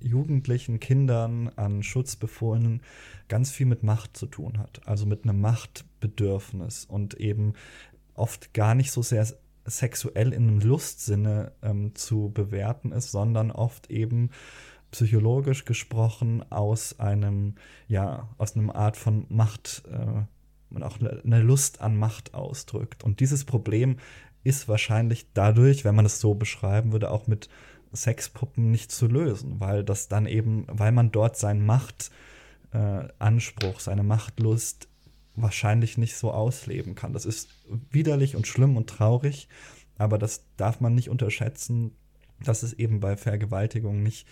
Jugendlichen, 0.00 0.80
Kindern, 0.80 1.48
an 1.56 1.82
Schutzbefohlenen 1.82 2.82
ganz 3.28 3.50
viel 3.50 3.66
mit 3.66 3.82
Macht 3.82 4.16
zu 4.16 4.26
tun 4.26 4.58
hat. 4.58 4.86
Also 4.86 5.06
mit 5.06 5.24
einem 5.24 5.40
Machtbedürfnis 5.40 6.84
und 6.84 7.14
eben 7.14 7.54
oft 8.14 8.54
gar 8.54 8.74
nicht 8.74 8.92
so 8.92 9.02
sehr 9.02 9.26
sexuell 9.64 10.32
in 10.32 10.48
einem 10.48 10.60
Lustsinne 10.60 11.52
ähm, 11.62 11.94
zu 11.94 12.30
bewerten 12.32 12.92
ist, 12.92 13.10
sondern 13.10 13.50
oft 13.50 13.90
eben 13.90 14.30
psychologisch 14.90 15.64
gesprochen 15.64 16.44
aus 16.50 16.98
einem, 16.98 17.54
ja, 17.88 18.28
aus 18.38 18.56
einem 18.56 18.70
Art 18.70 18.96
von 18.96 19.26
Macht, 19.28 19.82
äh, 19.90 20.22
und 20.70 20.82
auch 20.82 20.98
eine 21.00 21.40
Lust 21.40 21.80
an 21.80 21.96
Macht 21.96 22.34
ausdrückt. 22.34 23.02
Und 23.02 23.20
dieses 23.20 23.44
Problem 23.44 23.96
ist 24.44 24.68
wahrscheinlich 24.68 25.26
dadurch, 25.32 25.84
wenn 25.84 25.94
man 25.94 26.06
es 26.06 26.20
so 26.20 26.34
beschreiben 26.34 26.92
würde, 26.92 27.10
auch 27.10 27.26
mit 27.26 27.48
Sexpuppen 27.94 28.70
nicht 28.70 28.92
zu 28.92 29.06
lösen, 29.06 29.60
weil 29.60 29.82
das 29.82 30.08
dann 30.08 30.26
eben, 30.26 30.66
weil 30.68 30.92
man 30.92 31.10
dort 31.10 31.38
seinen 31.38 31.64
Machtanspruch, 31.64 33.78
äh, 33.78 33.80
seine 33.80 34.02
Machtlust 34.02 34.88
wahrscheinlich 35.36 35.96
nicht 35.96 36.16
so 36.16 36.32
ausleben 36.32 36.94
kann. 36.94 37.12
Das 37.12 37.24
ist 37.24 37.48
widerlich 37.90 38.36
und 38.36 38.46
schlimm 38.46 38.76
und 38.76 38.90
traurig, 38.90 39.48
aber 39.96 40.18
das 40.18 40.44
darf 40.56 40.80
man 40.80 40.94
nicht 40.94 41.08
unterschätzen, 41.08 41.92
dass 42.40 42.62
es 42.62 42.74
eben 42.74 43.00
bei 43.00 43.16
Vergewaltigung 43.16 44.02
nicht 44.02 44.26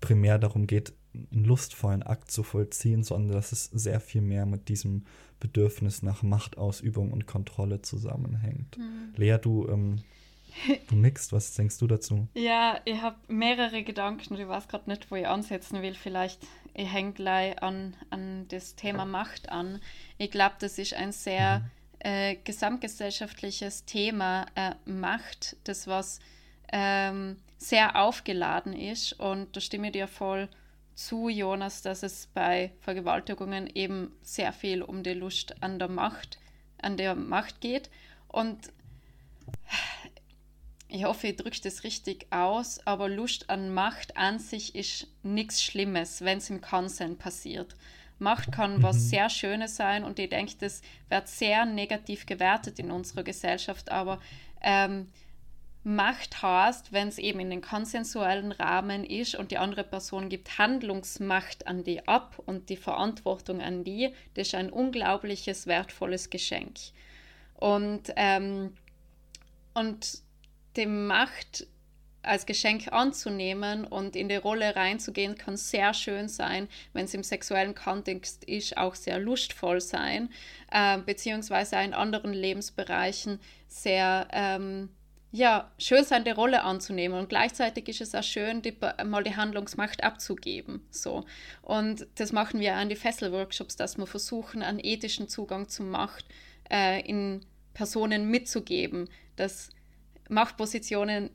primär 0.00 0.38
darum 0.38 0.66
geht, 0.66 0.92
einen 1.14 1.44
lustvollen 1.44 2.02
Akt 2.02 2.30
zu 2.30 2.42
vollziehen, 2.42 3.02
sondern 3.02 3.36
dass 3.36 3.52
es 3.52 3.64
sehr 3.64 4.00
viel 4.00 4.20
mehr 4.20 4.46
mit 4.46 4.68
diesem 4.68 5.04
Bedürfnis 5.40 6.02
nach 6.02 6.22
Machtausübung 6.22 7.12
und 7.12 7.26
Kontrolle 7.26 7.82
zusammenhängt. 7.82 8.78
Mhm. 8.78 9.12
Lea, 9.16 9.38
du, 9.40 9.66
ähm, 9.68 10.02
du 10.88 10.96
nix, 10.96 11.32
was 11.32 11.54
denkst 11.54 11.78
du 11.78 11.86
dazu? 11.86 12.28
Ja, 12.34 12.78
ich 12.84 13.00
habe 13.00 13.16
mehrere 13.28 13.82
Gedanken 13.82 14.34
ich 14.34 14.46
weiß 14.46 14.68
gerade 14.68 14.88
nicht, 14.88 15.10
wo 15.10 15.16
ich 15.16 15.26
ansetzen 15.26 15.82
will. 15.82 15.94
Vielleicht 15.94 16.46
ich 16.74 16.92
hänge 16.92 17.12
gleich 17.12 17.60
an, 17.62 17.96
an 18.10 18.46
das 18.48 18.76
Thema 18.76 19.04
Macht 19.04 19.48
an. 19.48 19.80
Ich 20.18 20.30
glaube, 20.30 20.54
das 20.60 20.78
ist 20.78 20.94
ein 20.94 21.12
sehr 21.12 21.60
mhm. 21.60 21.64
äh, 21.98 22.36
gesamtgesellschaftliches 22.36 23.84
Thema, 23.84 24.46
äh, 24.54 24.74
Macht, 24.84 25.56
das 25.64 25.86
was 25.86 26.20
ähm, 26.72 27.36
sehr 27.60 27.96
aufgeladen 27.96 28.72
ist. 28.72 29.12
Und 29.12 29.54
da 29.54 29.60
stimme 29.60 29.88
ich 29.88 29.92
dir 29.92 30.08
voll 30.08 30.48
zu, 30.94 31.28
Jonas, 31.28 31.82
dass 31.82 32.02
es 32.02 32.28
bei 32.34 32.72
Vergewaltigungen 32.80 33.68
eben 33.68 34.12
sehr 34.22 34.52
viel 34.52 34.82
um 34.82 35.02
die 35.02 35.14
Lust 35.14 35.62
an 35.62 35.78
der 35.78 35.88
Macht, 35.88 36.38
an 36.78 36.96
der 36.96 37.14
Macht 37.14 37.60
geht. 37.60 37.90
Und 38.28 38.72
ich 40.88 41.04
hoffe, 41.04 41.28
ich 41.28 41.36
drücke 41.36 41.60
das 41.62 41.84
richtig 41.84 42.26
aus, 42.30 42.84
aber 42.86 43.08
Lust 43.08 43.50
an 43.50 43.72
Macht 43.72 44.16
an 44.16 44.38
sich 44.38 44.74
ist 44.74 45.06
nichts 45.22 45.62
Schlimmes, 45.62 46.22
wenn 46.22 46.38
es 46.38 46.50
im 46.50 46.60
Konsens 46.60 47.18
passiert. 47.18 47.76
Macht 48.18 48.52
kann 48.52 48.78
mhm. 48.78 48.82
was 48.82 49.08
sehr 49.08 49.30
Schönes 49.30 49.76
sein 49.76 50.04
und 50.04 50.18
ich 50.18 50.28
denke, 50.28 50.54
das 50.58 50.82
wird 51.08 51.28
sehr 51.28 51.64
negativ 51.64 52.26
gewertet 52.26 52.78
in 52.78 52.90
unserer 52.90 53.22
Gesellschaft, 53.22 53.90
aber 53.90 54.20
ähm, 54.62 55.08
Macht 55.82 56.42
heißt, 56.42 56.92
wenn 56.92 57.08
es 57.08 57.16
eben 57.16 57.40
in 57.40 57.48
den 57.48 57.62
konsensuellen 57.62 58.52
Rahmen 58.52 59.04
ist 59.04 59.34
und 59.34 59.50
die 59.50 59.56
andere 59.56 59.82
Person 59.82 60.28
gibt 60.28 60.58
Handlungsmacht 60.58 61.66
an 61.66 61.84
die 61.84 62.06
ab 62.06 62.38
und 62.44 62.68
die 62.68 62.76
Verantwortung 62.76 63.62
an 63.62 63.82
die, 63.82 64.12
das 64.34 64.48
ist 64.48 64.54
ein 64.54 64.70
unglaubliches, 64.70 65.66
wertvolles 65.66 66.28
Geschenk. 66.28 66.76
Und, 67.54 68.12
ähm, 68.16 68.74
und 69.72 70.18
die 70.76 70.86
Macht 70.86 71.66
als 72.22 72.44
Geschenk 72.44 72.92
anzunehmen 72.92 73.86
und 73.86 74.14
in 74.16 74.28
die 74.28 74.36
Rolle 74.36 74.76
reinzugehen, 74.76 75.36
kann 75.36 75.56
sehr 75.56 75.94
schön 75.94 76.28
sein, 76.28 76.68
wenn 76.92 77.06
es 77.06 77.14
im 77.14 77.22
sexuellen 77.22 77.74
Kontext 77.74 78.44
ist, 78.44 78.76
auch 78.76 78.94
sehr 78.94 79.18
lustvoll 79.18 79.80
sein, 79.80 80.30
äh, 80.70 80.98
beziehungsweise 80.98 81.76
in 81.76 81.94
anderen 81.94 82.34
Lebensbereichen 82.34 83.40
sehr 83.68 84.28
ähm, 84.32 84.90
ja, 85.32 85.70
schön 85.78 86.04
sein, 86.04 86.24
die 86.24 86.30
Rolle 86.30 86.62
anzunehmen. 86.64 87.18
Und 87.18 87.28
gleichzeitig 87.28 87.88
ist 87.88 88.00
es 88.00 88.14
auch 88.14 88.22
schön, 88.22 88.62
die, 88.62 88.76
mal 89.04 89.22
die 89.22 89.36
Handlungsmacht 89.36 90.02
abzugeben. 90.02 90.84
So. 90.90 91.24
Und 91.62 92.06
das 92.16 92.32
machen 92.32 92.60
wir 92.60 92.74
an 92.74 92.88
die 92.88 92.96
Fessel-Workshops, 92.96 93.76
dass 93.76 93.96
wir 93.96 94.06
versuchen, 94.06 94.62
einen 94.62 94.80
ethischen 94.82 95.28
Zugang 95.28 95.68
zur 95.68 95.86
Macht 95.86 96.24
äh, 96.70 97.00
in 97.08 97.46
Personen 97.74 98.28
mitzugeben, 98.28 99.08
dass 99.36 99.70
Machtpositionen 100.28 101.30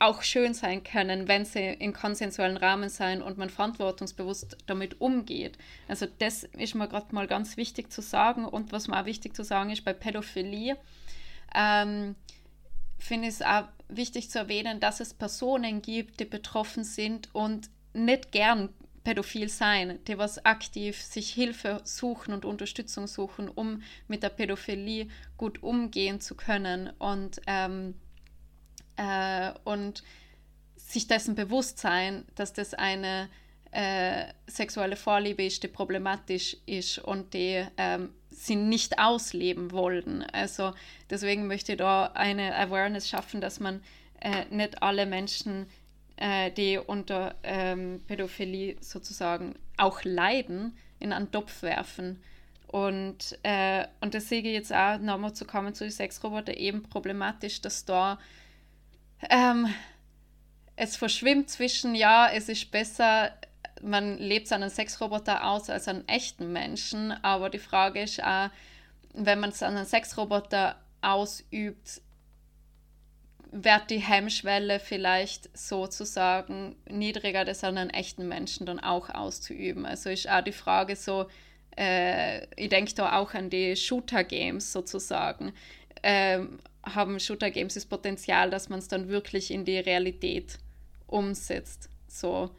auch 0.00 0.22
schön 0.22 0.54
sein 0.54 0.84
können, 0.84 1.26
wenn 1.26 1.44
sie 1.44 1.60
in 1.60 1.92
konsensuellen 1.92 2.56
Rahmen 2.56 2.88
sein 2.88 3.20
und 3.20 3.36
man 3.36 3.50
verantwortungsbewusst 3.50 4.56
damit 4.66 5.00
umgeht. 5.00 5.58
Also 5.88 6.06
das 6.20 6.44
ist 6.44 6.76
mir 6.76 6.86
gerade 6.86 7.12
mal 7.12 7.26
ganz 7.26 7.56
wichtig 7.56 7.90
zu 7.92 8.00
sagen. 8.00 8.44
Und 8.44 8.70
was 8.70 8.86
mir 8.86 9.00
auch 9.00 9.06
wichtig 9.06 9.34
zu 9.34 9.42
sagen 9.42 9.70
ist 9.70 9.84
bei 9.84 9.92
Pädophilie, 9.92 10.76
ähm, 11.52 12.14
finde 12.98 13.28
ich 13.28 13.34
es 13.34 13.42
auch 13.42 13.64
wichtig 13.88 14.30
zu 14.30 14.38
erwähnen, 14.38 14.80
dass 14.80 15.00
es 15.00 15.14
Personen 15.14 15.82
gibt, 15.82 16.20
die 16.20 16.24
betroffen 16.24 16.84
sind 16.84 17.34
und 17.34 17.70
nicht 17.94 18.32
gern 18.32 18.68
pädophil 19.04 19.48
sein, 19.48 19.98
die 20.06 20.18
was 20.18 20.44
aktiv 20.44 21.00
sich 21.00 21.32
Hilfe 21.32 21.80
suchen 21.84 22.34
und 22.34 22.44
Unterstützung 22.44 23.06
suchen, 23.06 23.48
um 23.48 23.82
mit 24.06 24.22
der 24.22 24.28
Pädophilie 24.28 25.08
gut 25.38 25.62
umgehen 25.62 26.20
zu 26.20 26.34
können 26.34 26.90
und, 26.98 27.40
ähm, 27.46 27.94
äh, 28.96 29.52
und 29.64 30.02
sich 30.76 31.06
dessen 31.06 31.34
bewusst 31.34 31.78
sein, 31.78 32.26
dass 32.34 32.52
das 32.52 32.74
eine 32.74 33.30
äh, 33.70 34.26
sexuelle 34.46 34.96
Vorliebe 34.96 35.44
ist, 35.44 35.62
die 35.62 35.68
problematisch 35.68 36.56
ist 36.66 36.98
und 36.98 37.32
die 37.34 37.64
ähm, 37.76 38.10
sie 38.38 38.56
nicht 38.56 38.98
ausleben 38.98 39.72
wollen. 39.72 40.22
Also 40.32 40.74
deswegen 41.10 41.46
möchte 41.46 41.72
ich 41.72 41.78
da 41.78 42.06
eine 42.14 42.54
Awareness 42.54 43.08
schaffen, 43.08 43.40
dass 43.40 43.60
man 43.60 43.82
äh, 44.20 44.44
nicht 44.50 44.82
alle 44.82 45.06
Menschen, 45.06 45.66
äh, 46.16 46.50
die 46.50 46.78
unter 46.78 47.34
ähm, 47.42 48.00
Pädophilie 48.06 48.76
sozusagen 48.80 49.54
auch 49.76 50.02
leiden, 50.04 50.76
in 50.98 51.12
einen 51.12 51.30
Topf 51.30 51.62
werfen. 51.62 52.22
Und, 52.66 53.38
äh, 53.44 53.86
und 54.00 54.14
das 54.14 54.28
sehe 54.28 54.40
ich 54.40 54.46
jetzt 54.46 54.74
auch, 54.74 54.98
nochmal 54.98 55.32
zu 55.32 55.44
kommen 55.44 55.74
zu 55.74 55.84
den 55.84 55.90
Sexroboter, 55.90 56.56
eben 56.56 56.82
problematisch, 56.82 57.60
dass 57.60 57.84
da 57.84 58.18
ähm, 59.30 59.72
es 60.76 60.96
verschwimmt 60.96 61.50
zwischen, 61.50 61.94
ja, 61.94 62.28
es 62.30 62.48
ist 62.48 62.70
besser, 62.70 63.32
man 63.82 64.18
lebt 64.18 64.48
seinen 64.48 64.70
Sexroboter 64.70 65.44
aus 65.44 65.70
als 65.70 65.88
einen 65.88 66.06
echten 66.08 66.52
Menschen, 66.52 67.12
aber 67.22 67.50
die 67.50 67.58
Frage 67.58 68.02
ist 68.02 68.22
auch, 68.22 68.50
wenn 69.14 69.40
man 69.40 69.50
es 69.50 69.62
an 69.62 69.76
einen 69.76 69.86
Sexroboter 69.86 70.76
ausübt, 71.00 72.02
wird 73.50 73.90
die 73.90 73.98
Hemmschwelle 73.98 74.78
vielleicht 74.78 75.56
sozusagen 75.56 76.76
niedriger, 76.88 77.44
das 77.44 77.64
an 77.64 77.78
einen 77.78 77.90
echten 77.90 78.28
Menschen 78.28 78.66
dann 78.66 78.78
auch 78.78 79.08
auszuüben. 79.08 79.86
Also 79.86 80.10
ist 80.10 80.28
auch 80.28 80.42
die 80.42 80.52
Frage 80.52 80.96
so, 80.96 81.26
äh, 81.76 82.44
ich 82.56 82.68
denke 82.68 82.92
da 82.94 83.18
auch 83.18 83.32
an 83.34 83.50
die 83.50 83.74
Shooter-Games 83.74 84.72
sozusagen. 84.72 85.52
Ähm, 86.02 86.58
haben 86.82 87.18
Shooter-Games 87.18 87.74
das 87.74 87.86
Potenzial, 87.86 88.50
dass 88.50 88.68
man 88.68 88.80
es 88.80 88.88
dann 88.88 89.08
wirklich 89.08 89.50
in 89.50 89.64
die 89.64 89.78
Realität 89.78 90.58
umsetzt. 91.06 91.88
So, 92.06 92.50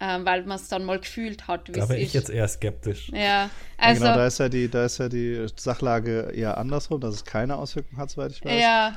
ähm, 0.00 0.24
weil 0.24 0.44
man 0.44 0.56
es 0.56 0.68
dann 0.68 0.84
mal 0.84 0.98
gefühlt 0.98 1.48
hat. 1.48 1.68
Da 1.68 1.88
wäre 1.88 1.98
ich 1.98 2.12
jetzt 2.12 2.30
eher 2.30 2.48
skeptisch. 2.48 3.10
Ja, 3.12 3.50
also. 3.76 4.04
Ja, 4.04 4.10
genau, 4.10 4.20
da 4.20 4.26
ist 4.26 4.38
ja, 4.38 4.48
die, 4.48 4.68
da 4.68 4.84
ist 4.84 4.98
ja 4.98 5.08
die 5.08 5.46
Sachlage 5.56 6.30
eher 6.34 6.58
andersrum, 6.58 7.00
dass 7.00 7.14
es 7.14 7.24
keine 7.24 7.56
Auswirkungen 7.56 8.00
hat, 8.00 8.10
soweit 8.10 8.32
ich 8.32 8.44
weiß. 8.44 8.60
Ja. 8.60 8.96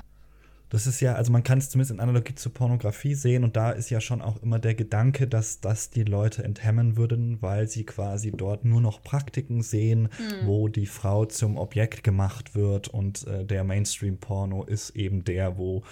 Das 0.72 0.88
ist 0.88 1.02
ja, 1.02 1.16
also 1.16 1.34
man 1.34 1.43
kann 1.43 1.58
es 1.58 1.70
zumindest 1.70 1.91
in 1.91 1.99
Analogie 1.99 2.34
zur 2.34 2.54
Pornografie 2.54 3.14
sehen 3.14 3.43
und 3.43 3.58
da 3.58 3.72
ist 3.72 3.89
ja 3.89 3.99
schon 3.99 4.22
auch 4.22 4.41
immer 4.41 4.58
der 4.58 4.74
Gedanke, 4.74 5.28
dass 5.28 5.60
das 5.60 5.89
die 5.89 6.06
Leute 6.06 6.45
enthemmen 6.45 6.95
würden, 6.95 7.41
weil 7.41 7.68
sie 7.68 7.84
quasi 7.84 8.32
dort 8.32 8.64
nur 8.64 8.80
noch 8.80 9.04
Praktiken 9.04 9.64
sehen, 9.64 10.08
hm. 10.16 10.47
wo 10.47 10.70
die 10.70 10.86
Frau 10.86 11.26
zum 11.26 11.58
Objekt 11.58 12.06
gemacht 12.06 12.56
wird 12.56 12.88
und 12.88 13.28
äh, 13.28 13.43
der 13.43 13.66
Mainstream-Porno 13.66 14.64
ist 14.64 14.91
eben 14.91 15.26
der, 15.26 15.58
wo 15.58 15.84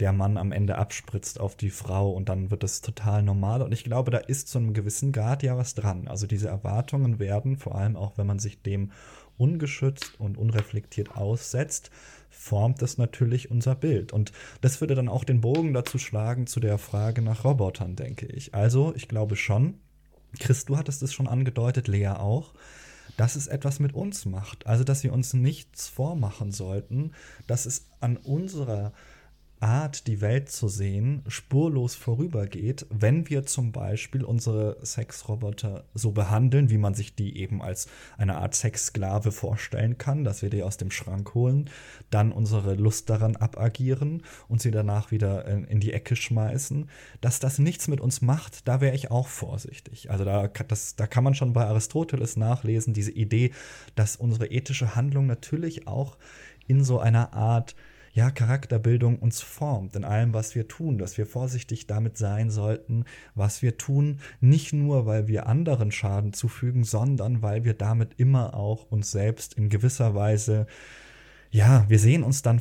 der 0.00 0.12
Mann 0.12 0.36
am 0.36 0.52
Ende 0.52 0.78
abspritzt 0.78 1.40
auf 1.40 1.56
die 1.56 1.70
Frau 1.70 2.10
und 2.10 2.28
dann 2.28 2.50
wird 2.50 2.64
es 2.64 2.80
total 2.80 3.22
normal. 3.22 3.62
Und 3.62 3.72
ich 3.72 3.84
glaube, 3.84 4.10
da 4.10 4.18
ist 4.18 4.48
zu 4.48 4.58
einem 4.58 4.74
gewissen 4.74 5.12
Grad 5.12 5.42
ja 5.42 5.56
was 5.56 5.74
dran. 5.74 6.08
Also 6.08 6.26
diese 6.26 6.48
Erwartungen 6.48 7.18
werden, 7.18 7.56
vor 7.56 7.74
allem 7.74 7.96
auch 7.96 8.18
wenn 8.18 8.26
man 8.26 8.38
sich 8.38 8.62
dem 8.62 8.92
ungeschützt 9.38 10.20
und 10.20 10.36
unreflektiert 10.36 11.16
aussetzt, 11.16 11.90
formt 12.30 12.82
das 12.82 12.98
natürlich 12.98 13.50
unser 13.50 13.74
Bild. 13.74 14.12
Und 14.12 14.32
das 14.60 14.80
würde 14.80 14.94
dann 14.94 15.08
auch 15.08 15.24
den 15.24 15.40
Bogen 15.40 15.74
dazu 15.74 15.98
schlagen 15.98 16.46
zu 16.46 16.60
der 16.60 16.78
Frage 16.78 17.22
nach 17.22 17.44
Robotern, 17.44 17.96
denke 17.96 18.26
ich. 18.26 18.54
Also, 18.54 18.92
ich 18.96 19.08
glaube 19.08 19.36
schon, 19.36 19.74
Chris, 20.38 20.64
du 20.64 20.76
hattest 20.76 21.02
es 21.02 21.12
schon 21.12 21.28
angedeutet, 21.28 21.88
Lea 21.88 22.08
auch, 22.08 22.54
dass 23.16 23.36
es 23.36 23.46
etwas 23.46 23.80
mit 23.80 23.94
uns 23.94 24.24
macht. 24.24 24.66
Also, 24.66 24.84
dass 24.84 25.04
wir 25.04 25.12
uns 25.12 25.34
nichts 25.34 25.88
vormachen 25.88 26.52
sollten, 26.52 27.12
dass 27.46 27.66
es 27.66 27.86
an 28.00 28.16
unserer 28.16 28.92
Art, 29.62 30.06
die 30.06 30.20
Welt 30.20 30.50
zu 30.50 30.68
sehen, 30.68 31.22
spurlos 31.28 31.94
vorübergeht, 31.94 32.86
wenn 32.90 33.28
wir 33.30 33.44
zum 33.44 33.72
Beispiel 33.72 34.24
unsere 34.24 34.76
Sexroboter 34.84 35.84
so 35.94 36.12
behandeln, 36.12 36.68
wie 36.70 36.78
man 36.78 36.94
sich 36.94 37.14
die 37.14 37.38
eben 37.38 37.62
als 37.62 37.86
eine 38.18 38.38
Art 38.38 38.54
Sexsklave 38.54 39.30
vorstellen 39.30 39.98
kann, 39.98 40.24
dass 40.24 40.42
wir 40.42 40.50
die 40.50 40.62
aus 40.62 40.76
dem 40.76 40.90
Schrank 40.90 41.34
holen, 41.34 41.70
dann 42.10 42.32
unsere 42.32 42.74
Lust 42.74 43.08
daran 43.08 43.36
abagieren 43.36 44.22
und 44.48 44.60
sie 44.60 44.70
danach 44.70 45.10
wieder 45.10 45.46
in 45.46 45.80
die 45.80 45.92
Ecke 45.92 46.16
schmeißen. 46.16 46.90
Dass 47.20 47.38
das 47.38 47.58
nichts 47.58 47.88
mit 47.88 48.00
uns 48.00 48.20
macht, 48.20 48.66
da 48.66 48.80
wäre 48.80 48.94
ich 48.94 49.10
auch 49.10 49.28
vorsichtig. 49.28 50.10
Also 50.10 50.24
da, 50.24 50.48
das, 50.48 50.96
da 50.96 51.06
kann 51.06 51.24
man 51.24 51.34
schon 51.34 51.52
bei 51.52 51.64
Aristoteles 51.64 52.36
nachlesen, 52.36 52.94
diese 52.94 53.12
Idee, 53.12 53.52
dass 53.94 54.16
unsere 54.16 54.46
ethische 54.48 54.96
Handlung 54.96 55.26
natürlich 55.26 55.86
auch 55.86 56.16
in 56.66 56.84
so 56.84 56.98
einer 56.98 57.32
Art 57.32 57.74
ja, 58.12 58.30
Charakterbildung 58.30 59.18
uns 59.18 59.40
formt 59.40 59.96
in 59.96 60.04
allem, 60.04 60.34
was 60.34 60.54
wir 60.54 60.68
tun, 60.68 60.98
dass 60.98 61.16
wir 61.16 61.26
vorsichtig 61.26 61.86
damit 61.86 62.18
sein 62.18 62.50
sollten, 62.50 63.04
was 63.34 63.62
wir 63.62 63.78
tun, 63.78 64.20
nicht 64.40 64.72
nur, 64.72 65.06
weil 65.06 65.28
wir 65.28 65.46
anderen 65.46 65.90
Schaden 65.92 66.34
zufügen, 66.34 66.84
sondern 66.84 67.40
weil 67.40 67.64
wir 67.64 67.74
damit 67.74 68.14
immer 68.18 68.54
auch 68.54 68.90
uns 68.90 69.10
selbst 69.10 69.54
in 69.54 69.70
gewisser 69.70 70.14
Weise, 70.14 70.66
ja, 71.50 71.86
wir 71.88 71.98
sehen 71.98 72.22
uns 72.22 72.42
dann 72.42 72.60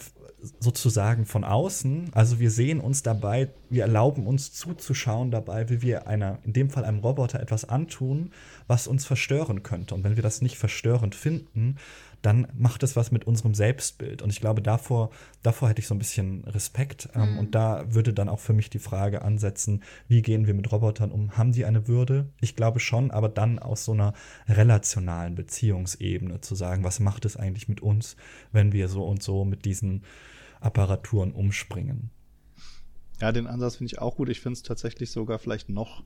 sozusagen 0.60 1.26
von 1.26 1.44
außen. 1.44 2.10
Also 2.14 2.40
wir 2.40 2.52
sehen 2.52 2.80
uns 2.80 3.04
dabei, 3.04 3.50
wir 3.70 3.84
erlauben 3.84 4.28
uns 4.28 4.54
zuzuschauen 4.54 5.32
dabei, 5.32 5.70
wie 5.70 5.82
wir 5.82 6.08
einer, 6.08 6.40
in 6.44 6.54
dem 6.54 6.70
Fall 6.70 6.86
einem 6.86 7.00
Roboter 7.00 7.40
etwas 7.40 7.66
antun, 7.66 8.32
was 8.68 8.88
uns 8.88 9.06
verstören 9.06 9.64
könnte. 9.64 9.96
Und 9.96 10.04
wenn 10.04 10.16
wir 10.16 10.24
das 10.24 10.42
nicht 10.42 10.58
verstörend 10.58 11.16
finden, 11.16 11.78
dann 12.22 12.48
macht 12.54 12.84
es 12.84 12.96
was 12.96 13.12
mit 13.12 13.26
unserem 13.26 13.54
Selbstbild. 13.54 14.22
Und 14.22 14.30
ich 14.30 14.40
glaube, 14.40 14.62
davor, 14.62 15.10
davor 15.42 15.70
hätte 15.70 15.82
ich 15.82 15.88
so 15.88 15.96
ein 15.96 16.00
bisschen 16.00 16.44
Respekt. 16.46 17.10
Ähm, 17.16 17.34
mhm. 17.34 17.40
Und 17.40 17.56
da 17.56 17.84
würde 17.94 18.14
dann 18.14 18.30
auch 18.30 18.40
für 18.40 18.54
mich 18.54 18.70
die 18.70 18.80
Frage 18.80 19.24
ansetzen, 19.24 19.84
wie 20.08 20.22
gehen 20.22 20.46
wir 20.46 20.54
mit 20.54 20.72
Robotern 20.72 21.12
um? 21.12 21.38
Haben 21.38 21.52
die 21.52 21.66
eine 21.66 21.88
Würde? 21.88 22.30
Ich 22.40 22.56
glaube 22.56 22.80
schon, 22.80 23.12
aber 23.12 23.30
dann 23.30 23.60
aus 23.60 23.86
so 23.86 23.94
einer 23.94 24.14
relationalen 24.48 25.36
Beziehungsebene 25.36 26.42
zu 26.42 26.56
sagen, 26.56 26.84
was 26.84 27.00
macht 27.00 27.26
es 27.26 27.38
eigentlich 27.38 27.68
mit 27.68 27.82
uns, 27.82 28.16
wenn 28.52 28.72
wir 28.72 28.88
so 28.88 29.04
und 29.04 29.24
so 29.24 29.44
mit 29.44 29.66
diesen 29.66 30.04
Apparaturen 30.60 31.32
umspringen. 31.32 32.12
Ja, 33.20 33.32
den 33.32 33.48
Ansatz 33.48 33.78
finde 33.78 33.94
ich 33.94 34.00
auch 34.00 34.16
gut. 34.16 34.30
Ich 34.30 34.42
finde 34.42 34.54
es 34.54 34.64
tatsächlich 34.64 35.12
sogar 35.12 35.40
vielleicht 35.40 35.70
noch 35.70 36.04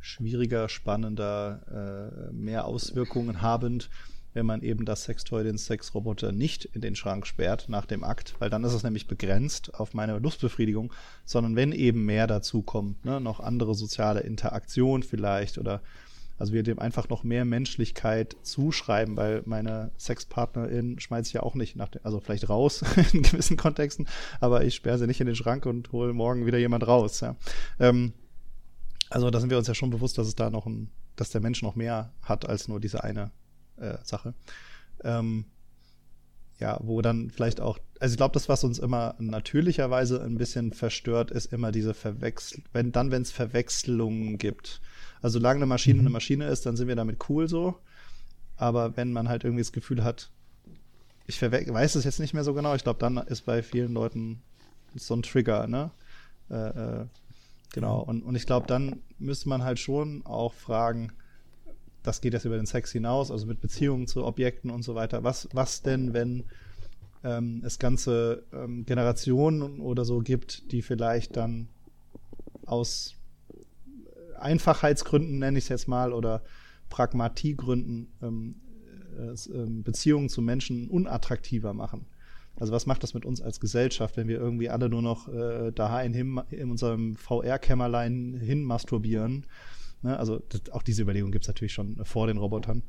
schwieriger, 0.00 0.68
spannender, 0.68 2.30
äh, 2.30 2.32
mehr 2.32 2.66
Auswirkungen 2.66 3.40
habend, 3.40 3.88
wenn 4.34 4.46
man 4.46 4.62
eben 4.62 4.84
das 4.84 5.04
Sextoy, 5.04 5.44
den 5.44 5.58
Sexroboter 5.58 6.32
nicht 6.32 6.64
in 6.64 6.80
den 6.80 6.96
Schrank 6.96 7.26
sperrt 7.26 7.68
nach 7.68 7.86
dem 7.86 8.04
Akt, 8.04 8.34
weil 8.38 8.50
dann 8.50 8.64
ist 8.64 8.72
es 8.72 8.82
nämlich 8.82 9.06
begrenzt 9.06 9.74
auf 9.74 9.94
meine 9.94 10.18
Lustbefriedigung, 10.18 10.92
sondern 11.24 11.56
wenn 11.56 11.72
eben 11.72 12.04
mehr 12.04 12.26
dazu 12.26 12.62
kommt, 12.62 13.04
ne, 13.04 13.20
noch 13.20 13.40
andere 13.40 13.74
soziale 13.74 14.20
Interaktion 14.20 15.02
vielleicht 15.02 15.58
oder 15.58 15.82
also 16.38 16.54
wir 16.54 16.64
dem 16.64 16.80
einfach 16.80 17.08
noch 17.08 17.22
mehr 17.22 17.44
Menschlichkeit 17.44 18.36
zuschreiben, 18.42 19.16
weil 19.16 19.42
meine 19.44 19.92
Sexpartnerin 19.96 20.98
schmeißt 20.98 21.26
sich 21.26 21.34
ja 21.34 21.42
auch 21.42 21.54
nicht 21.54 21.76
nach, 21.76 21.88
dem, 21.88 22.00
also 22.04 22.18
vielleicht 22.18 22.48
raus 22.48 22.82
in 23.12 23.22
gewissen 23.22 23.56
Kontexten, 23.56 24.08
aber 24.40 24.64
ich 24.64 24.74
sperre 24.74 24.98
sie 24.98 25.06
nicht 25.06 25.20
in 25.20 25.26
den 25.26 25.36
Schrank 25.36 25.66
und 25.66 25.92
hole 25.92 26.12
morgen 26.12 26.46
wieder 26.46 26.58
jemand 26.58 26.86
raus. 26.86 27.20
Ja. 27.20 27.36
Ähm, 27.78 28.12
also 29.08 29.30
da 29.30 29.40
sind 29.40 29.50
wir 29.50 29.58
uns 29.58 29.68
ja 29.68 29.74
schon 29.74 29.90
bewusst, 29.90 30.18
dass 30.18 30.26
es 30.26 30.34
da 30.34 30.50
noch 30.50 30.66
ein, 30.66 30.90
dass 31.14 31.30
der 31.30 31.42
Mensch 31.42 31.62
noch 31.62 31.76
mehr 31.76 32.12
hat 32.22 32.48
als 32.48 32.66
nur 32.66 32.80
diese 32.80 33.04
eine 33.04 33.30
äh, 33.76 33.98
Sache. 34.04 34.34
Ähm, 35.04 35.44
ja, 36.58 36.78
wo 36.82 37.02
dann 37.02 37.30
vielleicht 37.30 37.60
auch, 37.60 37.78
also 37.98 38.12
ich 38.12 38.16
glaube, 38.16 38.34
das, 38.34 38.48
was 38.48 38.62
uns 38.62 38.78
immer 38.78 39.16
natürlicherweise 39.18 40.22
ein 40.22 40.38
bisschen 40.38 40.72
verstört, 40.72 41.30
ist 41.30 41.52
immer 41.52 41.72
diese 41.72 41.92
Verwechslung, 41.92 42.64
wenn 42.72 42.92
dann, 42.92 43.10
wenn 43.10 43.22
es 43.22 43.32
Verwechslungen 43.32 44.38
gibt. 44.38 44.80
Also 45.20 45.38
solange 45.38 45.58
eine 45.58 45.66
Maschine 45.66 45.94
mhm. 45.96 46.06
eine 46.06 46.10
Maschine 46.10 46.46
ist, 46.46 46.64
dann 46.64 46.76
sind 46.76 46.88
wir 46.88 46.96
damit 46.96 47.28
cool 47.28 47.48
so. 47.48 47.76
Aber 48.56 48.96
wenn 48.96 49.12
man 49.12 49.28
halt 49.28 49.44
irgendwie 49.44 49.62
das 49.62 49.72
Gefühl 49.72 50.04
hat, 50.04 50.30
ich 51.26 51.40
weiß 51.40 51.96
es 51.96 52.04
jetzt 52.04 52.20
nicht 52.20 52.34
mehr 52.34 52.44
so 52.44 52.54
genau, 52.54 52.74
ich 52.74 52.84
glaube, 52.84 53.00
dann 53.00 53.16
ist 53.16 53.42
bei 53.42 53.62
vielen 53.62 53.92
Leuten 53.92 54.42
so 54.94 55.14
ein 55.14 55.22
Trigger, 55.22 55.66
ne? 55.66 55.90
Äh, 56.50 57.00
äh, 57.00 57.06
genau. 57.72 58.00
Und, 58.00 58.22
und 58.22 58.34
ich 58.34 58.46
glaube, 58.46 58.66
dann 58.66 59.00
müsste 59.18 59.48
man 59.48 59.64
halt 59.64 59.78
schon 59.78 60.24
auch 60.26 60.52
fragen, 60.52 61.12
das 62.02 62.20
geht 62.20 62.32
jetzt 62.32 62.44
über 62.44 62.56
den 62.56 62.66
Sex 62.66 62.92
hinaus, 62.92 63.30
also 63.30 63.46
mit 63.46 63.60
Beziehungen 63.60 64.06
zu 64.06 64.24
Objekten 64.24 64.70
und 64.70 64.82
so 64.82 64.94
weiter. 64.94 65.22
Was, 65.24 65.48
was 65.52 65.82
denn, 65.82 66.12
wenn 66.12 66.44
ähm, 67.24 67.62
es 67.64 67.78
ganze 67.78 68.44
ähm, 68.52 68.84
Generationen 68.84 69.80
oder 69.80 70.04
so 70.04 70.20
gibt, 70.20 70.72
die 70.72 70.82
vielleicht 70.82 71.36
dann 71.36 71.68
aus 72.66 73.14
Einfachheitsgründen, 74.38 75.38
nenne 75.38 75.58
ich 75.58 75.64
es 75.64 75.68
jetzt 75.68 75.88
mal, 75.88 76.12
oder 76.12 76.42
Pragmatiegründen 76.90 78.12
ähm, 78.22 78.56
äh, 79.16 79.34
ähm, 79.54 79.82
Beziehungen 79.82 80.28
zu 80.28 80.42
Menschen 80.42 80.88
unattraktiver 80.88 81.72
machen? 81.72 82.06
Also 82.56 82.72
was 82.72 82.86
macht 82.86 83.02
das 83.02 83.14
mit 83.14 83.24
uns 83.24 83.40
als 83.40 83.60
Gesellschaft, 83.60 84.16
wenn 84.16 84.28
wir 84.28 84.38
irgendwie 84.38 84.68
alle 84.68 84.88
nur 84.88 85.02
noch 85.02 85.28
äh, 85.28 85.72
daheim 85.72 86.12
hin, 86.12 86.40
in 86.50 86.70
unserem 86.70 87.16
VR-Kämmerlein 87.16 88.34
hin 88.34 88.62
masturbieren? 88.62 89.46
Ne? 90.02 90.18
Also 90.18 90.40
das, 90.48 90.70
auch 90.70 90.82
diese 90.82 91.02
Überlegung 91.02 91.32
gibt 91.32 91.44
es 91.44 91.48
natürlich 91.48 91.72
schon 91.72 92.04
vor 92.04 92.26
den 92.26 92.36
Robotern. 92.36 92.82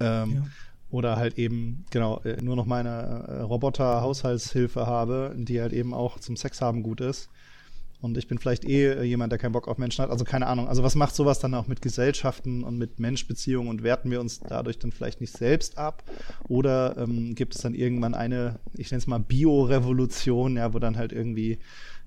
Ähm, 0.00 0.34
ja. 0.34 0.46
Oder 0.90 1.16
halt 1.16 1.38
eben, 1.38 1.86
genau, 1.90 2.20
äh, 2.20 2.42
nur 2.42 2.54
noch 2.54 2.66
meine 2.66 2.90
äh, 3.26 3.40
Roboter-Haushaltshilfe 3.40 4.86
habe, 4.86 5.34
die 5.36 5.60
halt 5.60 5.72
eben 5.72 5.94
auch 5.94 6.18
zum 6.18 6.36
Sex 6.36 6.60
haben 6.60 6.82
gut 6.82 7.00
ist. 7.00 7.30
Und 8.02 8.18
ich 8.18 8.26
bin 8.26 8.38
vielleicht 8.38 8.64
eh 8.64 8.88
äh, 8.88 9.02
jemand, 9.04 9.30
der 9.30 9.38
keinen 9.38 9.52
Bock 9.52 9.68
auf 9.68 9.78
Menschen 9.78 10.02
hat. 10.02 10.10
Also 10.10 10.24
keine 10.24 10.48
Ahnung. 10.48 10.68
Also 10.68 10.82
was 10.82 10.96
macht 10.96 11.14
sowas 11.14 11.38
dann 11.38 11.54
auch 11.54 11.68
mit 11.68 11.80
Gesellschaften 11.80 12.64
und 12.64 12.76
mit 12.76 12.98
Menschbeziehungen 12.98 13.70
und 13.70 13.84
werten 13.84 14.10
wir 14.10 14.20
uns 14.20 14.40
dadurch 14.40 14.80
dann 14.80 14.90
vielleicht 14.90 15.20
nicht 15.20 15.32
selbst 15.32 15.78
ab? 15.78 16.02
Oder 16.48 16.96
ähm, 16.98 17.36
gibt 17.36 17.54
es 17.54 17.62
dann 17.62 17.74
irgendwann 17.74 18.14
eine, 18.14 18.58
ich 18.76 18.90
nenne 18.90 18.98
es 18.98 19.06
mal 19.06 19.20
Bio-Revolution, 19.20 20.56
ja, 20.56 20.74
wo 20.74 20.80
dann 20.80 20.96
halt 20.98 21.12
irgendwie 21.12 21.58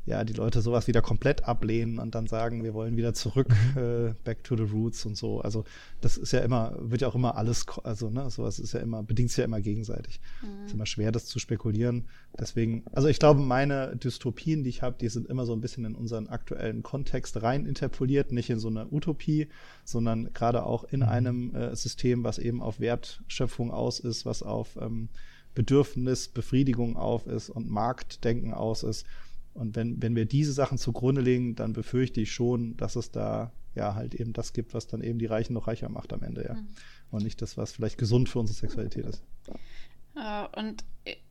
ja, 0.06 0.24
die 0.24 0.34
Leute 0.34 0.62
sowas 0.62 0.88
wieder 0.88 1.02
komplett 1.02 1.46
ablehnen 1.46 1.98
und 1.98 2.14
dann 2.14 2.28
sagen, 2.28 2.64
wir 2.64 2.76
wollen 2.76 2.96
wieder 2.96 3.14
zurück, 3.16 3.48
mhm. 3.50 3.82
äh, 3.82 4.14
back 4.24 4.44
to 4.44 4.56
the 4.56 4.64
roots 4.64 5.06
und 5.06 5.18
so. 5.18 5.42
Also 5.42 5.64
das 6.00 6.18
ist 6.18 6.32
ja 6.32 6.42
immer, 6.42 6.76
wird 6.80 7.02
ja 7.02 7.08
auch 7.08 7.16
immer 7.16 7.38
alles, 7.38 7.66
also 7.84 8.12
ne, 8.12 8.30
sowas 8.30 8.60
ist 8.60 8.74
ja 8.74 8.82
immer, 8.82 9.02
bedingt 9.02 9.32
sich 9.32 9.40
ja 9.40 9.46
immer 9.46 9.62
gegenseitig. 9.62 10.20
Mhm. 10.44 10.66
Ist 10.66 10.74
immer 10.74 10.86
schwer, 10.86 11.12
das 11.12 11.26
zu 11.26 11.40
spekulieren. 11.40 12.08
Deswegen, 12.40 12.84
also 12.92 13.08
ich 13.08 13.18
glaube, 13.18 13.42
meine 13.42 13.96
Dystopien, 13.96 14.64
die 14.64 14.70
ich 14.70 14.84
habe, 14.84 14.96
die 15.00 15.10
sind 15.10 15.28
immer 15.28 15.48
so 15.48 15.54
ein 15.54 15.62
bisschen 15.62 15.86
in 15.86 15.96
unseren 15.96 16.28
aktuellen 16.28 16.84
Kontext 16.84 17.42
rein 17.42 17.66
interpoliert, 17.66 18.32
nicht 18.32 18.52
in 18.52 18.60
so 18.60 18.68
eine 18.68 18.88
Utopie, 18.92 19.48
sondern 19.86 20.32
gerade 20.34 20.66
auch 20.66 20.84
in 20.84 21.00
mhm. 21.00 21.08
einem 21.08 21.56
äh, 21.56 21.76
System, 21.76 22.24
was 22.24 22.38
eben 22.38 22.62
auf 22.62 22.80
Wertschöpfung 22.80 23.72
aus 23.72 24.00
ist, 24.00 24.24
was 24.26 24.44
auf 24.44 24.78
ähm, 24.80 25.10
Bedürfnis, 25.56 26.28
Befriedigung 26.28 26.96
auf 26.96 27.26
ist 27.26 27.50
und 27.50 27.70
Marktdenken 27.70 28.54
aus 28.54 28.84
ist 28.84 29.08
und 29.56 29.76
wenn, 29.76 30.02
wenn 30.02 30.16
wir 30.16 30.26
diese 30.26 30.52
Sachen 30.52 30.78
zugrunde 30.78 31.22
legen, 31.22 31.56
dann 31.56 31.74
befürchte 31.74 32.22
ich 32.22 32.32
schon, 32.32 32.76
dass 32.78 32.96
es 32.96 33.12
da 33.12 33.52
ja 33.74 33.96
halt 33.96 34.14
eben 34.14 34.34
das 34.34 34.54
gibt, 34.54 34.74
was 34.74 34.88
dann 34.88 35.02
eben 35.02 35.18
die 35.18 35.26
Reichen 35.26 35.54
noch 35.54 35.68
reicher 35.68 35.90
macht 35.90 36.14
am 36.14 36.24
Ende, 36.24 36.44
ja. 36.44 36.54
Mhm. 36.56 36.68
Und 37.12 37.24
nicht 37.24 37.42
das, 37.42 37.56
was 37.56 37.72
vielleicht 37.72 37.98
gesund 37.98 38.28
für 38.30 38.40
unsere 38.40 38.60
Sexualität 38.60 39.06
ist. 39.06 39.24
Und 40.58 40.84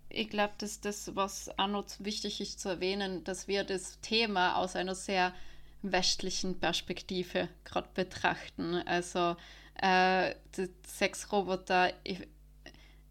ich 0.09 0.31
glaube, 0.31 0.55
dass 0.59 0.81
das, 0.81 1.15
was 1.15 1.51
auch 1.59 1.69
noch 1.69 1.87
wichtig 1.99 2.41
ist 2.41 2.61
zu 2.61 2.71
erwähnen, 2.71 3.25
dass 3.25 3.49
wir 3.49 3.65
das 3.65 4.01
Thema 4.01 4.57
aus 4.57 4.77
einer 4.77 4.95
sehr 4.95 5.35
westlichen 5.83 6.59
Perspektive 6.61 7.49
gerade 7.65 7.89
betrachten. 7.93 8.75
Also 8.87 9.37
äh, 9.83 10.35
Sexroboter, 10.87 11.93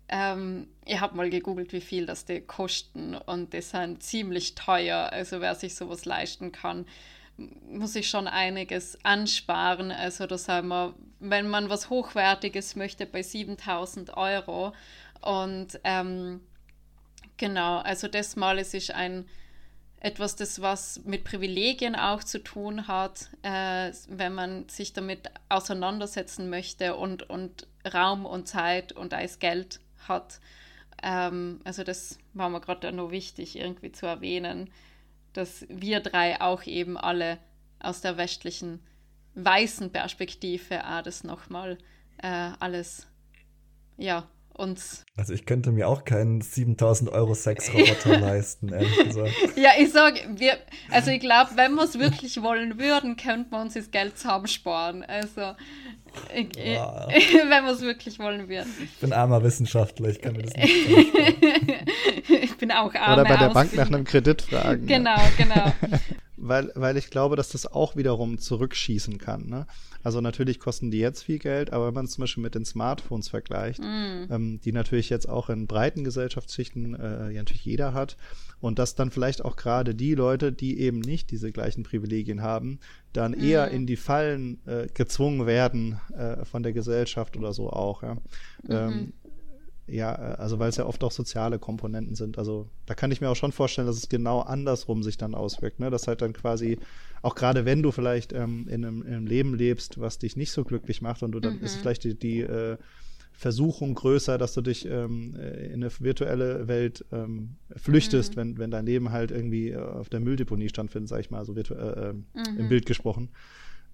ähm, 0.09 0.67
ich 0.85 0.99
habe 0.99 1.15
mal 1.15 1.29
gegoogelt, 1.29 1.73
wie 1.73 1.81
viel 1.81 2.05
das 2.05 2.25
die 2.25 2.41
kosten 2.41 3.15
und 3.15 3.53
die 3.53 3.61
sind 3.61 4.03
ziemlich 4.03 4.55
teuer. 4.55 5.09
Also 5.11 5.41
wer 5.41 5.55
sich 5.55 5.75
sowas 5.75 6.05
leisten 6.05 6.51
kann, 6.51 6.85
muss 7.37 7.95
ich 7.95 8.09
schon 8.09 8.27
einiges 8.27 8.97
ansparen. 9.03 9.91
Also 9.91 10.27
da 10.27 10.37
sagen 10.37 10.67
wir, 10.67 10.93
wenn 11.19 11.47
man 11.47 11.69
was 11.69 11.89
Hochwertiges 11.89 12.75
möchte, 12.75 13.05
bei 13.05 13.23
7000 13.23 14.15
Euro. 14.17 14.73
Und 15.21 15.79
ähm, 15.83 16.41
genau, 17.37 17.79
also 17.79 18.07
das 18.07 18.35
mal 18.35 18.59
es 18.59 18.73
ist 18.73 18.91
ein 18.91 19.25
etwas, 20.03 20.35
das 20.35 20.61
was 20.61 20.99
mit 21.05 21.23
Privilegien 21.23 21.95
auch 21.95 22.25
zu 22.25 22.43
tun 22.43 22.87
hat, 22.87 23.29
äh, 23.41 23.91
wenn 24.09 24.33
man 24.33 24.67
sich 24.67 24.91
damit 24.91 25.31
auseinandersetzen 25.47 26.49
möchte 26.49 26.97
und, 26.97 27.29
und 27.29 27.67
Raum 27.91 28.25
und 28.25 28.49
Zeit 28.49 28.91
und 28.91 29.13
als 29.13 29.39
Geld 29.39 29.79
hat. 30.07 30.39
Ähm, 31.01 31.59
also 31.63 31.83
das 31.83 32.17
war 32.33 32.49
mir 32.49 32.61
gerade 32.61 32.91
noch 32.91 33.11
wichtig, 33.11 33.57
irgendwie 33.57 33.91
zu 33.91 34.05
erwähnen, 34.05 34.69
dass 35.33 35.65
wir 35.69 35.99
drei 35.99 36.39
auch 36.41 36.63
eben 36.63 36.97
alle 36.97 37.39
aus 37.79 38.01
der 38.01 38.17
westlichen 38.17 38.79
weißen 39.35 39.91
Perspektive 39.91 40.85
auch 40.85 41.01
das 41.01 41.23
nochmal 41.23 41.77
äh, 42.17 42.51
alles 42.59 43.07
ja 43.97 44.27
uns. 44.53 45.03
Also 45.17 45.33
ich 45.33 45.45
könnte 45.45 45.71
mir 45.71 45.87
auch 45.87 46.05
keinen 46.05 46.41
7000 46.41 47.09
Euro 47.09 47.33
Sexroboter 47.33 48.19
leisten, 48.19 48.69
ehrlich 48.69 48.97
gesagt. 48.97 49.31
Ja, 49.55 49.71
ich 49.79 49.91
sage, 49.91 50.19
wir, 50.35 50.57
also 50.91 51.11
ich 51.11 51.19
glaube, 51.19 51.51
wenn 51.55 51.73
wir 51.73 51.83
es 51.83 51.97
wirklich 51.97 52.41
wollen 52.41 52.79
würden, 52.79 53.17
könnten 53.17 53.51
wir 53.51 53.61
uns 53.61 53.73
das 53.73 53.91
Geld 53.91 54.17
zusammensparen. 54.17 55.03
Also 55.03 55.55
ich, 56.35 56.77
wow. 56.77 57.07
wenn 57.09 57.65
wir 57.65 57.71
es 57.71 57.81
wirklich 57.81 58.19
wollen 58.19 58.47
würden. 58.49 58.71
Ich 58.83 58.97
bin 58.99 59.13
armer 59.13 59.43
Wissenschaftler, 59.43 60.09
ich 60.09 60.21
kann 60.21 60.33
mir 60.33 60.43
das 60.43 60.53
nicht 60.55 60.73
Ich 62.29 62.57
bin 62.57 62.71
auch 62.71 62.93
armer 62.93 63.21
Oder 63.21 63.23
bei 63.23 63.37
der 63.37 63.49
Bank 63.49 63.73
nach 63.75 63.87
einem 63.87 64.03
Kredit 64.03 64.41
fragen. 64.41 64.85
Genau, 64.87 65.15
ja. 65.15 65.31
genau. 65.37 65.73
Weil, 66.47 66.71
weil 66.75 66.97
ich 66.97 67.09
glaube, 67.09 67.35
dass 67.35 67.49
das 67.49 67.65
auch 67.65 67.95
wiederum 67.95 68.37
zurückschießen 68.37 69.17
kann. 69.17 69.47
Ne? 69.47 69.65
Also 70.03 70.19
natürlich 70.19 70.59
kosten 70.59 70.91
die 70.91 70.99
jetzt 70.99 71.23
viel 71.23 71.39
Geld, 71.39 71.71
aber 71.71 71.87
wenn 71.87 71.93
man 71.93 72.05
es 72.05 72.11
zum 72.11 72.23
Beispiel 72.23 72.43
mit 72.43 72.55
den 72.55 72.65
Smartphones 72.65 73.29
vergleicht, 73.29 73.79
mm. 73.79 74.31
ähm, 74.31 74.59
die 74.63 74.73
natürlich 74.73 75.09
jetzt 75.09 75.29
auch 75.29 75.49
in 75.49 75.67
breiten 75.67 76.03
Gesellschaftsschichten 76.03 76.95
äh, 76.95 77.31
ja 77.31 77.39
natürlich 77.41 77.65
jeder 77.65 77.93
hat 77.93 78.17
und 78.59 78.79
dass 78.79 78.95
dann 78.95 79.11
vielleicht 79.11 79.45
auch 79.45 79.55
gerade 79.55 79.95
die 79.95 80.15
Leute, 80.15 80.51
die 80.51 80.79
eben 80.79 80.99
nicht 80.99 81.31
diese 81.31 81.51
gleichen 81.51 81.83
Privilegien 81.83 82.41
haben, 82.41 82.79
dann 83.13 83.33
eher 83.33 83.67
mm. 83.67 83.73
in 83.73 83.87
die 83.87 83.95
Fallen 83.95 84.59
äh, 84.67 84.87
gezwungen 84.93 85.45
werden 85.45 85.99
äh, 86.17 86.43
von 86.43 86.63
der 86.63 86.73
Gesellschaft 86.73 87.37
oder 87.37 87.53
so 87.53 87.69
auch. 87.69 88.03
Ja? 88.03 88.15
Mm 88.15 88.19
-hmm. 88.67 88.91
ähm, 88.91 89.13
ja, 89.87 90.13
äh, 90.13 90.35
also 90.35 90.59
weil 90.59 90.69
es 90.69 90.77
ja 90.77 90.85
oft 90.85 91.03
auch 91.03 91.11
soziale 91.11 91.59
Komponenten 91.59 92.15
sind. 92.15 92.37
Also 92.37 92.69
da 92.85 92.93
kann 92.93 93.11
ich 93.11 93.21
mir 93.21 93.29
auch 93.29 93.35
schon 93.35 93.51
vorstellen, 93.51 93.87
dass 93.87 93.97
es 93.97 94.09
genau 94.09 94.41
andersrum 94.41 95.03
sich 95.03 95.17
dann 95.17 95.35
auswirkt. 95.35 95.79
Ne? 95.79 95.89
Dass 95.89 96.07
halt 96.07 96.21
dann 96.21 96.33
quasi, 96.33 96.79
auch 97.21 97.35
gerade 97.35 97.65
wenn 97.65 97.83
du 97.83 97.91
vielleicht 97.91 98.33
ähm, 98.33 98.67
in, 98.69 98.85
einem, 98.85 99.01
in, 99.01 99.13
einem, 99.13 99.27
Leben 99.27 99.55
lebst, 99.55 99.99
was 99.99 100.19
dich 100.19 100.35
nicht 100.35 100.51
so 100.51 100.63
glücklich 100.63 101.01
macht 101.01 101.23
und 101.23 101.31
du 101.33 101.39
dann 101.39 101.57
mhm. 101.57 101.63
ist 101.63 101.75
vielleicht 101.75 102.03
die, 102.03 102.17
die 102.17 102.41
äh, 102.41 102.77
Versuchung 103.33 103.95
größer, 103.95 104.37
dass 104.37 104.53
du 104.53 104.61
dich 104.61 104.85
ähm, 104.85 105.35
äh, 105.35 105.65
in 105.65 105.83
eine 105.83 105.91
virtuelle 105.99 106.67
Welt 106.67 107.03
ähm, 107.11 107.55
flüchtest, 107.75 108.35
mhm. 108.35 108.39
wenn, 108.39 108.57
wenn 108.59 108.71
dein 108.71 108.85
Leben 108.85 109.11
halt 109.11 109.31
irgendwie 109.31 109.69
äh, 109.69 109.77
auf 109.77 110.07
der 110.07 110.19
Mülldeponie 110.19 110.69
stattfindet, 110.69 111.09
sag 111.09 111.19
ich 111.19 111.31
mal, 111.31 111.43
so 111.43 111.55
virtuell 111.55 112.15
äh, 112.35 112.39
mhm. 112.39 112.59
im 112.59 112.69
Bild 112.69 112.85
gesprochen. 112.85 113.29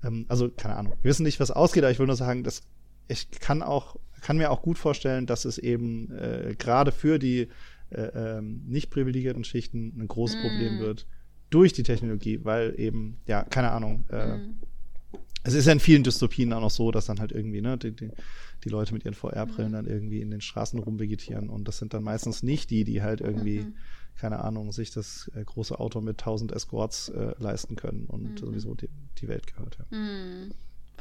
Ähm, 0.03 0.25
also, 0.27 0.49
keine 0.49 0.75
Ahnung. 0.75 0.93
Wir 1.01 1.09
wissen 1.09 1.23
nicht, 1.23 1.39
was 1.39 1.51
ausgeht, 1.51 1.83
aber 1.83 1.91
ich 1.91 1.99
will 1.99 2.07
nur 2.07 2.15
sagen, 2.15 2.43
dass 2.43 2.61
ich 3.09 3.29
kann 3.31 3.61
auch 3.61 3.97
kann 4.21 4.37
mir 4.37 4.51
auch 4.51 4.61
gut 4.61 4.77
vorstellen, 4.77 5.25
dass 5.25 5.45
es 5.45 5.57
eben 5.57 6.11
äh, 6.11 6.55
gerade 6.57 6.91
für 6.91 7.19
die 7.19 7.47
äh, 7.89 8.01
ähm, 8.37 8.63
nicht 8.67 8.89
privilegierten 8.89 9.43
Schichten 9.43 9.93
ein 9.97 10.07
großes 10.07 10.37
mm. 10.37 10.41
Problem 10.41 10.79
wird 10.79 11.07
durch 11.49 11.73
die 11.73 11.83
Technologie, 11.83 12.43
weil 12.43 12.75
eben, 12.77 13.17
ja, 13.25 13.43
keine 13.43 13.71
Ahnung, 13.71 14.05
äh, 14.11 14.37
mm. 14.37 14.59
es 15.43 15.53
ist 15.53 15.65
ja 15.65 15.71
in 15.71 15.79
vielen 15.79 16.03
Dystopien 16.03 16.53
auch 16.53 16.61
noch 16.61 16.69
so, 16.69 16.91
dass 16.91 17.05
dann 17.05 17.19
halt 17.19 17.31
irgendwie, 17.31 17.61
ne, 17.61 17.77
die, 17.77 17.91
die, 17.91 18.11
die 18.63 18.69
Leute 18.69 18.93
mit 18.93 19.05
ihren 19.05 19.15
VR-Brillen 19.15 19.71
mm. 19.71 19.73
dann 19.73 19.87
irgendwie 19.87 20.21
in 20.21 20.29
den 20.29 20.41
Straßen 20.41 20.79
rumvegetieren 20.79 21.49
und 21.49 21.67
das 21.67 21.79
sind 21.79 21.93
dann 21.93 22.03
meistens 22.03 22.43
nicht 22.43 22.69
die, 22.69 22.83
die 22.83 23.01
halt 23.01 23.21
irgendwie, 23.21 23.61
-hmm. 23.61 23.73
keine 24.19 24.43
Ahnung, 24.43 24.71
sich 24.71 24.91
das 24.91 25.31
äh, 25.33 25.43
große 25.43 25.79
Auto 25.79 26.01
mit 26.01 26.19
1000 26.19 26.51
Escorts 26.51 27.09
äh, 27.09 27.33
leisten 27.39 27.75
können 27.75 28.05
und 28.05 28.37
-hmm. 28.37 28.39
sowieso 28.39 28.75
die, 28.75 28.89
die 29.17 29.27
Welt 29.27 29.47
gehört, 29.47 29.79
ja. 29.79 29.85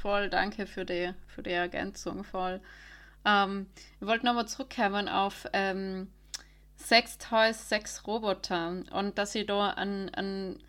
Voll, 0.00 0.30
danke 0.30 0.66
für 0.66 0.84
die, 0.84 1.12
für 1.26 1.42
die 1.42 1.50
Ergänzung, 1.50 2.22
voll. 2.22 2.60
Ähm, 3.24 3.66
wir 3.98 4.08
wollten 4.08 4.26
nochmal 4.26 4.46
zurückkommen 4.46 5.08
auf 5.08 5.46
ähm, 5.52 6.08
Toys, 7.18 7.68
Sex 7.68 8.06
Roboter 8.06 8.84
und 8.92 9.18
dass 9.18 9.32
sie 9.32 9.44
da 9.44 9.70
einen, 9.70 10.08
einen 10.14 10.62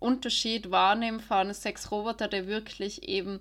Unterschied 0.00 0.70
wahrnehmen 0.72 1.20
von 1.20 1.54
Sex 1.54 1.90
Roboter, 1.92 2.26
der 2.26 2.48
wirklich 2.48 3.08
eben 3.08 3.40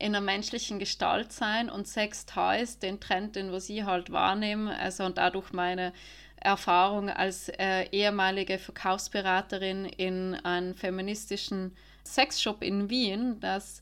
in 0.00 0.16
einer 0.16 0.20
menschlichen 0.20 0.80
Gestalt 0.80 1.32
sein 1.32 1.70
und 1.70 1.86
Sex 1.86 2.26
Toys, 2.26 2.80
den 2.80 2.98
Trend, 2.98 3.36
den 3.36 3.58
sie 3.60 3.84
halt 3.84 4.10
wahrnehmen, 4.10 4.66
also 4.66 5.04
und 5.04 5.16
dadurch 5.16 5.52
meine 5.52 5.92
Erfahrung 6.36 7.08
als 7.08 7.48
äh, 7.50 7.84
ehemalige 7.92 8.58
Verkaufsberaterin 8.58 9.84
in 9.84 10.34
einem 10.34 10.74
feministischen 10.74 11.76
Sexshop 12.04 12.64
in 12.64 12.90
Wien, 12.90 13.38
dass 13.38 13.80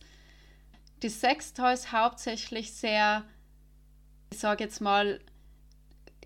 die 1.03 1.09
Sex 1.09 1.53
Toys 1.53 1.93
hauptsächlich 1.93 2.73
sehr 2.73 3.25
ich 4.33 4.39
sage 4.39 4.65
jetzt 4.65 4.81
mal, 4.81 5.21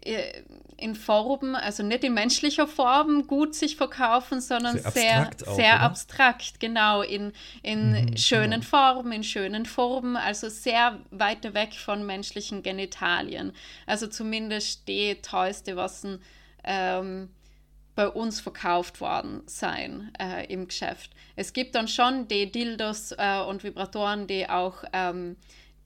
äh, 0.03 0.43
in 0.77 0.97
Formen, 0.97 1.55
also 1.55 1.85
nicht 1.85 2.03
in 2.03 2.15
menschlicher 2.15 2.67
Form 2.67 3.29
gut 3.29 3.55
sich 3.55 3.77
verkaufen, 3.77 4.41
sondern 4.41 4.77
sehr, 4.79 4.91
sehr 4.91 5.17
abstrakt, 5.21 5.49
auch, 5.49 5.55
sehr 5.55 5.81
abstrakt 5.81 6.61
genau, 6.61 7.03
in, 7.03 7.33
in 7.63 7.93
mhm, 7.93 8.17
schönen 8.17 8.61
genau. 8.61 8.67
Formen, 8.67 9.13
in 9.13 9.25
schönen 9.25 9.67
Formen, 9.67 10.17
also 10.17 10.49
sehr 10.49 10.99
weit 11.11 11.55
weg 11.55 11.75
von 11.75 12.05
menschlichen 12.05 12.65
Genitalien. 12.65 13.53
Also 13.87 14.09
zumindest 14.09 14.89
die 14.89 15.15
Toyste, 15.23 15.77
was 15.77 16.05
ähm, 16.65 17.31
bei 17.95 18.09
uns 18.09 18.41
verkauft 18.41 19.01
worden 19.01 19.43
sein 19.47 20.13
äh, 20.19 20.53
im 20.53 20.67
Geschäft. 20.67 21.11
Es 21.37 21.53
gibt 21.53 21.75
dann 21.75 21.89
schon 21.89 22.27
die 22.29 22.51
Dildos 22.51 23.13
äh, 23.13 23.41
und 23.41 23.63
Vibratoren, 23.63 24.27
die 24.27 24.49
auch 24.49 24.85
ähm, 24.93 25.37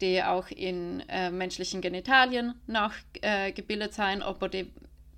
die 0.00 0.22
auch 0.22 0.48
in 0.50 1.00
äh, 1.08 1.30
menschlichen 1.30 1.80
Genitalien 1.80 2.54
nachgebildet 2.66 3.90
äh, 3.90 3.94
sein, 3.94 4.22
aber 4.22 4.48
die, 4.48 4.70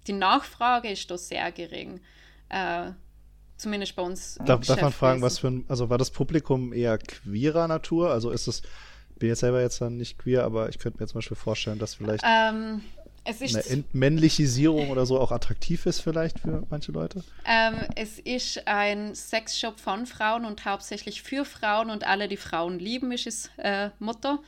die 0.07 0.13
Nachfrage 0.13 0.91
ist 0.91 1.11
doch 1.11 1.19
sehr 1.19 1.53
gering. 1.53 2.01
Äh, 2.49 2.93
zumindest 3.57 3.95
bei 3.95 4.03
uns. 4.03 4.39
Darf, 4.45 4.67
darf 4.67 4.81
man 4.81 4.93
fragen, 4.93 5.23
was 5.23 5.39
für 5.39 5.49
ein, 5.49 5.65
also 5.69 5.91
war 5.91 5.99
das 5.99 6.11
Publikum 6.11 6.73
eher 6.73 6.99
queerer 6.99 7.69
Natur? 7.69 8.11
Also 8.11 8.31
ist 8.31 8.49
es, 8.49 8.63
bin 9.19 9.29
jetzt 9.29 9.41
selber 9.41 9.61
jetzt 9.61 9.81
dann 9.81 9.97
nicht 9.97 10.19
queer, 10.19 10.45
aber 10.45 10.69
ich 10.71 10.79
könnte 10.79 11.01
mir 11.01 11.07
zum 11.07 11.19
Beispiel 11.19 11.37
vorstellen, 11.37 11.79
dass 11.79 11.95
vielleicht 11.95 12.25
ähm, 12.27 12.81
eine 13.25 13.67
Entmännlichisierung 13.67 14.91
oder 14.91 15.07
so 15.07 15.21
auch 15.21 15.33
attraktiv 15.33 15.87
ist 15.87 16.01
vielleicht 16.01 16.39
für 16.41 16.67
manche 16.71 16.93
Leute? 16.93 17.23
Ähm, 17.47 17.77
es 17.97 18.19
ist 18.19 18.67
ein 18.67 19.15
Sexshop 19.15 19.79
von 19.79 20.07
Frauen 20.07 20.45
und 20.45 20.65
hauptsächlich 20.65 21.23
für 21.23 21.45
Frauen 21.45 21.91
und 21.91 22.07
alle, 22.07 22.29
die 22.29 22.37
Frauen 22.37 22.79
lieben, 22.79 23.13
ist 23.13 23.27
das 23.27 23.51
äh, 23.59 23.91
Motto. 23.99 24.39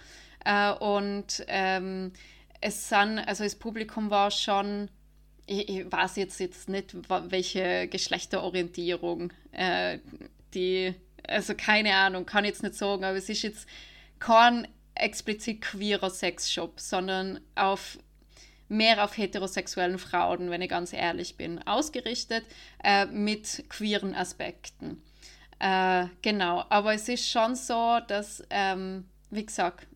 Äh, 0.44 0.72
und 0.72 1.44
ähm, 1.48 2.12
es 2.60 2.88
sind, 2.88 3.18
also 3.18 3.44
das 3.44 3.56
Publikum 3.56 4.10
war 4.10 4.30
schon, 4.30 4.88
ich, 5.46 5.68
ich 5.68 5.92
weiß 5.92 6.16
jetzt, 6.16 6.40
jetzt 6.40 6.68
nicht, 6.68 6.94
welche 7.08 7.88
Geschlechterorientierung 7.88 9.32
äh, 9.52 9.98
die, 10.54 10.94
also 11.26 11.54
keine 11.54 11.94
Ahnung, 11.94 12.26
kann 12.26 12.44
ich 12.44 12.50
jetzt 12.50 12.62
nicht 12.62 12.74
sagen, 12.74 13.04
aber 13.04 13.16
es 13.16 13.28
ist 13.28 13.42
jetzt 13.42 13.66
kein 14.18 14.68
explizit 14.94 15.60
queerer 15.62 16.10
Sexshop, 16.10 16.78
sondern 16.78 17.40
auf 17.54 17.98
mehr 18.72 19.04
auf 19.04 19.16
heterosexuellen 19.16 19.98
Frauen, 19.98 20.50
wenn 20.50 20.62
ich 20.62 20.70
ganz 20.70 20.92
ehrlich 20.92 21.36
bin, 21.36 21.64
ausgerichtet 21.66 22.44
äh, 22.82 23.06
mit 23.06 23.64
queeren 23.68 24.14
Aspekten. 24.14 25.02
Äh, 25.58 26.06
genau, 26.22 26.64
aber 26.70 26.94
es 26.94 27.08
ist 27.08 27.28
schon 27.28 27.54
so, 27.54 27.98
dass, 28.08 28.42
ähm, 28.50 29.04
wie 29.30 29.46
gesagt, 29.46 29.86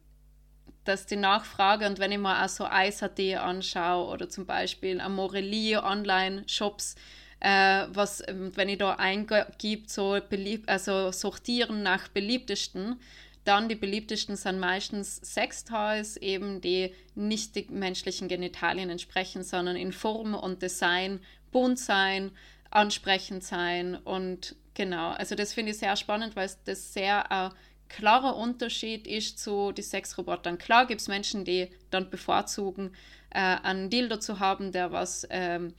dass 0.85 1.07
die 1.07 1.16
Nachfrage 1.16 1.87
und 1.87 1.99
wenn 1.99 2.12
ich 2.12 2.18
mal 2.18 2.45
auch 2.45 2.49
so 2.49 2.64
Eis.at 2.64 3.18
anschaue 3.18 4.12
oder 4.12 4.29
zum 4.29 4.47
Beispiel 4.47 5.01
Amorelie 5.01 5.83
Online-Shops, 5.83 6.95
äh, 7.41 7.87
was, 7.89 8.22
wenn 8.29 8.68
ich 8.68 8.79
da 8.79 8.95
eingebe, 8.95 9.83
so 9.87 10.18
belieb 10.29 10.64
also 10.68 11.11
sortieren 11.11 11.83
nach 11.83 12.09
beliebtesten, 12.09 13.01
dann 13.47 13.69
die 13.69 13.75
beliebtesten 13.75 14.37
sind 14.37 14.59
meistens 14.59 15.17
Sextoys, 15.17 16.17
eben 16.17 16.61
die 16.61 16.93
nicht 17.15 17.55
die 17.55 17.67
menschlichen 17.71 18.29
Genitalien 18.29 18.91
entsprechen, 18.91 19.43
sondern 19.43 19.77
in 19.77 19.93
Form 19.93 20.35
und 20.35 20.63
Design 20.63 21.21
bunt 21.53 21.79
sein, 21.79 22.33
ansprechend 22.71 23.45
sein 23.45 23.95
und 23.95 24.57
genau, 24.75 25.11
also 25.11 25.35
das 25.35 25.53
finde 25.53 25.73
ich 25.73 25.79
sehr 25.79 25.97
spannend, 25.97 26.37
weil 26.37 26.51
das 26.65 26.93
sehr 26.93 27.25
äh, 27.31 27.57
klarer 27.89 28.37
Unterschied 28.37 29.07
ist 29.07 29.39
zu 29.39 29.73
den 29.73 29.85
Sexrobotern. 29.85 30.59
Klar 30.59 30.87
gibt 30.87 31.01
es 31.01 31.09
Menschen, 31.09 31.45
die 31.45 31.71
dann 31.91 32.11
bevorzugen, 32.11 32.93
äh, 33.31 33.39
einen 33.39 33.91
Dildo 33.91 34.19
zu 34.19 34.41
haben, 34.41 34.73
der 34.73 34.93
was 34.93 35.27
ähm, 35.31 35.73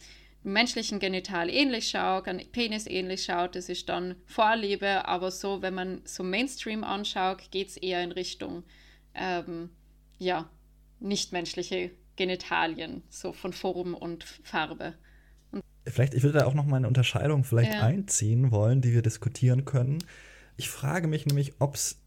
menschlichen 0.43 0.99
Genital 0.99 1.49
ähnlich 1.49 1.89
schaut, 1.89 2.27
an 2.27 2.41
Penis 2.51 2.88
ähnlich 2.88 3.23
schaut, 3.23 3.55
das 3.55 3.69
ist 3.69 3.89
dann 3.89 4.15
Vorliebe, 4.25 5.05
aber 5.05 5.31
so, 5.31 5.61
wenn 5.61 5.73
man 5.73 6.01
so 6.05 6.23
Mainstream 6.23 6.83
anschaut, 6.83 7.51
geht 7.51 7.69
es 7.69 7.77
eher 7.77 8.03
in 8.03 8.11
Richtung, 8.11 8.63
ähm, 9.13 9.69
ja, 10.17 10.49
nichtmenschliche 10.99 11.91
Genitalien, 12.15 13.03
so 13.09 13.33
von 13.33 13.53
Form 13.53 13.93
und 13.93 14.23
Farbe. 14.23 14.93
Und 15.51 15.63
vielleicht, 15.85 16.13
ich 16.13 16.23
würde 16.23 16.39
da 16.39 16.45
auch 16.45 16.53
noch 16.53 16.65
mal 16.65 16.77
eine 16.77 16.88
Unterscheidung 16.88 17.43
vielleicht 17.43 17.73
ja. 17.73 17.81
einziehen 17.81 18.51
wollen, 18.51 18.81
die 18.81 18.93
wir 18.93 19.01
diskutieren 19.01 19.65
können. 19.65 19.99
Ich 20.55 20.69
frage 20.69 21.07
mich 21.07 21.25
nämlich, 21.25 21.53
ob 21.59 21.75
es 21.75 22.01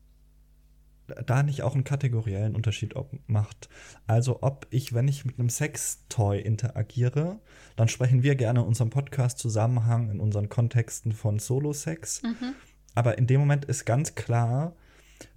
da 1.27 1.43
nicht 1.43 1.63
auch 1.63 1.75
einen 1.75 1.85
kategoriellen 1.85 2.55
Unterschied 2.55 2.95
macht. 3.27 3.69
Also 4.07 4.43
ob 4.43 4.67
ich, 4.71 4.93
wenn 4.93 5.09
ich 5.09 5.25
mit 5.25 5.39
einem 5.39 5.49
Sextoy 5.49 6.41
interagiere, 6.41 7.39
dann 7.77 7.89
sprechen 7.89 8.23
wir 8.23 8.35
gerne 8.35 8.61
in 8.61 8.67
unserem 8.67 8.91
Podcast 8.91 9.39
Zusammenhang 9.39 10.11
in 10.11 10.21
unseren 10.21 10.49
Kontexten 10.49 11.13
von 11.13 11.39
Solo-Sex. 11.39 12.23
Mhm. 12.23 12.55
Aber 12.95 13.19
in 13.19 13.27
dem 13.27 13.41
Moment 13.41 13.65
ist 13.65 13.85
ganz 13.85 14.15
klar, 14.15 14.75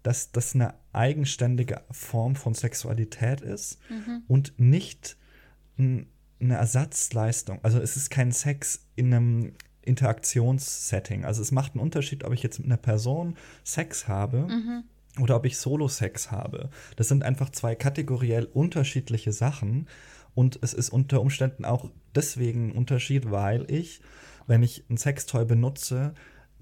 dass 0.02 0.32
das 0.32 0.56
eine 0.56 0.74
eigenständige 0.92 1.82
Form 1.92 2.36
von 2.36 2.54
Sexualität 2.54 3.42
ist 3.42 3.80
mhm. 3.90 4.24
und 4.28 4.60
nicht 4.60 5.18
eine 5.78 6.08
Ersatzleistung. 6.40 7.60
Also 7.64 7.80
es 7.80 7.96
ist 7.96 8.10
kein 8.10 8.32
Sex 8.32 8.88
in 8.96 9.14
einem 9.14 9.54
Interaktionssetting. 9.82 11.26
Also 11.26 11.42
es 11.42 11.52
macht 11.52 11.74
einen 11.74 11.82
Unterschied, 11.82 12.24
ob 12.24 12.34
ich 12.34 12.44
jetzt 12.44 12.60
mit 12.60 12.68
einer 12.68 12.78
Person 12.78 13.36
Sex 13.64 14.08
habe 14.08 14.48
mhm. 14.48 14.84
Oder 15.20 15.36
ob 15.36 15.46
ich 15.46 15.58
Solo-Sex 15.58 16.32
habe. 16.32 16.70
Das 16.96 17.08
sind 17.08 17.24
einfach 17.24 17.50
zwei 17.50 17.76
kategoriell 17.76 18.46
unterschiedliche 18.46 19.32
Sachen. 19.32 19.88
Und 20.36 20.60
es 20.62 20.74
ist 20.74 20.90
unter 20.90 21.22
Umständen 21.22 21.66
auch 21.66 21.92
deswegen 22.16 22.70
ein 22.70 22.72
Unterschied, 22.72 23.30
weil 23.30 23.70
ich, 23.70 24.02
wenn 24.48 24.64
ich 24.64 24.86
ein 24.90 24.98
Sextoy 24.98 25.46
benutze, 25.46 26.16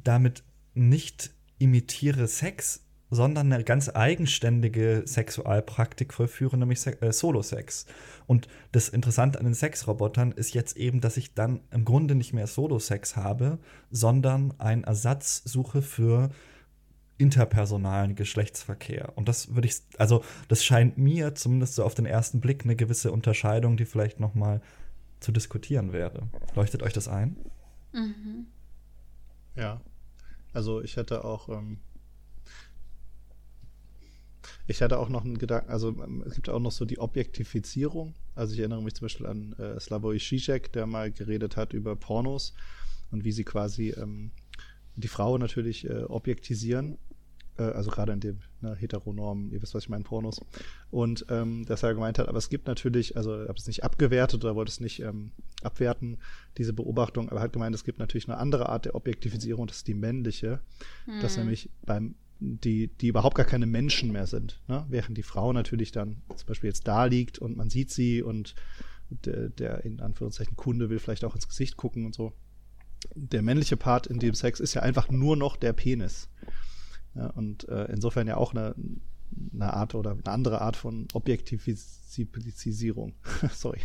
damit 0.03 0.43
nicht 0.73 1.31
imitiere 1.59 2.27
Sex, 2.27 2.85
sondern 3.09 3.51
eine 3.51 3.63
ganz 3.63 3.89
eigenständige 3.89 5.03
Sexualpraktik 5.05 6.13
vollführe, 6.13 6.57
nämlich 6.57 6.85
äh, 6.87 7.11
Solo-Sex. 7.11 7.85
Und 8.25 8.47
das 8.71 8.87
Interessante 8.89 9.37
an 9.37 9.45
den 9.45 9.53
Sexrobotern 9.53 10.31
ist 10.31 10.53
jetzt 10.53 10.77
eben, 10.77 11.01
dass 11.01 11.17
ich 11.17 11.33
dann 11.33 11.59
im 11.71 11.83
Grunde 11.83 12.15
nicht 12.15 12.33
mehr 12.33 12.47
Solo-Sex 12.47 13.17
habe, 13.17 13.59
sondern 13.91 14.53
einen 14.59 14.85
Ersatz 14.85 15.43
suche 15.45 15.81
für 15.81 16.29
interpersonalen 17.21 18.15
Geschlechtsverkehr. 18.15 19.13
Und 19.15 19.27
das 19.29 19.55
würde 19.55 19.67
ich, 19.67 19.75
also 19.97 20.23
das 20.47 20.63
scheint 20.65 20.97
mir 20.97 21.35
zumindest 21.35 21.75
so 21.75 21.83
auf 21.83 21.93
den 21.93 22.05
ersten 22.05 22.41
Blick 22.41 22.63
eine 22.63 22.75
gewisse 22.75 23.11
Unterscheidung, 23.11 23.77
die 23.77 23.85
vielleicht 23.85 24.19
noch 24.19 24.33
mal 24.33 24.61
zu 25.19 25.31
diskutieren 25.31 25.93
wäre. 25.93 26.27
Leuchtet 26.55 26.81
euch 26.83 26.93
das 26.93 27.07
ein? 27.07 27.37
Mhm. 27.93 28.47
Ja, 29.55 29.81
also 30.53 30.81
ich 30.81 30.97
hätte 30.97 31.23
auch, 31.23 31.49
ähm, 31.49 31.77
ich 34.67 34.81
hatte 34.81 34.97
auch 34.97 35.09
noch 35.09 35.23
einen 35.23 35.37
Gedanken, 35.37 35.69
also 35.69 35.89
ähm, 35.89 36.23
es 36.25 36.33
gibt 36.33 36.49
auch 36.49 36.59
noch 36.59 36.71
so 36.71 36.85
die 36.85 36.99
Objektifizierung. 36.99 38.15
Also 38.33 38.53
ich 38.53 38.59
erinnere 38.59 38.81
mich 38.81 38.95
zum 38.95 39.05
Beispiel 39.05 39.27
an 39.27 39.53
äh, 39.53 39.79
Slavoj 39.79 40.17
Žižek, 40.17 40.71
der 40.71 40.87
mal 40.87 41.11
geredet 41.11 41.55
hat 41.55 41.73
über 41.73 41.95
Pornos 41.95 42.53
und 43.11 43.23
wie 43.23 43.31
sie 43.31 43.43
quasi 43.43 43.89
ähm, 43.89 44.31
die 44.95 45.07
Frau 45.07 45.37
natürlich 45.37 45.87
äh, 45.89 46.03
objektisieren. 46.03 46.97
Äh, 47.57 47.63
also 47.63 47.91
gerade 47.91 48.13
in 48.13 48.19
dem 48.19 48.39
ne, 48.61 48.75
Heteronormen, 48.75 49.51
ihr 49.51 49.61
wisst, 49.61 49.73
was 49.73 49.83
ich 49.83 49.89
meine, 49.89 50.03
Pornos. 50.03 50.41
Und 50.89 51.25
ähm, 51.29 51.65
dass 51.65 51.83
er 51.83 51.93
gemeint 51.93 52.19
hat, 52.19 52.27
aber 52.27 52.37
es 52.37 52.49
gibt 52.49 52.67
natürlich, 52.67 53.17
also 53.17 53.33
er 53.33 53.49
hat 53.49 53.59
es 53.59 53.67
nicht 53.67 53.83
abgewertet 53.83 54.43
oder 54.43 54.55
wollte 54.55 54.71
es 54.71 54.79
nicht 54.79 55.01
ähm, 55.01 55.31
abwerten, 55.63 56.17
diese 56.57 56.73
Beobachtung, 56.73 57.29
aber 57.29 57.39
er 57.39 57.43
hat 57.43 57.53
gemeint, 57.53 57.75
es 57.75 57.83
gibt 57.83 57.99
natürlich 57.99 58.27
eine 58.27 58.37
andere 58.37 58.69
Art 58.69 58.85
der 58.85 58.95
Objektifizierung, 58.95 59.67
das 59.67 59.77
ist 59.77 59.87
die 59.87 59.93
männliche, 59.93 60.59
hm. 61.05 61.21
dass 61.21 61.37
nämlich 61.37 61.69
beim 61.85 62.15
die, 62.43 62.87
die 62.87 63.07
überhaupt 63.07 63.35
gar 63.35 63.45
keine 63.45 63.67
Menschen 63.67 64.11
mehr 64.11 64.25
sind. 64.25 64.59
Ne? 64.67 64.83
Während 64.89 65.15
die 65.15 65.23
Frau 65.23 65.53
natürlich 65.53 65.91
dann 65.91 66.23
zum 66.35 66.47
Beispiel 66.47 66.69
jetzt 66.69 66.87
da 66.87 67.05
liegt 67.05 67.37
und 67.37 67.55
man 67.55 67.69
sieht 67.69 67.91
sie 67.91 68.23
und 68.23 68.55
der, 69.11 69.49
der 69.49 69.85
in 69.85 69.99
Anführungszeichen 69.99 70.55
Kunde 70.55 70.89
will 70.89 70.97
vielleicht 70.97 71.23
auch 71.23 71.35
ins 71.35 71.47
Gesicht 71.47 71.77
gucken 71.77 72.05
und 72.05 72.15
so. 72.15 72.33
Der 73.13 73.43
männliche 73.43 73.77
Part 73.77 74.07
in 74.07 74.19
dem 74.19 74.33
Sex 74.33 74.59
ist 74.59 74.73
ja 74.73 74.81
einfach 74.81 75.09
nur 75.09 75.35
noch 75.35 75.55
der 75.55 75.73
Penis. 75.73 76.29
Ja, 77.15 77.27
und 77.27 77.67
äh, 77.67 77.85
insofern 77.85 78.27
ja 78.27 78.37
auch 78.37 78.53
eine, 78.53 78.75
eine 79.53 79.73
Art 79.73 79.95
oder 79.95 80.11
eine 80.11 80.27
andere 80.27 80.61
Art 80.61 80.75
von 80.75 81.07
Objektifizierung. 81.13 83.13
Sorry. 83.51 83.79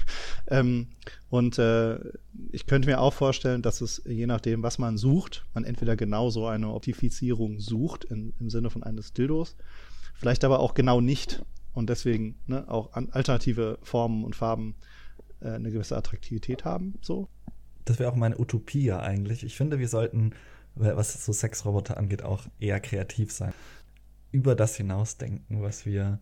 Ähm, 0.49 0.89
und 1.29 1.59
äh, 1.59 1.99
ich 2.53 2.67
könnte 2.67 2.89
mir 2.89 3.01
auch 3.01 3.13
vorstellen, 3.13 3.63
dass 3.63 3.81
es 3.81 4.03
je 4.07 4.27
nachdem, 4.27 4.63
was 4.63 4.79
man 4.79 4.97
sucht, 4.97 5.47
man 5.55 5.65
entweder 5.65 5.97
genau 5.97 6.31
so 6.31 6.47
eine 6.47 6.69
Objektifizierung 6.69 7.61
sucht 7.61 8.05
in, 8.05 8.33
im 8.39 8.51
Sinne 8.51 8.71
von 8.71 8.83
eines 8.83 9.13
Dildos, 9.13 9.57
vielleicht 10.15 10.45
aber 10.45 10.61
auch 10.61 10.75
genau 10.75 11.01
nicht 11.01 11.45
und 11.73 11.91
deswegen 11.91 12.37
ne, 12.47 12.65
auch 12.69 12.93
an 12.95 13.11
alternative 13.11 13.79
Formen 13.83 14.25
und 14.25 14.37
Farben 14.37 14.77
äh, 15.41 15.51
eine 15.51 15.71
gewisse 15.71 15.97
Attraktivität 15.97 16.65
haben. 16.65 16.95
So. 17.03 17.29
Das 17.85 17.99
wäre 17.99 18.11
auch 18.11 18.17
meine 18.17 18.39
Utopie 18.39 18.93
eigentlich. 18.93 19.45
Ich 19.45 19.57
finde, 19.57 19.79
wir 19.79 19.89
sollten 19.89 20.33
was 20.77 21.25
so 21.25 21.33
Sexroboter 21.33 21.97
angeht, 21.97 22.23
auch 22.23 22.45
eher 22.61 22.81
kreativ 22.81 23.33
sein. 23.33 23.53
Über 24.31 24.55
das 24.55 24.77
hinausdenken, 24.77 25.63
was 25.63 25.87
wir 25.87 26.21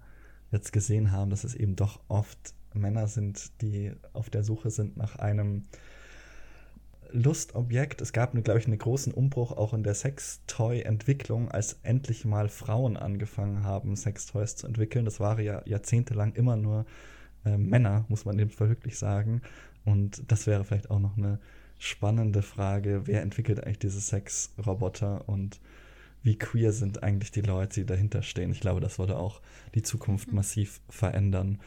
jetzt 0.50 0.72
gesehen 0.72 1.10
haben, 1.10 1.30
dass 1.30 1.44
es 1.44 1.54
eben 1.54 1.76
doch 1.76 2.00
oft 2.08 2.54
Männer 2.72 3.06
sind, 3.06 3.60
die 3.62 3.92
auf 4.12 4.30
der 4.30 4.44
Suche 4.44 4.70
sind 4.70 4.96
nach 4.96 5.16
einem 5.16 5.64
Lustobjekt. 7.10 8.00
Es 8.00 8.12
gab, 8.12 8.32
glaube 8.42 8.58
ich, 8.58 8.66
einen 8.66 8.78
großen 8.78 9.12
Umbruch 9.12 9.52
auch 9.52 9.72
in 9.72 9.84
der 9.84 9.94
Sextoy-Entwicklung, 9.94 11.50
als 11.50 11.78
endlich 11.82 12.24
mal 12.24 12.48
Frauen 12.48 12.96
angefangen 12.96 13.62
haben, 13.62 13.94
Sextoys 13.94 14.56
zu 14.56 14.66
entwickeln. 14.66 15.04
Das 15.04 15.20
war 15.20 15.38
ja 15.40 15.62
jahrzehntelang 15.64 16.32
immer 16.34 16.56
nur 16.56 16.86
äh, 17.44 17.56
Männer, 17.56 18.04
muss 18.08 18.24
man 18.24 18.50
Fall 18.50 18.68
wirklich 18.68 18.98
sagen. 18.98 19.42
Und 19.84 20.30
das 20.30 20.46
wäre 20.46 20.64
vielleicht 20.64 20.90
auch 20.90 20.98
noch 20.98 21.16
eine 21.16 21.38
spannende 21.84 22.42
Frage, 22.42 23.02
wer 23.04 23.22
entwickelt 23.22 23.62
eigentlich 23.62 23.78
diese 23.78 24.00
Sexroboter 24.00 25.28
und 25.28 25.60
wie 26.22 26.38
queer 26.38 26.72
sind 26.72 27.02
eigentlich 27.02 27.30
die 27.30 27.42
Leute, 27.42 27.80
die 27.80 27.86
dahinter 27.86 28.22
stehen. 28.22 28.50
Ich 28.50 28.60
glaube, 28.60 28.80
das 28.80 28.98
würde 28.98 29.18
auch 29.18 29.42
die 29.74 29.82
Zukunft 29.82 30.28
mhm. 30.28 30.36
massiv 30.36 30.80
verändern, 30.88 31.60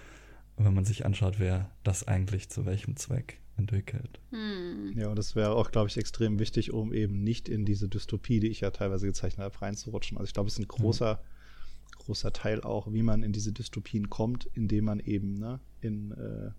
wenn 0.57 0.73
man 0.73 0.85
sich 0.85 1.05
anschaut, 1.05 1.35
wer 1.37 1.69
das 1.83 2.07
eigentlich 2.07 2.49
zu 2.49 2.65
welchem 2.65 2.95
Zweck 2.95 3.39
entwickelt. 3.57 4.19
Hm. 4.31 4.93
Ja, 4.95 5.09
und 5.09 5.17
das 5.17 5.35
wäre 5.35 5.51
auch, 5.51 5.71
glaube 5.71 5.87
ich, 5.89 5.97
extrem 5.97 6.39
wichtig, 6.39 6.73
um 6.73 6.93
eben 6.93 7.23
nicht 7.23 7.47
in 7.47 7.65
diese 7.65 7.87
Dystopie, 7.87 8.39
die 8.39 8.47
ich 8.47 8.61
ja 8.61 8.71
teilweise 8.71 9.05
gezeichnet 9.05 9.45
habe, 9.45 9.61
reinzurutschen. 9.61 10.17
Also 10.17 10.27
ich 10.27 10.33
glaube, 10.33 10.47
es 10.47 10.53
ist 10.53 10.59
ein 10.59 10.67
großer, 10.67 11.15
mhm. 11.15 11.99
großer 11.99 12.33
Teil 12.33 12.61
auch, 12.61 12.91
wie 12.91 13.03
man 13.03 13.21
in 13.21 13.33
diese 13.33 13.53
Dystopien 13.53 14.09
kommt, 14.09 14.47
indem 14.53 14.85
man 14.85 14.99
eben 14.99 15.35
ne, 15.35 15.59
in 15.81 16.11
äh, 16.11 16.51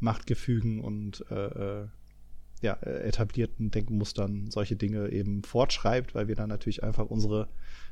Machtgefügen 0.00 0.80
und 0.80 1.24
äh, 1.30 1.82
äh 1.82 1.88
ja, 2.62 2.74
äh, 2.82 3.02
etablierten 3.02 3.70
Denkmustern 3.70 4.50
solche 4.50 4.76
Dinge 4.76 5.10
eben 5.10 5.42
fortschreibt, 5.42 6.14
weil 6.14 6.28
wir 6.28 6.34
dann 6.34 6.48
natürlich 6.48 6.82
einfach 6.82 7.06
unsere 7.06 7.48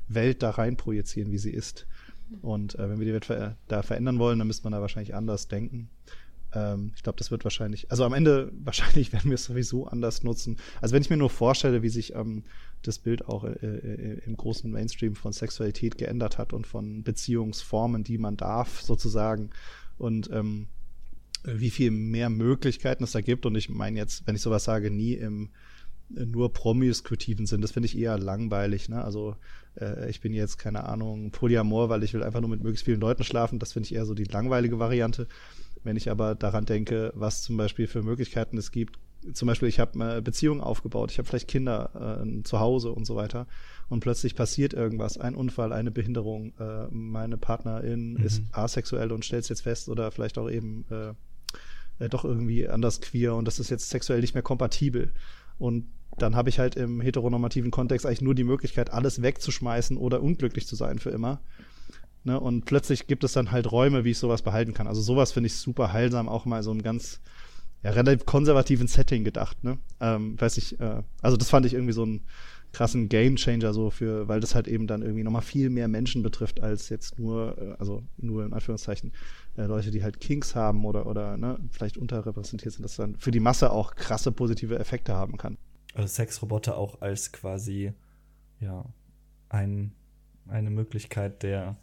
Welt 0.09 0.43
da 0.43 0.51
rein 0.51 0.77
projizieren, 0.77 1.33
wie 1.33 1.39
sie 1.39 1.53
ist. 1.53 1.87
Und 2.43 2.75
äh, 2.77 2.89
wenn 2.91 2.99
wir 2.99 3.07
die 3.07 3.12
Welt 3.12 3.27
ver 3.27 3.57
da 3.69 3.83
verändern 3.83 4.19
wollen, 4.19 4.39
dann 4.39 4.49
müsste 4.49 4.64
man 4.64 4.73
da 4.73 4.81
wahrscheinlich 4.81 5.14
anders 5.14 5.49
denken. 5.49 5.91
Ähm, 6.53 6.93
ich 6.97 7.03
glaube, 7.03 7.19
das 7.19 7.31
wird 7.31 7.45
wahrscheinlich, 7.45 7.91
also 7.91 8.05
am 8.05 8.14
Ende 8.14 8.53
wahrscheinlich 8.64 9.12
werden 9.12 9.31
wir 9.31 9.37
es 9.37 9.45
sowieso 9.45 9.87
anders 9.87 10.23
nutzen. 10.23 10.57
Also 10.81 10.95
wenn 10.95 11.03
ich 11.03 11.11
mir 11.11 11.17
nur 11.17 11.31
vorstelle, 11.31 11.83
wie 11.83 11.89
sich 11.89 12.14
ähm, 12.14 12.45
das 12.83 12.99
Bild 12.99 13.29
auch 13.29 13.45
äh, 13.45 13.51
äh, 13.51 14.21
im 14.25 14.37
großen 14.37 14.71
Mainstream 14.71 15.14
von 15.14 15.33
Sexualität 15.33 15.99
geändert 15.99 16.39
hat 16.39 16.53
und 16.53 16.67
von 16.67 17.03
Beziehungsformen, 17.03 18.05
die 18.05 18.19
man 18.19 18.37
darf, 18.37 18.81
sozusagen. 18.81 19.51
Und 19.99 20.31
ähm, 20.33 20.69
wie 21.47 21.70
viel 21.70 21.90
mehr 21.90 22.30
Möglichkeiten 22.30 23.05
es 23.05 23.12
da 23.12 23.20
gibt. 23.20 23.47
Und 23.47 23.55
ich 23.55 23.68
meine 23.68 23.99
jetzt, 23.99 24.26
wenn 24.26 24.34
ich 24.34 24.42
sowas 24.42 24.64
sage, 24.64 24.90
nie 24.90 25.14
im 25.14 25.51
äh, 26.14 26.26
nur 26.26 26.53
promiskutiven 26.53 27.47
Sinn. 27.47 27.61
Das 27.61 27.72
finde 27.72 27.86
ich 27.86 27.99
eher 27.99 28.18
langweilig. 28.18 28.88
Ne? 28.88 29.03
Also 29.03 29.36
äh, 29.80 30.09
ich 30.11 30.20
bin 30.20 30.32
jetzt, 30.32 30.59
keine 30.59 30.84
Ahnung, 30.84 31.30
Polyamor, 31.30 31.88
weil 31.88 32.03
ich 32.03 32.14
will 32.14 32.22
einfach 32.22 32.40
nur 32.40 32.51
mit 32.51 32.62
möglichst 32.62 32.84
vielen 32.84 33.01
Leuten 33.01 33.24
schlafen. 33.24 33.59
Das 33.59 33.72
finde 33.72 33.86
ich 33.86 33.94
eher 33.94 34.07
so 34.07 34.14
die 34.14 34.24
langweilige 34.24 34.78
Variante. 34.78 35.26
Wenn 35.82 35.97
ich 35.97 36.11
aber 36.11 36.34
daran 36.34 36.64
denke, 36.64 37.12
was 37.14 37.42
zum 37.42 37.57
Beispiel 37.57 37.86
für 37.86 38.03
Möglichkeiten 38.03 38.59
es 38.59 38.72
gibt, 38.72 38.99
zum 39.32 39.47
Beispiel, 39.47 39.68
ich 39.68 39.80
habe 39.80 40.01
eine 40.01 40.22
Beziehung 40.22 40.61
aufgebaut, 40.61 41.11
ich 41.11 41.18
habe 41.18 41.26
vielleicht 41.26 41.49
Kinder 41.49 42.20
äh, 42.22 42.42
zu 42.42 42.61
Hause 42.61 42.92
und 42.92 43.07
so 43.07 43.16
weiter 43.16 43.47
und 43.88 44.01
plötzlich 44.01 44.34
passiert 44.34 44.72
irgendwas, 44.72 45.18
ein 45.18 45.34
Unfall, 45.34 45.72
eine 45.72 45.90
Behinderung, 45.90 46.53
äh, 46.59 46.86
meine 46.90 47.36
Partnerin 47.36 48.14
mhm. 48.14 48.24
ist 48.24 48.42
asexuell 48.53 49.11
und 49.12 49.24
stellt 49.24 49.42
es 49.44 49.49
jetzt 49.49 49.62
fest 49.62 49.88
oder 49.88 50.11
vielleicht 50.12 50.38
auch 50.38 50.51
eben 50.51 50.84
äh, 51.99 52.09
doch 52.09 52.24
irgendwie 52.24 52.68
anders 52.68 53.01
queer 53.01 53.34
und 53.34 53.47
das 53.47 53.59
ist 53.59 53.70
jetzt 53.70 53.90
sexuell 53.90 54.20
nicht 54.20 54.34
mehr 54.34 54.42
kompatibel. 54.42 55.12
Und 55.59 55.86
dann 56.18 56.36
habe 56.36 56.49
ich 56.49 56.59
halt 56.59 56.76
im 56.76 57.01
heteronormativen 57.01 57.70
Kontext 57.70 58.07
eigentlich 58.07 58.22
nur 58.22 58.34
die 58.34 58.44
Möglichkeit, 58.44 58.92
alles 58.92 59.22
wegzuschmeißen 59.22 59.97
oder 59.97 60.22
unglücklich 60.22 60.66
zu 60.66 60.76
sein 60.76 60.99
für 60.99 61.11
immer. 61.11 61.40
Ne? 62.24 62.38
Und 62.40 62.64
plötzlich 62.64 63.07
gibt 63.07 63.24
es 63.24 63.32
dann 63.32 63.53
halt 63.53 63.70
Räume, 63.70 64.05
wie 64.05 64.11
ich 64.11 64.18
sowas 64.18 64.42
behalten 64.42 64.74
kann. 64.74 64.86
Also 64.86 65.01
sowas 65.01 65.32
finde 65.32 65.47
ich 65.47 65.57
super 65.57 65.92
heilsam, 65.92 66.28
auch 66.28 66.44
mal 66.44 66.62
so 66.62 66.72
im 66.72 66.82
ganz 66.82 67.20
ja, 67.82 67.90
relativ 67.90 68.26
konservativen 68.26 68.88
Setting 68.88 69.24
gedacht. 69.24 69.62
Ne? 69.62 69.78
Ähm, 70.01 70.40
weiß 70.40 70.57
ich, 70.57 70.80
äh, 70.80 71.03
also 71.22 71.36
das 71.36 71.51
fand 71.51 71.66
ich 71.66 71.74
irgendwie 71.74 71.92
so 71.92 72.05
ein 72.05 72.22
krassen 72.77 73.09
Gamechanger 73.09 73.72
so 73.72 73.89
für, 73.89 74.29
weil 74.29 74.41
das 74.41 74.55
halt 74.55 74.68
eben 74.68 74.87
dann 74.87 75.01
irgendwie 75.01 75.24
nochmal 75.24 75.41
viel 75.41 75.70
mehr 75.70 75.89
Menschen 75.89 76.22
betrifft 76.22 76.61
als 76.61 76.91
jetzt 76.91 77.18
nur, 77.18 77.57
äh, 77.57 77.74
also 77.79 78.03
nur 78.18 78.45
in 78.45 78.53
Anführungszeichen, 78.53 79.12
äh, 79.57 79.62
Leute, 79.62 79.91
die 79.91 80.03
halt 80.03 80.20
Kinks 80.20 80.55
haben 80.55 80.85
oder, 80.85 81.07
oder 81.07 81.39
ne, 81.39 81.59
vielleicht 81.70 81.97
unterrepräsentiert 81.97 82.74
sind, 82.74 82.83
dass 82.85 82.97
dann 82.97 83.16
für 83.16 83.31
die 83.31 83.41
Masse 83.41 83.70
auch 83.70 83.95
krasse 83.95 84.31
positive 84.31 84.79
Effekte 84.79 85.14
haben 85.14 85.39
kann. 85.39 85.57
Also 85.95 86.07
Sexroboter 86.09 86.77
auch 86.77 87.01
als 87.01 87.33
quasi, 87.33 87.95
ja, 88.61 88.85
ein, 89.49 89.93
eine 90.47 90.68
Möglichkeit 90.68 91.43
der 91.43 91.77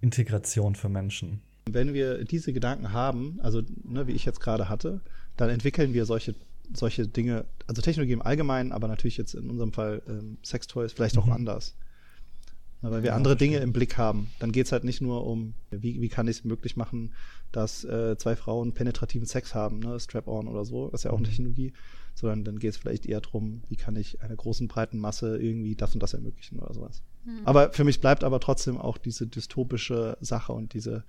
Integration 0.00 0.74
für 0.74 0.88
Menschen. 0.88 1.40
Wenn 1.70 1.94
wir 1.94 2.24
diese 2.24 2.52
Gedanken 2.52 2.92
haben, 2.92 3.38
also 3.40 3.62
ne, 3.84 4.08
wie 4.08 4.12
ich 4.12 4.24
jetzt 4.24 4.40
gerade 4.40 4.68
hatte, 4.68 5.02
dann 5.36 5.50
entwickeln 5.50 5.94
wir 5.94 6.04
solche 6.04 6.34
solche 6.72 7.06
Dinge, 7.06 7.44
also 7.66 7.82
Technologie 7.82 8.12
im 8.12 8.22
Allgemeinen, 8.22 8.72
aber 8.72 8.88
natürlich 8.88 9.16
jetzt 9.16 9.34
in 9.34 9.50
unserem 9.50 9.72
Fall 9.72 10.02
ähm, 10.08 10.38
Sextoys 10.44 10.92
vielleicht 10.92 11.18
auch 11.18 11.26
mhm. 11.26 11.32
anders. 11.32 11.74
Na, 12.82 12.90
weil 12.90 13.02
wir 13.02 13.10
ja, 13.10 13.16
andere 13.16 13.36
Dinge 13.36 13.58
im 13.58 13.72
Blick 13.72 13.96
haben. 13.96 14.28
Dann 14.40 14.50
geht 14.50 14.66
es 14.66 14.72
halt 14.72 14.82
nicht 14.82 15.00
nur 15.00 15.24
um, 15.24 15.54
wie, 15.70 16.00
wie 16.00 16.08
kann 16.08 16.26
ich 16.26 16.38
es 16.38 16.44
möglich 16.44 16.76
machen, 16.76 17.12
dass 17.52 17.84
äh, 17.84 18.16
zwei 18.18 18.34
Frauen 18.34 18.72
penetrativen 18.72 19.26
Sex 19.26 19.54
haben, 19.54 19.78
ne, 19.78 20.00
Strap-on 20.00 20.48
oder 20.48 20.64
so, 20.64 20.88
das 20.90 21.00
ist 21.00 21.04
ja 21.04 21.12
auch 21.12 21.18
eine 21.18 21.28
mhm. 21.28 21.30
Technologie, 21.30 21.72
sondern 22.14 22.44
dann 22.44 22.58
geht 22.58 22.70
es 22.70 22.76
vielleicht 22.76 23.06
eher 23.06 23.20
darum, 23.20 23.62
wie 23.68 23.76
kann 23.76 23.94
ich 23.94 24.20
einer 24.20 24.34
großen 24.34 24.66
breiten 24.66 24.98
Masse 24.98 25.38
irgendwie 25.38 25.76
das 25.76 25.94
und 25.94 26.02
das 26.02 26.14
ermöglichen 26.14 26.58
oder 26.58 26.74
sowas. 26.74 27.02
Mhm. 27.24 27.42
Aber 27.44 27.72
für 27.72 27.84
mich 27.84 28.00
bleibt 28.00 28.24
aber 28.24 28.40
trotzdem 28.40 28.76
auch 28.78 28.98
diese 28.98 29.28
dystopische 29.28 30.16
Sache 30.20 30.52
und 30.52 30.74
diese 30.74 31.04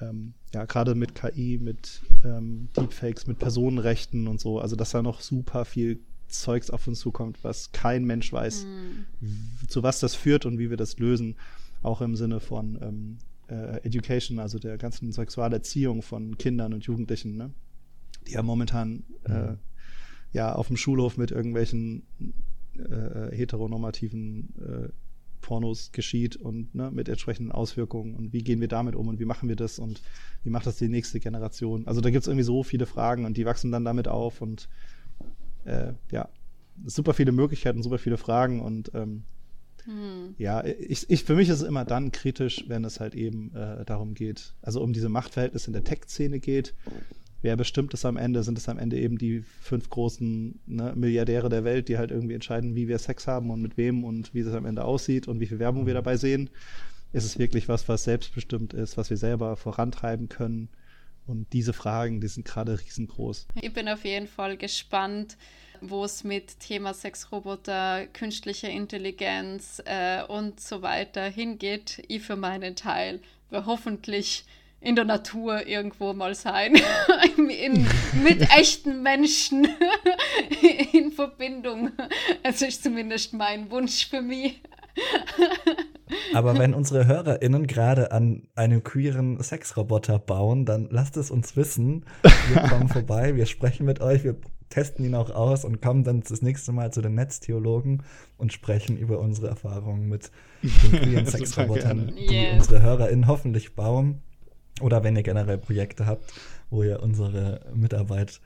ähm, 0.00 0.34
ja, 0.54 0.64
gerade 0.64 0.94
mit 0.94 1.14
KI, 1.14 1.58
mit 1.60 2.02
ähm, 2.24 2.68
Deepfakes, 2.76 3.26
mit 3.26 3.38
Personenrechten 3.38 4.26
und 4.26 4.40
so, 4.40 4.58
also 4.60 4.76
dass 4.76 4.90
da 4.90 5.02
noch 5.02 5.20
super 5.20 5.64
viel 5.64 6.00
Zeugs 6.28 6.70
auf 6.70 6.86
uns 6.86 7.00
zukommt, 7.00 7.42
was 7.42 7.72
kein 7.72 8.04
Mensch 8.04 8.32
weiß, 8.32 8.64
mhm. 9.20 9.46
zu 9.68 9.82
was 9.82 10.00
das 10.00 10.14
führt 10.14 10.46
und 10.46 10.58
wie 10.58 10.70
wir 10.70 10.76
das 10.76 10.98
lösen, 10.98 11.36
auch 11.82 12.00
im 12.00 12.16
Sinne 12.16 12.40
von 12.40 12.78
ähm, 12.80 13.18
äh, 13.48 13.78
Education, 13.84 14.38
also 14.38 14.58
der 14.58 14.78
ganzen 14.78 15.12
Sexualerziehung 15.12 16.02
von 16.02 16.38
Kindern 16.38 16.72
und 16.72 16.84
Jugendlichen, 16.84 17.36
ne? 17.36 17.50
die 18.26 18.32
ja 18.32 18.42
momentan 18.42 19.04
äh, 19.24 19.30
mhm. 19.30 19.36
äh, 19.36 19.56
ja 20.32 20.54
auf 20.54 20.68
dem 20.68 20.76
Schulhof 20.76 21.16
mit 21.16 21.30
irgendwelchen 21.30 22.04
äh, 22.78 23.34
heteronormativen 23.34 24.54
äh, 24.58 24.88
Pornos 25.40 25.92
geschieht 25.92 26.36
und 26.36 26.74
ne, 26.74 26.90
mit 26.90 27.08
entsprechenden 27.08 27.52
Auswirkungen 27.52 28.14
und 28.14 28.32
wie 28.32 28.42
gehen 28.42 28.60
wir 28.60 28.68
damit 28.68 28.94
um 28.94 29.08
und 29.08 29.18
wie 29.18 29.24
machen 29.24 29.48
wir 29.48 29.56
das 29.56 29.78
und 29.78 30.02
wie 30.42 30.50
macht 30.50 30.66
das 30.66 30.76
die 30.76 30.88
nächste 30.88 31.20
Generation? 31.20 31.86
Also 31.86 32.00
da 32.00 32.10
gibt 32.10 32.22
es 32.22 32.28
irgendwie 32.28 32.44
so 32.44 32.62
viele 32.62 32.86
Fragen 32.86 33.24
und 33.24 33.36
die 33.36 33.44
wachsen 33.44 33.72
dann 33.72 33.84
damit 33.84 34.08
auf 34.08 34.40
und 34.40 34.68
äh, 35.64 35.92
ja, 36.10 36.28
super 36.84 37.14
viele 37.14 37.32
Möglichkeiten, 37.32 37.82
super 37.82 37.98
viele 37.98 38.16
Fragen 38.16 38.60
und 38.60 38.92
ähm, 38.94 39.24
hm. 39.84 40.34
ja, 40.38 40.64
ich, 40.64 41.08
ich, 41.08 41.24
für 41.24 41.34
mich 41.34 41.48
ist 41.48 41.60
es 41.60 41.68
immer 41.68 41.84
dann 41.84 42.12
kritisch, 42.12 42.64
wenn 42.68 42.84
es 42.84 43.00
halt 43.00 43.14
eben 43.14 43.54
äh, 43.54 43.84
darum 43.84 44.14
geht, 44.14 44.54
also 44.62 44.80
um 44.82 44.92
diese 44.92 45.08
Machtverhältnisse 45.08 45.68
in 45.68 45.72
der 45.72 45.84
Tech-Szene 45.84 46.40
geht. 46.40 46.74
Wer 47.42 47.56
bestimmt 47.56 47.94
es 47.94 48.04
am 48.04 48.16
Ende? 48.16 48.42
Sind 48.42 48.58
es 48.58 48.68
am 48.68 48.78
Ende 48.78 48.98
eben 48.98 49.16
die 49.16 49.44
fünf 49.62 49.88
großen 49.88 50.60
ne, 50.66 50.92
Milliardäre 50.94 51.48
der 51.48 51.64
Welt, 51.64 51.88
die 51.88 51.96
halt 51.96 52.10
irgendwie 52.10 52.34
entscheiden, 52.34 52.74
wie 52.74 52.88
wir 52.88 52.98
Sex 52.98 53.26
haben 53.26 53.50
und 53.50 53.62
mit 53.62 53.76
wem 53.76 54.04
und 54.04 54.34
wie 54.34 54.40
es 54.40 54.52
am 54.52 54.66
Ende 54.66 54.84
aussieht 54.84 55.26
und 55.26 55.40
wie 55.40 55.46
viel 55.46 55.58
Werbung 55.58 55.86
wir 55.86 55.94
hm. 55.94 56.02
dabei 56.02 56.16
sehen? 56.16 56.50
Ist 57.12 57.24
es 57.24 57.38
wirklich 57.38 57.68
was, 57.68 57.88
was 57.88 58.04
selbstbestimmt 58.04 58.72
ist, 58.74 58.96
was 58.96 59.10
wir 59.10 59.16
selber 59.16 59.56
vorantreiben 59.56 60.28
können? 60.28 60.68
Und 61.26 61.52
diese 61.52 61.72
Fragen, 61.72 62.20
die 62.20 62.28
sind 62.28 62.44
gerade 62.44 62.78
riesengroß. 62.78 63.46
Ich 63.60 63.72
bin 63.72 63.88
auf 63.88 64.04
jeden 64.04 64.26
Fall 64.26 64.56
gespannt, 64.56 65.36
wo 65.80 66.04
es 66.04 66.24
mit 66.24 66.60
Thema 66.60 66.92
Sexroboter, 66.92 68.06
künstliche 68.12 68.68
Intelligenz 68.68 69.82
äh, 69.86 70.22
und 70.24 70.60
so 70.60 70.82
weiter 70.82 71.24
hingeht. 71.24 72.02
Ich 72.08 72.22
für 72.22 72.36
meinen 72.36 72.76
Teil 72.76 73.20
hoffentlich 73.52 74.44
in 74.80 74.96
der 74.96 75.04
Natur 75.04 75.66
irgendwo 75.66 76.12
mal 76.12 76.34
sein, 76.34 76.74
in, 77.36 77.86
mit 78.22 78.40
echten 78.56 79.02
Menschen 79.02 79.68
in 80.92 81.12
Verbindung. 81.12 81.90
Das 82.42 82.62
ist 82.62 82.82
zumindest 82.82 83.34
mein 83.34 83.70
Wunsch 83.70 84.08
für 84.08 84.22
mich. 84.22 84.60
Aber 86.34 86.58
wenn 86.58 86.74
unsere 86.74 87.06
HörerInnen 87.06 87.66
gerade 87.66 88.12
an 88.12 88.48
einem 88.54 88.82
queeren 88.82 89.40
Sexroboter 89.42 90.18
bauen, 90.18 90.64
dann 90.64 90.88
lasst 90.90 91.16
es 91.16 91.30
uns 91.30 91.56
wissen. 91.56 92.04
Wir 92.48 92.62
kommen 92.68 92.88
vorbei, 92.88 93.36
wir 93.36 93.46
sprechen 93.46 93.86
mit 93.86 94.00
euch, 94.00 94.24
wir 94.24 94.36
testen 94.68 95.04
ihn 95.04 95.14
auch 95.14 95.30
aus 95.30 95.64
und 95.64 95.82
kommen 95.82 96.04
dann 96.04 96.20
das 96.20 96.42
nächste 96.42 96.72
Mal 96.72 96.92
zu 96.92 97.02
den 97.02 97.14
Netztheologen 97.14 98.02
und 98.38 98.52
sprechen 98.52 98.96
über 98.96 99.18
unsere 99.18 99.48
Erfahrungen 99.48 100.08
mit 100.08 100.30
den 100.62 100.92
queeren 100.92 101.26
Sexrobotern, 101.26 102.12
die 102.16 102.34
yes. 102.34 102.54
unsere 102.54 102.82
HörerInnen 102.82 103.26
hoffentlich 103.26 103.74
bauen. 103.74 104.22
Oder 104.80 105.04
wenn 105.04 105.16
ihr 105.16 105.22
generell 105.22 105.58
Projekte 105.58 106.06
habt, 106.06 106.32
wo 106.70 106.82
ihr 106.82 107.02
unsere 107.02 107.60
Mitarbeit 107.74 108.40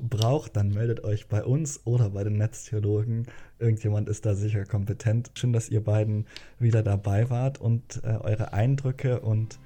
braucht, 0.00 0.56
dann 0.56 0.70
meldet 0.70 1.02
euch 1.04 1.26
bei 1.26 1.44
uns 1.44 1.80
oder 1.84 2.10
bei 2.10 2.24
den 2.24 2.36
Netztheologen. 2.36 3.26
Irgendjemand 3.58 4.08
ist 4.08 4.24
da 4.26 4.34
sicher 4.34 4.64
kompetent. 4.64 5.32
Schön, 5.34 5.52
dass 5.52 5.68
ihr 5.68 5.82
beiden 5.82 6.26
wieder 6.58 6.82
dabei 6.82 7.30
wart 7.30 7.60
und 7.60 8.00
äh, 8.04 8.16
eure 8.20 8.52
Eindrücke 8.52 9.20
und 9.20 9.58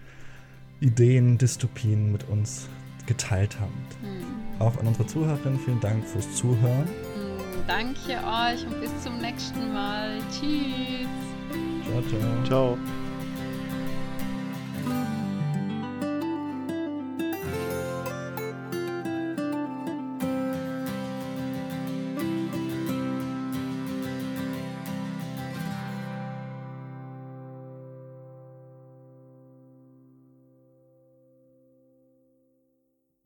Ideen, 0.80 1.38
Dystopien 1.38 2.10
mit 2.10 2.28
uns 2.28 2.68
geteilt 3.06 3.58
habt. 3.60 4.02
Mhm. 4.02 4.60
Auch 4.60 4.76
an 4.78 4.86
unsere 4.86 5.06
Zuhörerinnen 5.06 5.58
vielen 5.60 5.80
Dank 5.80 6.06
fürs 6.06 6.34
Zuhören. 6.34 6.86
Mhm, 6.86 7.66
danke 7.66 8.12
euch 8.12 8.66
und 8.66 8.80
bis 8.80 8.90
zum 9.02 9.18
nächsten 9.20 9.72
Mal. 9.72 10.18
Tschüss. 10.30 11.08
Ciao, 11.84 12.02
ciao. 12.08 12.44
Ciao. 12.44 13.01